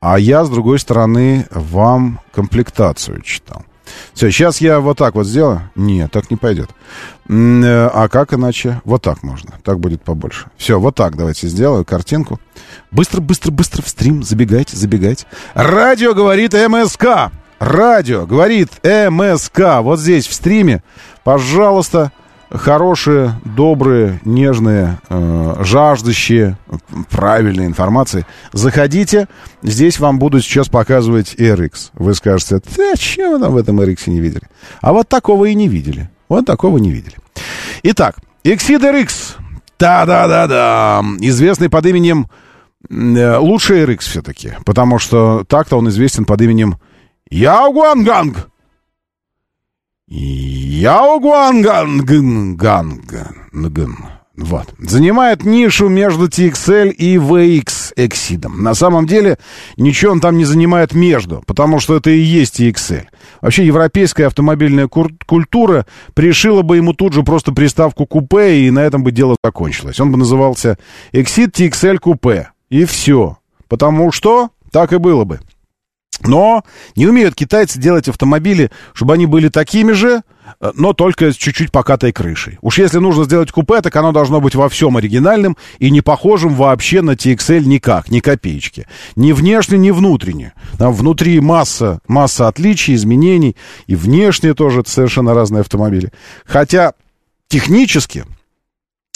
[0.00, 3.64] а я, с другой стороны, вам комплектацию читал.
[4.14, 5.70] Все, сейчас я вот так вот сделаю.
[5.74, 6.70] Нет, так не пойдет.
[7.28, 8.80] Э, а как иначе?
[8.84, 9.54] Вот так можно.
[9.64, 10.46] Так будет побольше.
[10.56, 12.40] Все, вот так давайте сделаю картинку.
[12.90, 14.22] Быстро, быстро, быстро в стрим.
[14.22, 15.26] Забегайте, забегайте.
[15.54, 17.32] Радио говорит МСК.
[17.58, 19.80] Радио говорит МСК.
[19.80, 20.82] Вот здесь в стриме.
[21.24, 22.12] Пожалуйста,
[22.52, 26.56] хорошие, добрые, нежные, э, жаждущие
[27.10, 29.28] правильной информации, заходите.
[29.62, 31.90] Здесь вам буду сейчас показывать RX.
[31.94, 34.42] Вы скажете, да, чем вы там в этом RX не видели?
[34.80, 36.10] А вот такого и не видели.
[36.28, 37.16] Вот такого не видели.
[37.82, 39.36] Итак, Exceed RX.
[39.78, 41.02] Да-да-да-да.
[41.20, 42.28] Известный под именем...
[42.88, 44.52] э, Лучший RX все-таки.
[44.64, 46.76] Потому что так-то он известен под именем
[47.30, 48.48] Яугуанганг.
[50.14, 52.10] Яугуанганг.
[54.36, 54.74] Вот.
[54.78, 58.46] Занимает нишу между TXL и VX Exeed.
[58.48, 59.38] На самом деле,
[59.78, 63.06] ничего он там не занимает между, потому что это и есть TXL.
[63.40, 69.02] Вообще, европейская автомобильная культура пришила бы ему тут же просто приставку купе, и на этом
[69.02, 69.98] бы дело закончилось.
[69.98, 70.76] Он бы назывался
[71.12, 72.50] Exceed TXL купе.
[72.68, 73.38] И все.
[73.68, 75.40] Потому что так и было бы.
[76.26, 76.64] Но
[76.96, 80.22] не умеют китайцы делать автомобили, чтобы они были такими же,
[80.60, 82.58] э, но только с чуть-чуть покатой крышей.
[82.62, 86.54] Уж если нужно сделать купе, так оно должно быть во всем оригинальным и не похожим
[86.54, 88.86] вообще на TXL никак, ни копеечки.
[89.16, 90.52] Ни внешне, ни внутренне.
[90.78, 96.12] Там внутри масса, масса отличий, изменений, и внешне тоже совершенно разные автомобили.
[96.44, 96.94] Хотя
[97.48, 98.24] технически,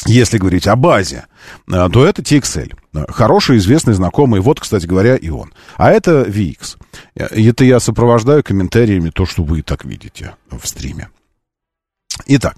[0.04, 1.26] если говорить о базе,
[1.68, 2.74] э, то это TXL.
[2.94, 4.40] Э, Хороший, известный, знакомый.
[4.40, 5.52] Вот, кстати говоря, и он.
[5.76, 6.76] А это VX.
[7.14, 11.08] Э, Это я сопровождаю комментариями то, что вы так видите в стриме.
[12.26, 12.56] Итак,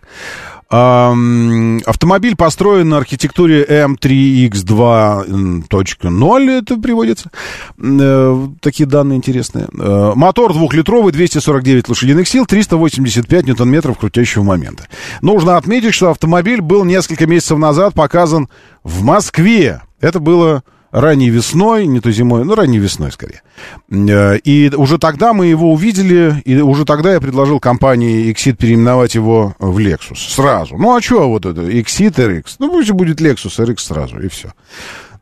[0.71, 7.31] автомобиль построен на архитектуре M3X2.0, это приводится.
[7.79, 9.69] Э, такие данные интересные.
[9.73, 14.89] Э, мотор двухлитровый, 249 лошадиных сил, 385 ньютон-метров крутящего момента.
[15.23, 18.51] Нужно отметить, что автомобиль был несколько месяцев назад показан
[18.85, 19.81] в Москве.
[20.01, 23.43] Это было ранней весной, не то зимой, ну, ранней весной скорее.
[23.91, 29.15] Э, И уже тогда мы его увидели, и уже тогда я предложил компании Exit переименовать
[29.15, 30.17] его в Lexus.
[30.35, 30.77] Сразу.
[30.77, 31.63] Ну, а что вот это?
[31.63, 32.57] Exit RX.
[32.59, 34.53] Ну, пусть будет Lexus RX сразу, и все.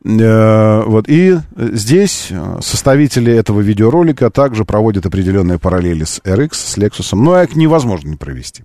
[0.05, 1.05] Э, Вот.
[1.09, 7.41] И здесь э, составители этого видеоролика также проводят определенные параллели с RX, с Lexus, но
[7.41, 8.63] их невозможно не провести.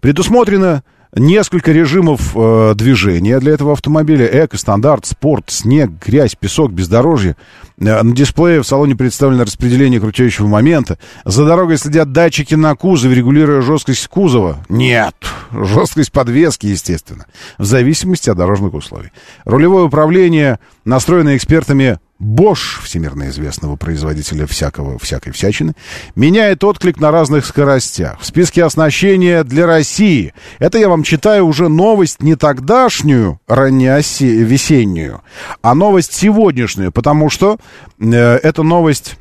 [0.00, 0.82] Предусмотрено
[1.14, 4.26] несколько режимов э, движения для этого автомобиля.
[4.44, 7.36] Эко, стандарт, спорт, снег, грязь, песок, бездорожье.
[7.78, 10.98] Э, на дисплее в салоне представлено распределение крутящего момента.
[11.24, 14.64] За дорогой следят датчики на кузове, регулируя жесткость кузова.
[14.68, 15.14] Нет,
[15.52, 17.26] жесткость подвески, естественно,
[17.58, 19.10] в зависимости от дорожных условий.
[19.44, 25.74] Рулевое управление настроено экспертами Bosch, всемирно известного производителя всякого, всякой всячины,
[26.14, 28.20] меняет отклик на разных скоростях.
[28.20, 30.32] В списке оснащения для России.
[30.58, 35.22] Это я вам читаю уже новость не тогдашнюю, раннеосеннюю,
[35.62, 37.58] а новость сегодняшнюю, потому что
[37.98, 39.16] э, эта новость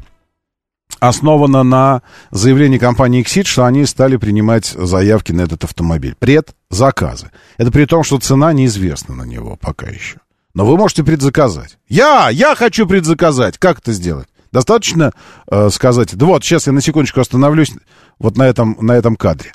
[1.00, 2.02] основана на
[2.32, 6.16] заявлении компании Exit, что они стали принимать заявки на этот автомобиль.
[6.18, 7.32] Предзаказы.
[7.58, 10.18] Это при том, что цена неизвестна на него пока еще.
[10.54, 11.78] Но вы можете предзаказать.
[11.88, 13.58] Я, я хочу предзаказать.
[13.58, 14.28] Как это сделать?
[14.52, 15.12] Достаточно
[15.50, 17.72] э, сказать, да вот, сейчас я на секундочку остановлюсь
[18.20, 19.52] вот на этом, на этом кадре.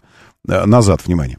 [0.49, 1.39] Э, назад, внимание.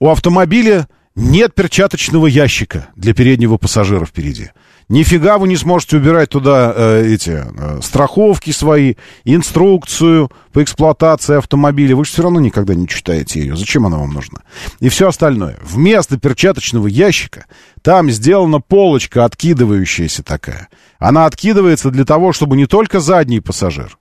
[0.00, 4.50] У автомобиля нет перчаточного ящика для переднего пассажира впереди.
[4.88, 8.94] Нифига вы не сможете убирать туда э, эти э, страховки свои,
[9.24, 11.96] инструкцию по эксплуатации автомобиля.
[11.96, 13.56] Вы же все равно никогда не читаете ее.
[13.56, 14.42] Зачем она вам нужна?
[14.78, 15.58] И все остальное.
[15.60, 17.46] Вместо перчаточного ящика
[17.82, 20.68] там сделана полочка откидывающаяся такая.
[21.00, 23.98] Она откидывается для того, чтобы не только задний пассажир.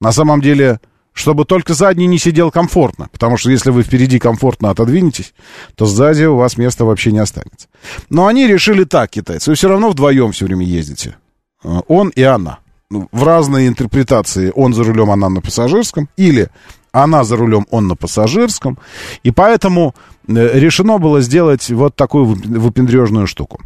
[0.00, 0.80] На самом деле
[1.12, 3.08] чтобы только задний не сидел комфортно.
[3.12, 5.34] Потому что если вы впереди комфортно отодвинетесь,
[5.74, 7.68] то сзади у вас места вообще не останется.
[8.08, 9.50] Но они решили так, китайцы.
[9.50, 11.16] Вы все равно вдвоем все время ездите.
[11.62, 12.58] Он и она.
[12.90, 16.08] Ну, В разные интерпретации он за рулем, она на пассажирском.
[16.16, 16.48] Или
[16.92, 18.78] она за рулем, он на пассажирском.
[19.22, 19.94] И поэтому
[20.28, 23.60] э, решено было сделать вот такую выпендрежную штуку.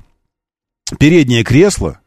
[0.99, 2.06] Переднее кресло э,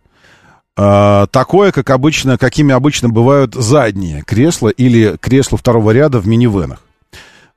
[0.75, 6.81] такое, как обычно, какими обычно бывают задние кресла или кресла второго ряда в минивенах.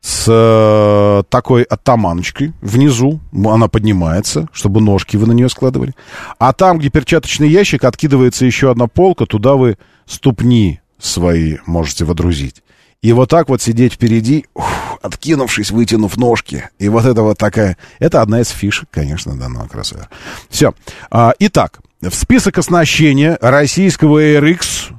[0.03, 5.95] С э, такой оттаманочкой внизу, она поднимается, чтобы ножки вы на нее складывали.
[6.41, 12.65] А там, где перчаточный ящик, откидывается еще одна полка, туда вы ступни свои можете водрузить.
[13.01, 14.67] И вот так вот сидеть впереди, ух,
[15.03, 16.69] откинувшись, вытянув ножки.
[16.81, 17.77] И вот это вот такая...
[18.01, 20.09] Это одна из фишек, конечно, данного кроссовера.
[20.49, 20.75] Все.
[21.13, 24.93] А, итак, в список оснащения российского RX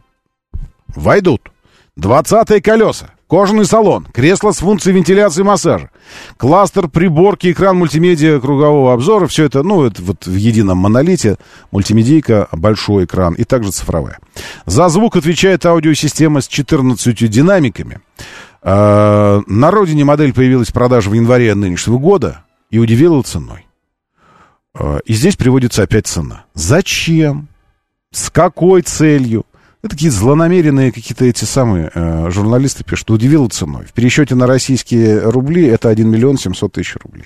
[0.96, 1.52] войдут
[2.00, 5.92] 20-е колеса, кожаный салон, кресло с функцией вентиляции и массажа,
[6.38, 11.38] кластер, приборки, экран мультимедиа кругового обзора, все это, ну, это вот в едином монолите,
[11.72, 14.20] мультимедийка, большой экран и также цифровая.
[14.66, 18.00] За звук отвечает аудиосистема с 14 динамиками.
[18.64, 22.44] Э, На родине модель появилась в продаже в январе нынешнего года.
[22.72, 23.68] и удивила ценой.
[24.76, 26.46] Э, И здесь приводится опять цена.
[26.54, 27.48] Зачем?
[28.12, 29.46] С какой целью?
[29.82, 33.86] Это такие злонамеренные какие-то эти самые э, журналисты пишут, удивила ценой.
[33.86, 37.26] В пересчете на российские рубли это 1 миллион 700 тысяч рублей.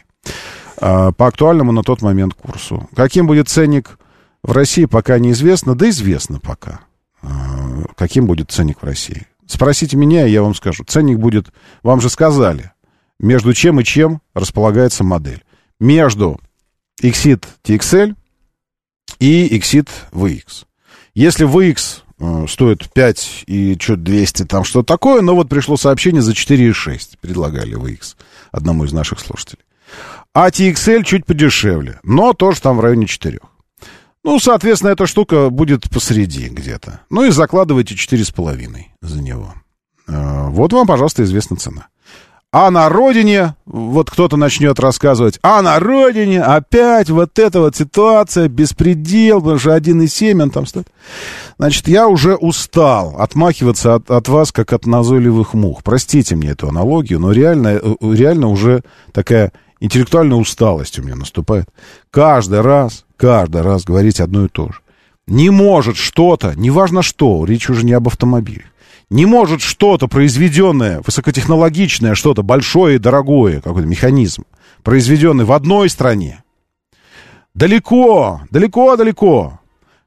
[0.80, 2.90] А, по актуальному на тот момент курсу.
[2.95, 3.99] Каким будет ценник
[4.44, 6.82] в России, пока неизвестно, да известно пока.
[7.22, 9.28] А, каким будет ценник в России?
[9.45, 10.84] Спросите меня, я вам скажу.
[10.84, 11.48] Ценник будет,
[11.84, 12.72] вам же сказали,
[13.19, 15.44] между чем и чем располагается модель.
[15.80, 16.40] Между
[17.02, 18.15] Exit TXL
[19.19, 20.65] и Exit VX.
[21.14, 26.22] Если VX э, стоит 5 и что-то 200, там что-то такое, но вот пришло сообщение
[26.22, 28.15] за 4,6, предлагали VX
[28.52, 29.64] одному из наших слушателей.
[30.34, 33.40] А TXL чуть подешевле, но тоже там в районе 4.
[34.24, 37.02] Ну, соответственно, эта штука будет посреди где-то.
[37.10, 39.53] Ну и закладывайте 4,5 за него.
[40.07, 41.88] Э, Вот вам, пожалуйста, известна цена.
[42.53, 48.48] А на родине, вот кто-то начнет рассказывать, а на родине опять вот эта вот ситуация,
[48.48, 50.88] беспредел, потому что 1,7 он там стоит.
[51.60, 55.84] Значит, я уже устал отмахиваться от, от вас, как от назойливых мух.
[55.84, 59.52] Простите мне эту аналогию, но реально, э, реально уже такая
[59.82, 61.68] интеллектуальная усталость у меня наступает.
[62.11, 64.80] Каждый раз, каждый раз говорить одно и то же.
[65.28, 68.64] Не может что-то, неважно что, речь уже не об автомобиле,
[69.10, 74.44] не может что-то произведенное, высокотехнологичное, что-то большое и дорогое, какой-то механизм,
[74.84, 76.44] произведенный в одной стране,
[77.54, 79.60] далеко, далеко-далеко,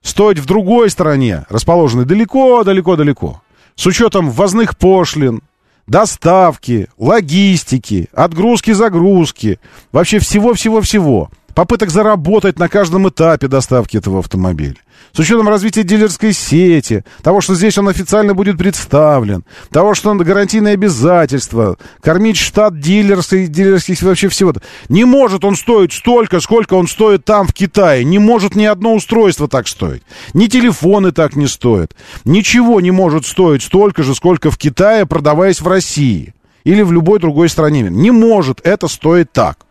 [0.03, 3.43] стоить в другой стране, расположенной далеко-далеко-далеко,
[3.75, 5.43] с учетом ввозных пошлин,
[5.87, 9.59] доставки, логистики, отгрузки-загрузки,
[9.93, 11.31] вообще всего-всего-всего.
[11.61, 14.77] Попыток заработать на каждом этапе доставки этого автомобиля.
[15.12, 20.16] С учетом развития дилерской сети, того, что здесь он официально будет представлен, того, что он
[20.16, 24.55] гарантийные обязательства, кормить штат дилерских, дилерских вообще всего.
[24.89, 28.05] Не может он стоить столько, сколько он стоит там, в Китае.
[28.05, 30.03] Не может ни одно устройство так стоить.
[30.32, 31.95] Ни телефоны так не стоят.
[32.24, 36.32] Ничего не может стоить столько же, сколько в Китае, продаваясь в России.
[36.65, 37.82] Или в любой другой стране.
[37.91, 39.66] Не может это стоить так.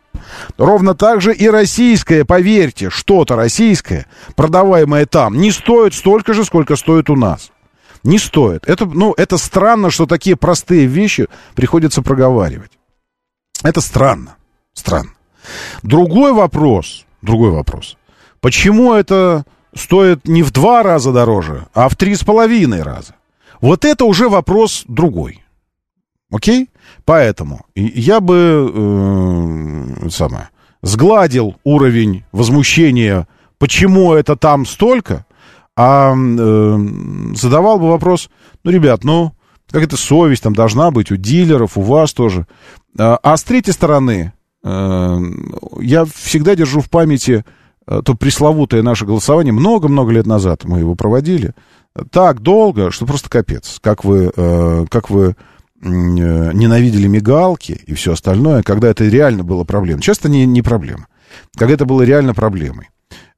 [0.57, 4.05] Ровно так же и российское, поверьте, что-то российское,
[4.35, 7.51] продаваемое там, не стоит столько же, сколько стоит у нас.
[8.03, 8.67] Не стоит.
[8.67, 12.71] Это, ну, это странно, что такие простые вещи приходится проговаривать.
[13.63, 14.35] Это странно.
[14.73, 15.11] Странно.
[15.83, 17.97] Другой вопрос, другой вопрос.
[18.39, 19.45] Почему это
[19.75, 23.15] стоит не в два раза дороже, а в три с половиной раза?
[23.59, 25.43] Вот это уже вопрос другой.
[26.31, 26.69] Окей?
[27.05, 28.71] Поэтому я бы
[30.05, 30.49] э, самое,
[30.81, 33.27] сгладил уровень возмущения,
[33.57, 35.25] почему это там столько,
[35.75, 36.77] а э,
[37.35, 38.29] задавал бы вопрос,
[38.63, 39.33] ну, ребят, ну,
[39.71, 42.47] как это совесть там должна быть у дилеров, у вас тоже.
[42.97, 44.33] А, а с третьей стороны,
[44.63, 45.19] э,
[45.79, 47.45] я всегда держу в памяти
[47.87, 51.53] э, то пресловутое наше голосование, много-много лет назад мы его проводили,
[52.11, 55.35] так долго, что просто капец, как вы, э, как вы
[55.81, 60.01] ненавидели мигалки и все остальное, когда это реально было проблемой.
[60.01, 61.07] Часто не, не проблема.
[61.55, 62.89] Когда это было реально проблемой.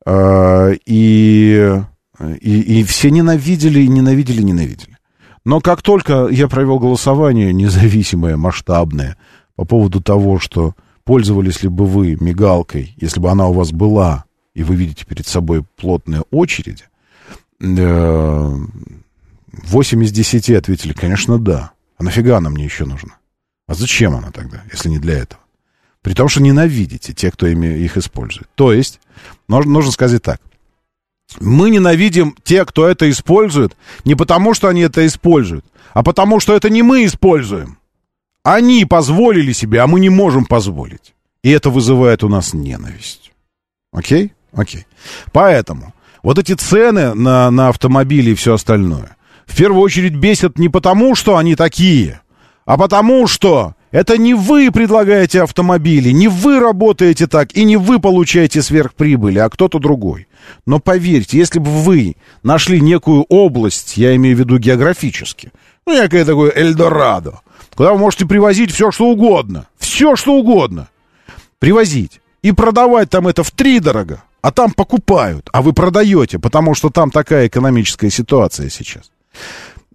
[0.06, 1.82] А, и,
[2.40, 4.98] и, и все ненавидели, ненавидели, ненавидели.
[5.44, 9.18] Но как только я провел голосование независимое, масштабное,
[9.56, 14.26] по поводу того, что пользовались ли бы вы мигалкой, если бы она у вас была,
[14.54, 16.84] и вы видите перед собой плотные очереди,
[17.60, 21.72] 8 из 10 ответили, конечно, да.
[22.02, 23.18] А нафига она мне еще нужна?
[23.68, 25.40] А зачем она тогда, если не для этого?
[26.02, 28.49] При том, что ненавидите те, кто ими, их использует.
[28.56, 28.99] То есть,
[29.48, 30.41] нужно, нужно сказать так.
[31.40, 35.64] Мы ненавидим те, кто это использует, не потому, что они это используют,
[35.94, 37.78] а потому, что это не мы используем.
[38.41, 41.14] Они позволили себе, а мы не можем позволить.
[41.44, 43.32] И это вызывает у нас ненависть.
[43.94, 44.34] Окей?
[44.53, 44.88] Окей.
[45.34, 50.70] Поэтому вот эти цены на, на автомобили и все остальное, в первую очередь бесят не
[50.70, 52.22] потому, что они такие,
[52.66, 58.00] а потому что это не вы предлагаете автомобили, не вы работаете так, и не вы
[58.00, 60.28] получаете сверхприбыли, а кто-то другой.
[60.66, 65.52] Но поверьте, если бы вы нашли некую область, я имею в виду географически,
[65.86, 67.42] ну, некое такое Эльдорадо,
[67.76, 70.88] куда вы можете привозить все, что угодно, все, что угодно,
[71.60, 76.76] привозить и продавать там это в три дорого, а там покупают, а вы продаете, потому
[76.76, 79.12] что там такая экономическая ситуация сейчас.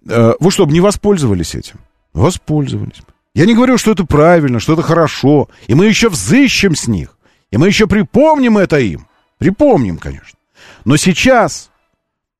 [0.05, 1.79] Вы что, бы не воспользовались этим?
[2.13, 3.01] Воспользовались.
[3.33, 5.49] Я не говорю, что это правильно, что это хорошо.
[5.67, 7.17] И мы еще взыщем с них.
[7.51, 9.07] И мы еще припомним это им.
[9.37, 10.39] Припомним, конечно.
[10.85, 11.69] Но сейчас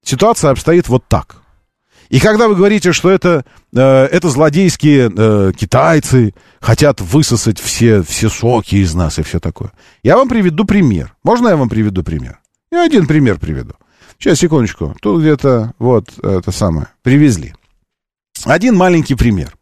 [0.04, 1.38] ситуация обстоит вот так.
[2.10, 3.46] И когда вы говорите, что это,
[3.76, 9.74] э, это злодейские э, китайцы хотят высосать все, все соки из нас и все такое,
[10.04, 11.14] я вам приведу пример.
[11.24, 12.40] Можно я вам приведу пример?
[12.72, 13.74] Я один пример приведу.
[14.20, 14.96] Сейчас, секундочку.
[15.02, 16.88] Тут где-то вот это самое.
[17.04, 17.54] Привезли.
[18.46, 19.56] Один маленький пример.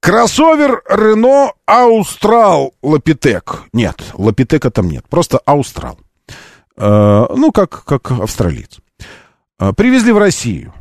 [0.00, 3.64] Кроссовер Рено Аустрал Лапитек.
[3.74, 5.04] Нет, Лапитека там нет.
[5.08, 5.98] Просто Аустрал.
[6.76, 8.78] Э, ну, как, как австралиец.
[9.58, 10.72] Э, привезли в Россию.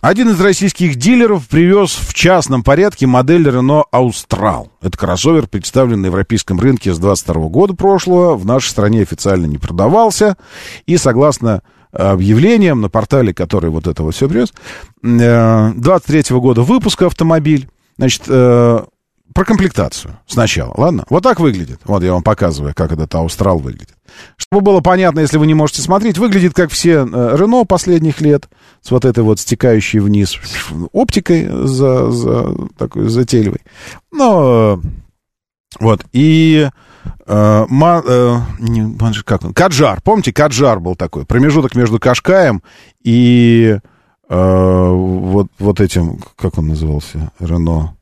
[0.00, 4.70] Один из российских дилеров привез в частном порядке модель Renault Austral.
[4.80, 9.58] Это кроссовер, представленный на европейском рынке с 22 года прошлого, в нашей стране официально не
[9.58, 10.36] продавался.
[10.86, 11.62] И согласно
[11.92, 14.52] объявлениям на портале, который вот это вот все привез,
[15.02, 18.84] 23 -го года выпуска автомобиль, значит, э,
[19.34, 21.04] про комплектацию сначала, ладно?
[21.08, 21.80] Вот так выглядит.
[21.84, 23.96] Вот я вам показываю, как этот Аустрал выглядит.
[24.36, 28.48] Чтобы было понятно, если вы не можете смотреть, выглядит как все э, Рено последних лет,
[28.82, 30.36] с вот этой вот стекающей вниз
[30.92, 33.60] оптикой за, за такой затейливой.
[34.10, 34.80] Но
[35.80, 36.68] вот, и
[37.26, 42.62] э, ма, э, не, как он, Каджар, помните, Каджар был такой, промежуток между Кашкаем
[43.02, 43.78] и
[44.28, 47.96] э, вот, вот этим, как он назывался, Рено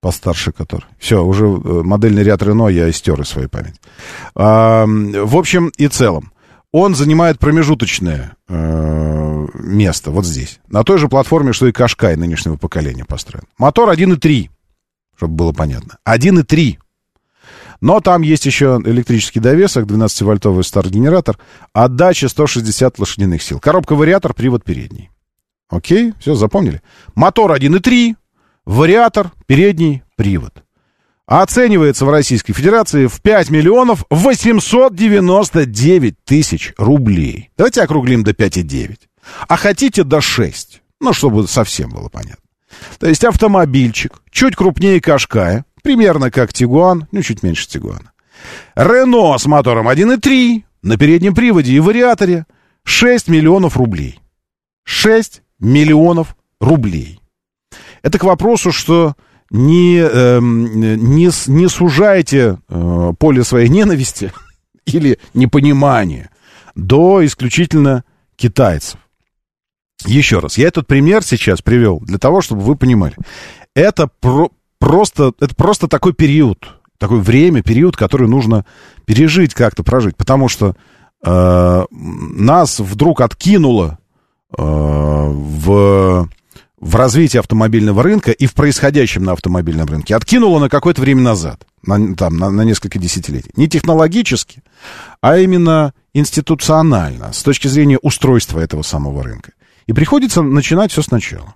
[0.00, 0.86] постарше который.
[0.98, 3.78] Все, уже э, модельный ряд Рено я истер из своей памяти.
[4.34, 6.32] А, в общем и целом,
[6.72, 10.60] он занимает промежуточное э, место вот здесь.
[10.68, 13.44] На той же платформе, что и Кашкай нынешнего поколения построен.
[13.58, 14.50] Мотор 1.3,
[15.16, 15.98] чтобы было понятно.
[16.06, 16.78] 1.3.
[17.80, 21.38] Но там есть еще электрический довесок, 12-вольтовый старт-генератор,
[21.72, 23.58] отдача 160 лошадиных сил.
[23.58, 25.10] Коробка-вариатор, привод передний.
[25.68, 26.82] Окей, все, запомнили?
[27.14, 28.16] Мотор 1.3,
[28.66, 30.62] вариатор, передний привод.
[31.26, 37.50] Оценивается в Российской Федерации в 5 миллионов 899 тысяч рублей.
[37.56, 38.96] Давайте округлим до 5,9.
[39.46, 40.82] А хотите до 6.
[41.00, 42.42] Ну, чтобы совсем было понятно.
[42.98, 48.12] То есть автомобильчик, чуть крупнее Кашкая, примерно как Тигуан, ну, чуть меньше Тигуана.
[48.74, 52.46] Рено с мотором 1.3 на переднем приводе и вариаторе
[52.84, 54.18] 6 миллионов рублей.
[54.84, 57.20] 6 миллионов рублей.
[58.02, 59.14] Это к вопросу, что
[59.50, 64.32] не, э, не, не сужайте э, поле своей ненависти
[64.86, 66.30] или непонимания
[66.74, 68.04] до исключительно
[68.36, 68.98] китайцев.
[70.06, 73.16] Еще раз, я этот пример сейчас привел для того, чтобы вы понимали.
[73.74, 74.50] Это про,
[74.80, 78.66] просто, это просто такой период, такое время, период, который нужно
[79.04, 80.16] пережить, как-то прожить.
[80.16, 80.74] Потому что
[81.24, 83.98] э, нас вдруг откинуло
[84.58, 86.28] э, в
[86.80, 91.66] в развитии автомобильного рынка и в происходящем на автомобильном рынке откинуло на какое-то время назад,
[91.82, 93.50] на, там, на, на несколько десятилетий.
[93.54, 94.62] Не технологически,
[95.20, 99.52] а именно институционально, с точки зрения устройства этого самого рынка.
[99.86, 101.54] И приходится начинать все сначала.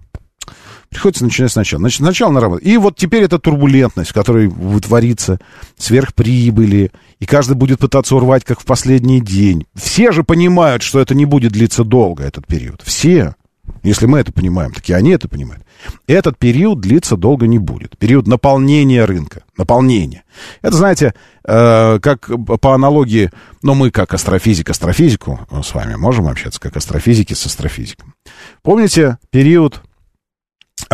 [0.94, 1.80] Приходится начинать сначала.
[1.80, 2.62] Значит, сначала на работу.
[2.62, 5.40] И вот теперь эта турбулентность, в которой вытворится
[5.76, 9.66] сверхприбыли, и каждый будет пытаться урвать, как в последний день.
[9.74, 12.80] Все же понимают, что это не будет длиться долго, этот период.
[12.84, 13.34] Все.
[13.82, 15.64] Если мы это понимаем, так и они это понимают.
[16.06, 17.98] Этот период длиться долго не будет.
[17.98, 19.42] Период наполнения рынка.
[19.58, 20.22] Наполнения.
[20.62, 21.14] Это, знаете,
[21.44, 22.30] э, как
[22.60, 27.46] по аналогии, ну, мы как астрофизик астрофизику э, с вами можем общаться, как астрофизики с
[27.46, 28.14] астрофизиком.
[28.62, 29.82] Помните период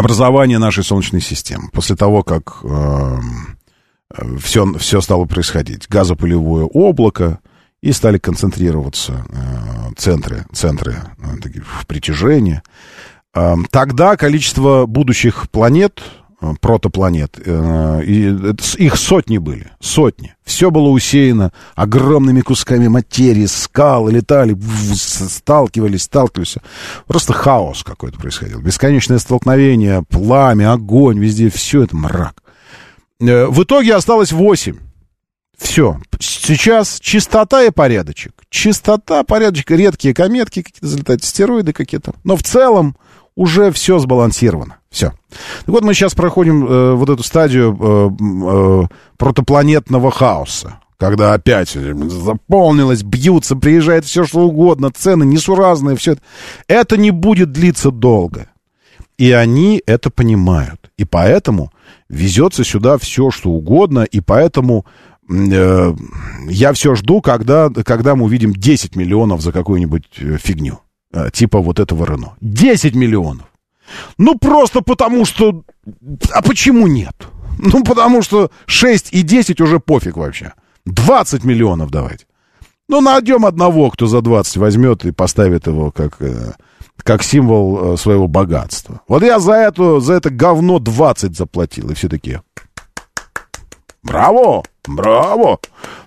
[0.00, 1.68] образования нашей Солнечной системы?
[1.72, 3.18] После того, как э,
[4.40, 5.88] все, все стало происходить.
[5.88, 7.40] Газопылевое облако,
[7.82, 12.62] и стали концентрироваться э, центры, центры э, притяжения.
[13.34, 16.02] Э, тогда количество будущих планет,
[16.60, 18.34] протопланет, э, и,
[18.82, 20.34] их сотни были, сотни.
[20.44, 24.56] Все было усеяно огромными кусками материи, скалы летали,
[24.94, 26.56] сталкивались, сталкивались.
[27.06, 28.60] Просто хаос какой-то происходил.
[28.60, 32.42] Бесконечное столкновение, пламя, огонь, везде все это мрак.
[33.20, 34.78] Э, в итоге осталось восемь.
[35.58, 36.00] Все.
[36.18, 38.32] Сейчас чистота и порядочек.
[38.48, 42.14] Чистота, порядочек, редкие кометки какие-то залетают, стероиды какие-то.
[42.24, 42.96] Но в целом
[43.34, 44.79] уже все сбалансировано.
[44.90, 45.12] Все.
[45.66, 48.10] Вот, мы сейчас проходим э, вот эту стадию э,
[48.84, 50.80] э, протопланетного хаоса.
[50.98, 56.22] Когда опять заполнилось, бьются, приезжает все что угодно, цены несуразные, все это.
[56.68, 58.48] Это не будет длиться долго.
[59.16, 60.90] И они это понимают.
[60.98, 61.72] И поэтому
[62.08, 64.84] везется сюда все, что угодно, и поэтому
[65.30, 65.94] Э,
[66.48, 70.80] я все жду, когда, когда мы увидим 10 миллионов за какую-нибудь э, фигню.
[71.12, 72.34] Э, типа вот этого Рено.
[72.40, 73.46] 10 миллионов.
[74.18, 75.62] Ну, просто потому что...
[76.32, 77.14] А почему нет?
[77.58, 80.52] Ну, потому что 6 и 10 уже пофиг вообще.
[80.86, 82.26] 20 миллионов давайте.
[82.88, 86.18] Ну, найдем одного, кто за 20 возьмет и поставит его как,
[86.96, 89.02] как символ э, своего богатства.
[89.06, 92.42] Вот я за, это, за это говно 20 заплатил, и все такие...
[94.02, 94.64] Браво!
[94.86, 95.58] Браво!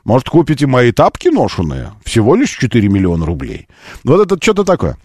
[0.04, 1.92] Может, купите мои тапки ношеные?
[2.04, 3.68] Всего лишь 4 миллиона рублей.
[4.04, 4.98] Вот это что-то такое.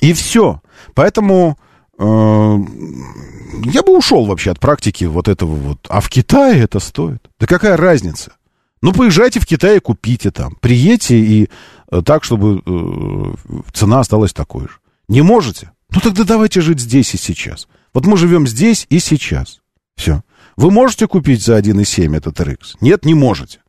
[0.00, 0.60] И все.
[0.94, 1.67] Поэтому э,
[1.98, 5.86] я бы ушел вообще от практики вот этого вот.
[5.88, 7.28] А в Китае это стоит.
[7.40, 8.32] Да какая разница?
[8.80, 10.56] Ну, поезжайте в Китай и купите там.
[10.60, 11.48] Приедьте и
[11.90, 14.74] э, так, чтобы э, цена осталась такой же.
[15.08, 15.72] Не можете?
[15.90, 17.66] Ну, тогда давайте жить здесь и сейчас.
[17.92, 19.60] Вот мы живем здесь и сейчас.
[19.96, 20.22] Все.
[20.56, 22.76] Вы можете купить за 1,7 этот RX?
[22.80, 23.60] Нет, не можете.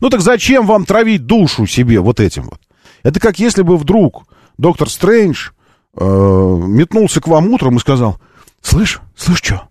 [0.00, 2.60] Ну так зачем вам травить душу себе вот этим вот?
[3.02, 4.26] Это как если бы вдруг
[4.58, 5.52] доктор Стрэндж э,
[5.98, 8.20] метнулся к вам утром и сказал,
[8.62, 9.68] слышь, слышь, что?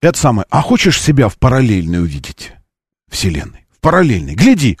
[0.00, 2.52] Это самое, а хочешь себя в параллельной увидеть?
[3.10, 3.66] Вселенной.
[3.70, 4.34] В параллельной.
[4.34, 4.78] Гляди,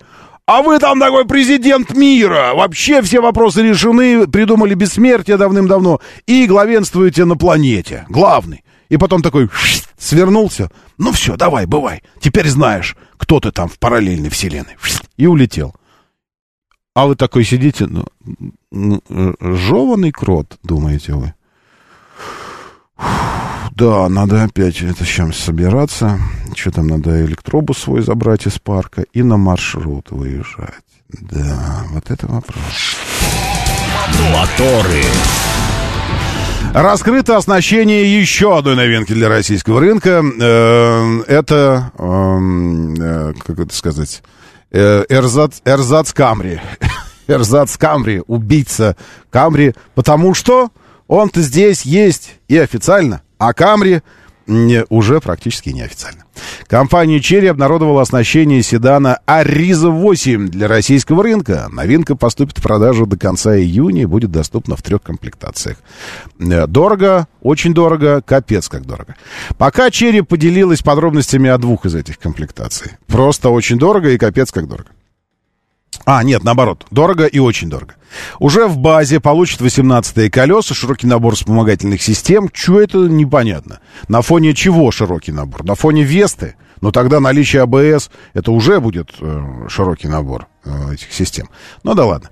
[0.48, 2.52] а вы там такой президент мира!
[2.54, 8.06] Вообще все вопросы решены, придумали бессмертие давным-давно и главенствуете на планете.
[8.08, 8.64] Главный.
[8.88, 9.50] И потом такой
[9.98, 10.70] свернулся.
[10.96, 12.02] Ну все, давай, бывай.
[12.20, 14.76] Теперь знаешь, кто ты там в параллельной вселенной.
[15.18, 15.74] И улетел.
[16.98, 18.06] А вы такой сидите, ну,
[18.72, 19.00] ну
[19.40, 21.32] жеванный крот, думаете вы.
[23.70, 26.18] Да, надо опять это сейчас собираться.
[26.56, 30.82] Что там, надо электробус свой забрать из парка и на маршрут выезжать.
[31.08, 32.96] Да, вот это вопрос.
[34.32, 35.04] Моторы.
[36.74, 40.20] Раскрыто оснащение еще одной новинки для российского рынка.
[40.40, 44.37] Э, это, эм, э, как это сказать, э,
[44.70, 46.60] Эрзац, Эрзац Камри.
[47.26, 48.96] Эрзац Камри, убийца
[49.30, 50.70] Камри, потому что
[51.06, 54.02] он-то здесь есть и официально, а Камри
[54.88, 56.24] уже практически неофициально.
[56.66, 61.68] Компания Черри обнародовала оснащение седана Ариза 8 для российского рынка.
[61.70, 65.78] Новинка поступит в продажу до конца июня и будет доступна в трех комплектациях.
[66.38, 69.16] Э, дорого, очень дорого, капец как дорого.
[69.56, 72.92] Пока Черри поделилась подробностями о двух из этих комплектаций.
[73.06, 74.90] Просто очень дорого и капец как дорого.
[76.04, 76.86] А, нет, наоборот.
[76.90, 77.94] Дорого и очень дорого.
[78.38, 82.48] Уже в базе получит 18-е колеса, широкий набор вспомогательных систем.
[82.52, 83.80] Чего это непонятно?
[84.08, 85.64] На фоне чего широкий набор?
[85.64, 86.56] На фоне Весты?
[86.80, 91.48] Но тогда наличие АБС, это уже будет э, широкий набор э, этих систем.
[91.82, 92.30] Ну да ладно.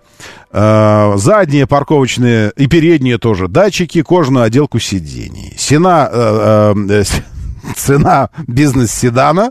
[0.52, 5.52] Э, задние парковочные и передние тоже датчики, кожаную отделку сидений.
[5.58, 7.04] Сена, э, э,
[7.76, 9.50] цена бизнес-седана,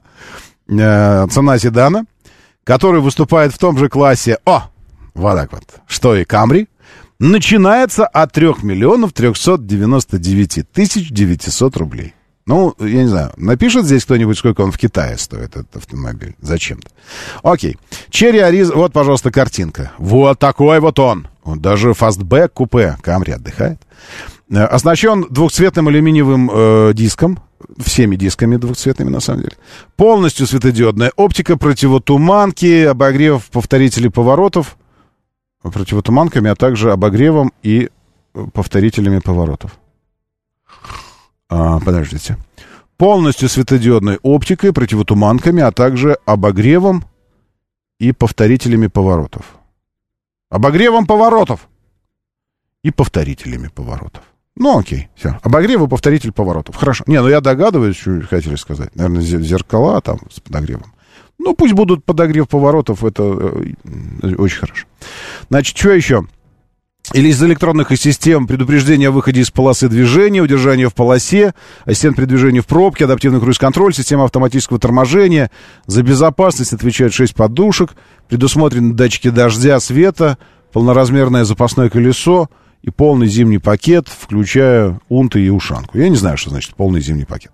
[0.69, 2.05] э, цена седана
[2.65, 4.63] который выступает в том же классе, о,
[5.13, 6.67] вот так вот, что и Камри,
[7.19, 12.13] начинается от 3 миллионов 399 тысяч 900 рублей.
[12.47, 16.35] Ну, я не знаю, напишет здесь кто-нибудь, сколько он в Китае стоит, этот автомобиль.
[16.41, 16.89] Зачем-то.
[17.41, 17.77] Окей.
[18.11, 19.93] Chery Arrizo, вот, пожалуйста, картинка.
[19.97, 21.27] Вот такой вот он.
[21.43, 22.97] Даже фастбэк купе.
[23.01, 23.81] Камри отдыхает.
[24.51, 27.39] Э, оснащен двухцветным алюминиевым э, диском
[27.77, 29.57] всеми дисками двухцветными, на самом деле.
[29.95, 34.77] Полностью светодиодная оптика, противотуманки, обогрев повторителей поворотов
[35.71, 37.89] противотуманками, а также обогревом и
[38.33, 39.79] э, повторителями поворотов.
[41.49, 42.37] А, подождите.
[42.97, 47.03] Полностью светодиодной оптикой, противотуманками, а также обогревом
[47.99, 49.57] и повторителями поворотов.
[50.49, 51.67] Обогревом поворотов
[52.83, 54.23] и повторителями поворотов.
[54.57, 55.37] Ну, окей, все.
[55.43, 56.75] Обогрев и повторитель поворотов.
[56.75, 57.03] Хорошо.
[57.07, 58.95] Не, ну я догадываюсь, что хотели сказать.
[58.95, 60.93] Наверное, зеркала там с подогревом.
[61.37, 64.85] Ну, пусть будут подогрев поворотов, это э, очень хорошо.
[65.49, 66.25] Значит, что еще?
[67.13, 71.53] Или из электронных систем предупреждения о выходе из полосы движения, удержания в полосе,
[71.83, 75.51] ассистент при движении в пробке, адаптивный круиз-контроль, система автоматического торможения.
[75.85, 77.91] За безопасность отвечают 6 подушек,
[78.27, 80.39] предусмотрены датчики дождя, света,
[80.71, 82.49] полноразмерное запасное колесо,
[82.85, 85.97] и полный зимний пакет, включая унты и ушанку.
[85.97, 87.51] Я не знаю, что значит полный зимний пакет.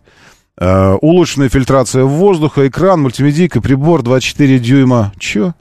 [0.59, 5.13] Uh, улучшенная фильтрация воздуха, экран, мультимедийка, прибор 24 дюйма.
[5.17, 5.53] Чё?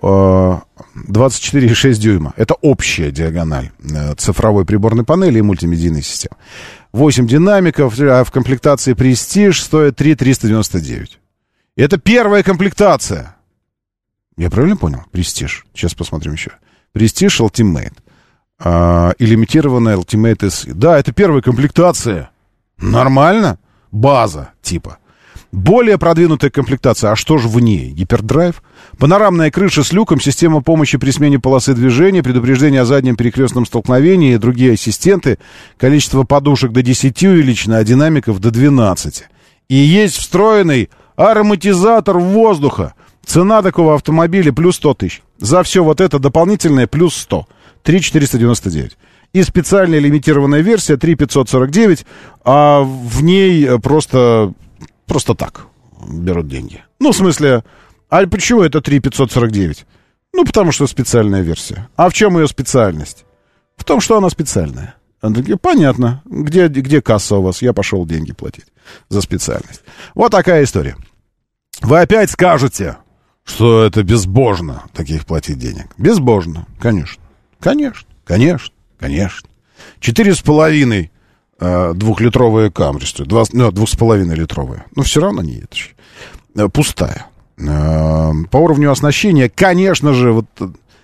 [0.00, 0.60] Uh,
[1.08, 2.32] 24,6 дюйма.
[2.36, 6.36] Это общая диагональ uh, цифровой приборной панели и мультимедийной системы.
[6.92, 10.16] 8 динамиков, а в комплектации Prestige стоит 3
[11.74, 13.34] Это первая комплектация.
[14.36, 15.02] Я правильно понял?
[15.12, 15.64] Prestige.
[15.74, 16.52] Сейчас посмотрим еще.
[16.94, 17.94] Prestige Ultimate
[18.64, 20.72] а, и лимитированная Ultimate SE.
[20.72, 22.30] Да, это первая комплектация.
[22.78, 23.58] Нормально.
[23.90, 24.98] База типа.
[25.52, 27.10] Более продвинутая комплектация.
[27.10, 27.90] А что же в ней?
[27.90, 28.62] Гипердрайв?
[28.98, 34.36] Панорамная крыша с люком, система помощи при смене полосы движения, предупреждение о заднем перекрестном столкновении,
[34.36, 35.38] другие ассистенты,
[35.76, 39.24] количество подушек до 10 увеличено, а динамиков до 12.
[39.68, 42.94] И есть встроенный ароматизатор воздуха.
[43.24, 45.22] Цена такого автомобиля плюс 100 тысяч.
[45.38, 47.46] За все вот это дополнительное плюс 100.
[47.82, 48.96] 3 499.
[49.32, 52.06] и специальная лимитированная версия 3549,
[52.44, 54.52] а в ней просто,
[55.06, 55.66] просто так
[56.08, 56.84] берут деньги.
[57.00, 57.64] Ну, в смысле,
[58.10, 59.86] а почему это 3549?
[60.34, 61.88] Ну, потому что специальная версия.
[61.96, 63.24] А в чем ее специальность?
[63.76, 64.94] В том, что она специальная.
[65.60, 67.62] Понятно, где, где касса у вас?
[67.62, 68.66] Я пошел деньги платить
[69.08, 69.82] за специальность.
[70.14, 70.96] Вот такая история.
[71.80, 72.96] Вы опять скажете,
[73.44, 75.86] что это безбожно, таких платить денег.
[75.96, 77.21] Безбожно, конечно.
[77.62, 79.48] Конечно, конечно, конечно.
[80.00, 81.12] Четыре с половиной
[81.60, 83.28] э, двухлитровые камри стоят.
[83.28, 84.84] Два, ну, двух с половиной литровые.
[84.96, 85.76] Но все равно не это.
[86.56, 87.26] Э, пустая.
[87.58, 90.46] Э, по уровню оснащения, конечно же, вот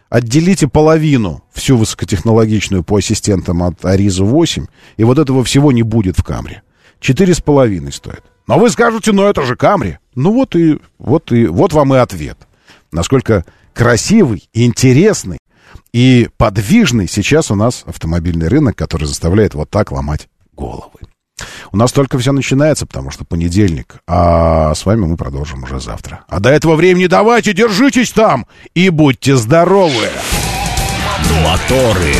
[0.08, 4.66] отделите половину всю высокотехнологичную по ассистентам от Ариза 8,
[4.96, 6.62] и вот этого всего не будет в Камре.
[6.98, 8.24] Четыре с половиной стоит.
[8.48, 9.98] Но вы скажете, ну это же Камри.
[10.16, 12.36] Ну вот и, вот и, вот вам и ответ.
[12.90, 13.44] Насколько
[13.74, 15.38] красивый, интересный
[15.92, 21.00] и подвижный сейчас у нас автомобильный рынок, который заставляет вот так ломать головы.
[21.70, 26.24] У нас только все начинается, потому что понедельник, а с вами мы продолжим уже завтра.
[26.28, 30.08] А до этого времени давайте, держитесь там и будьте здоровы!
[31.44, 32.14] Моторы.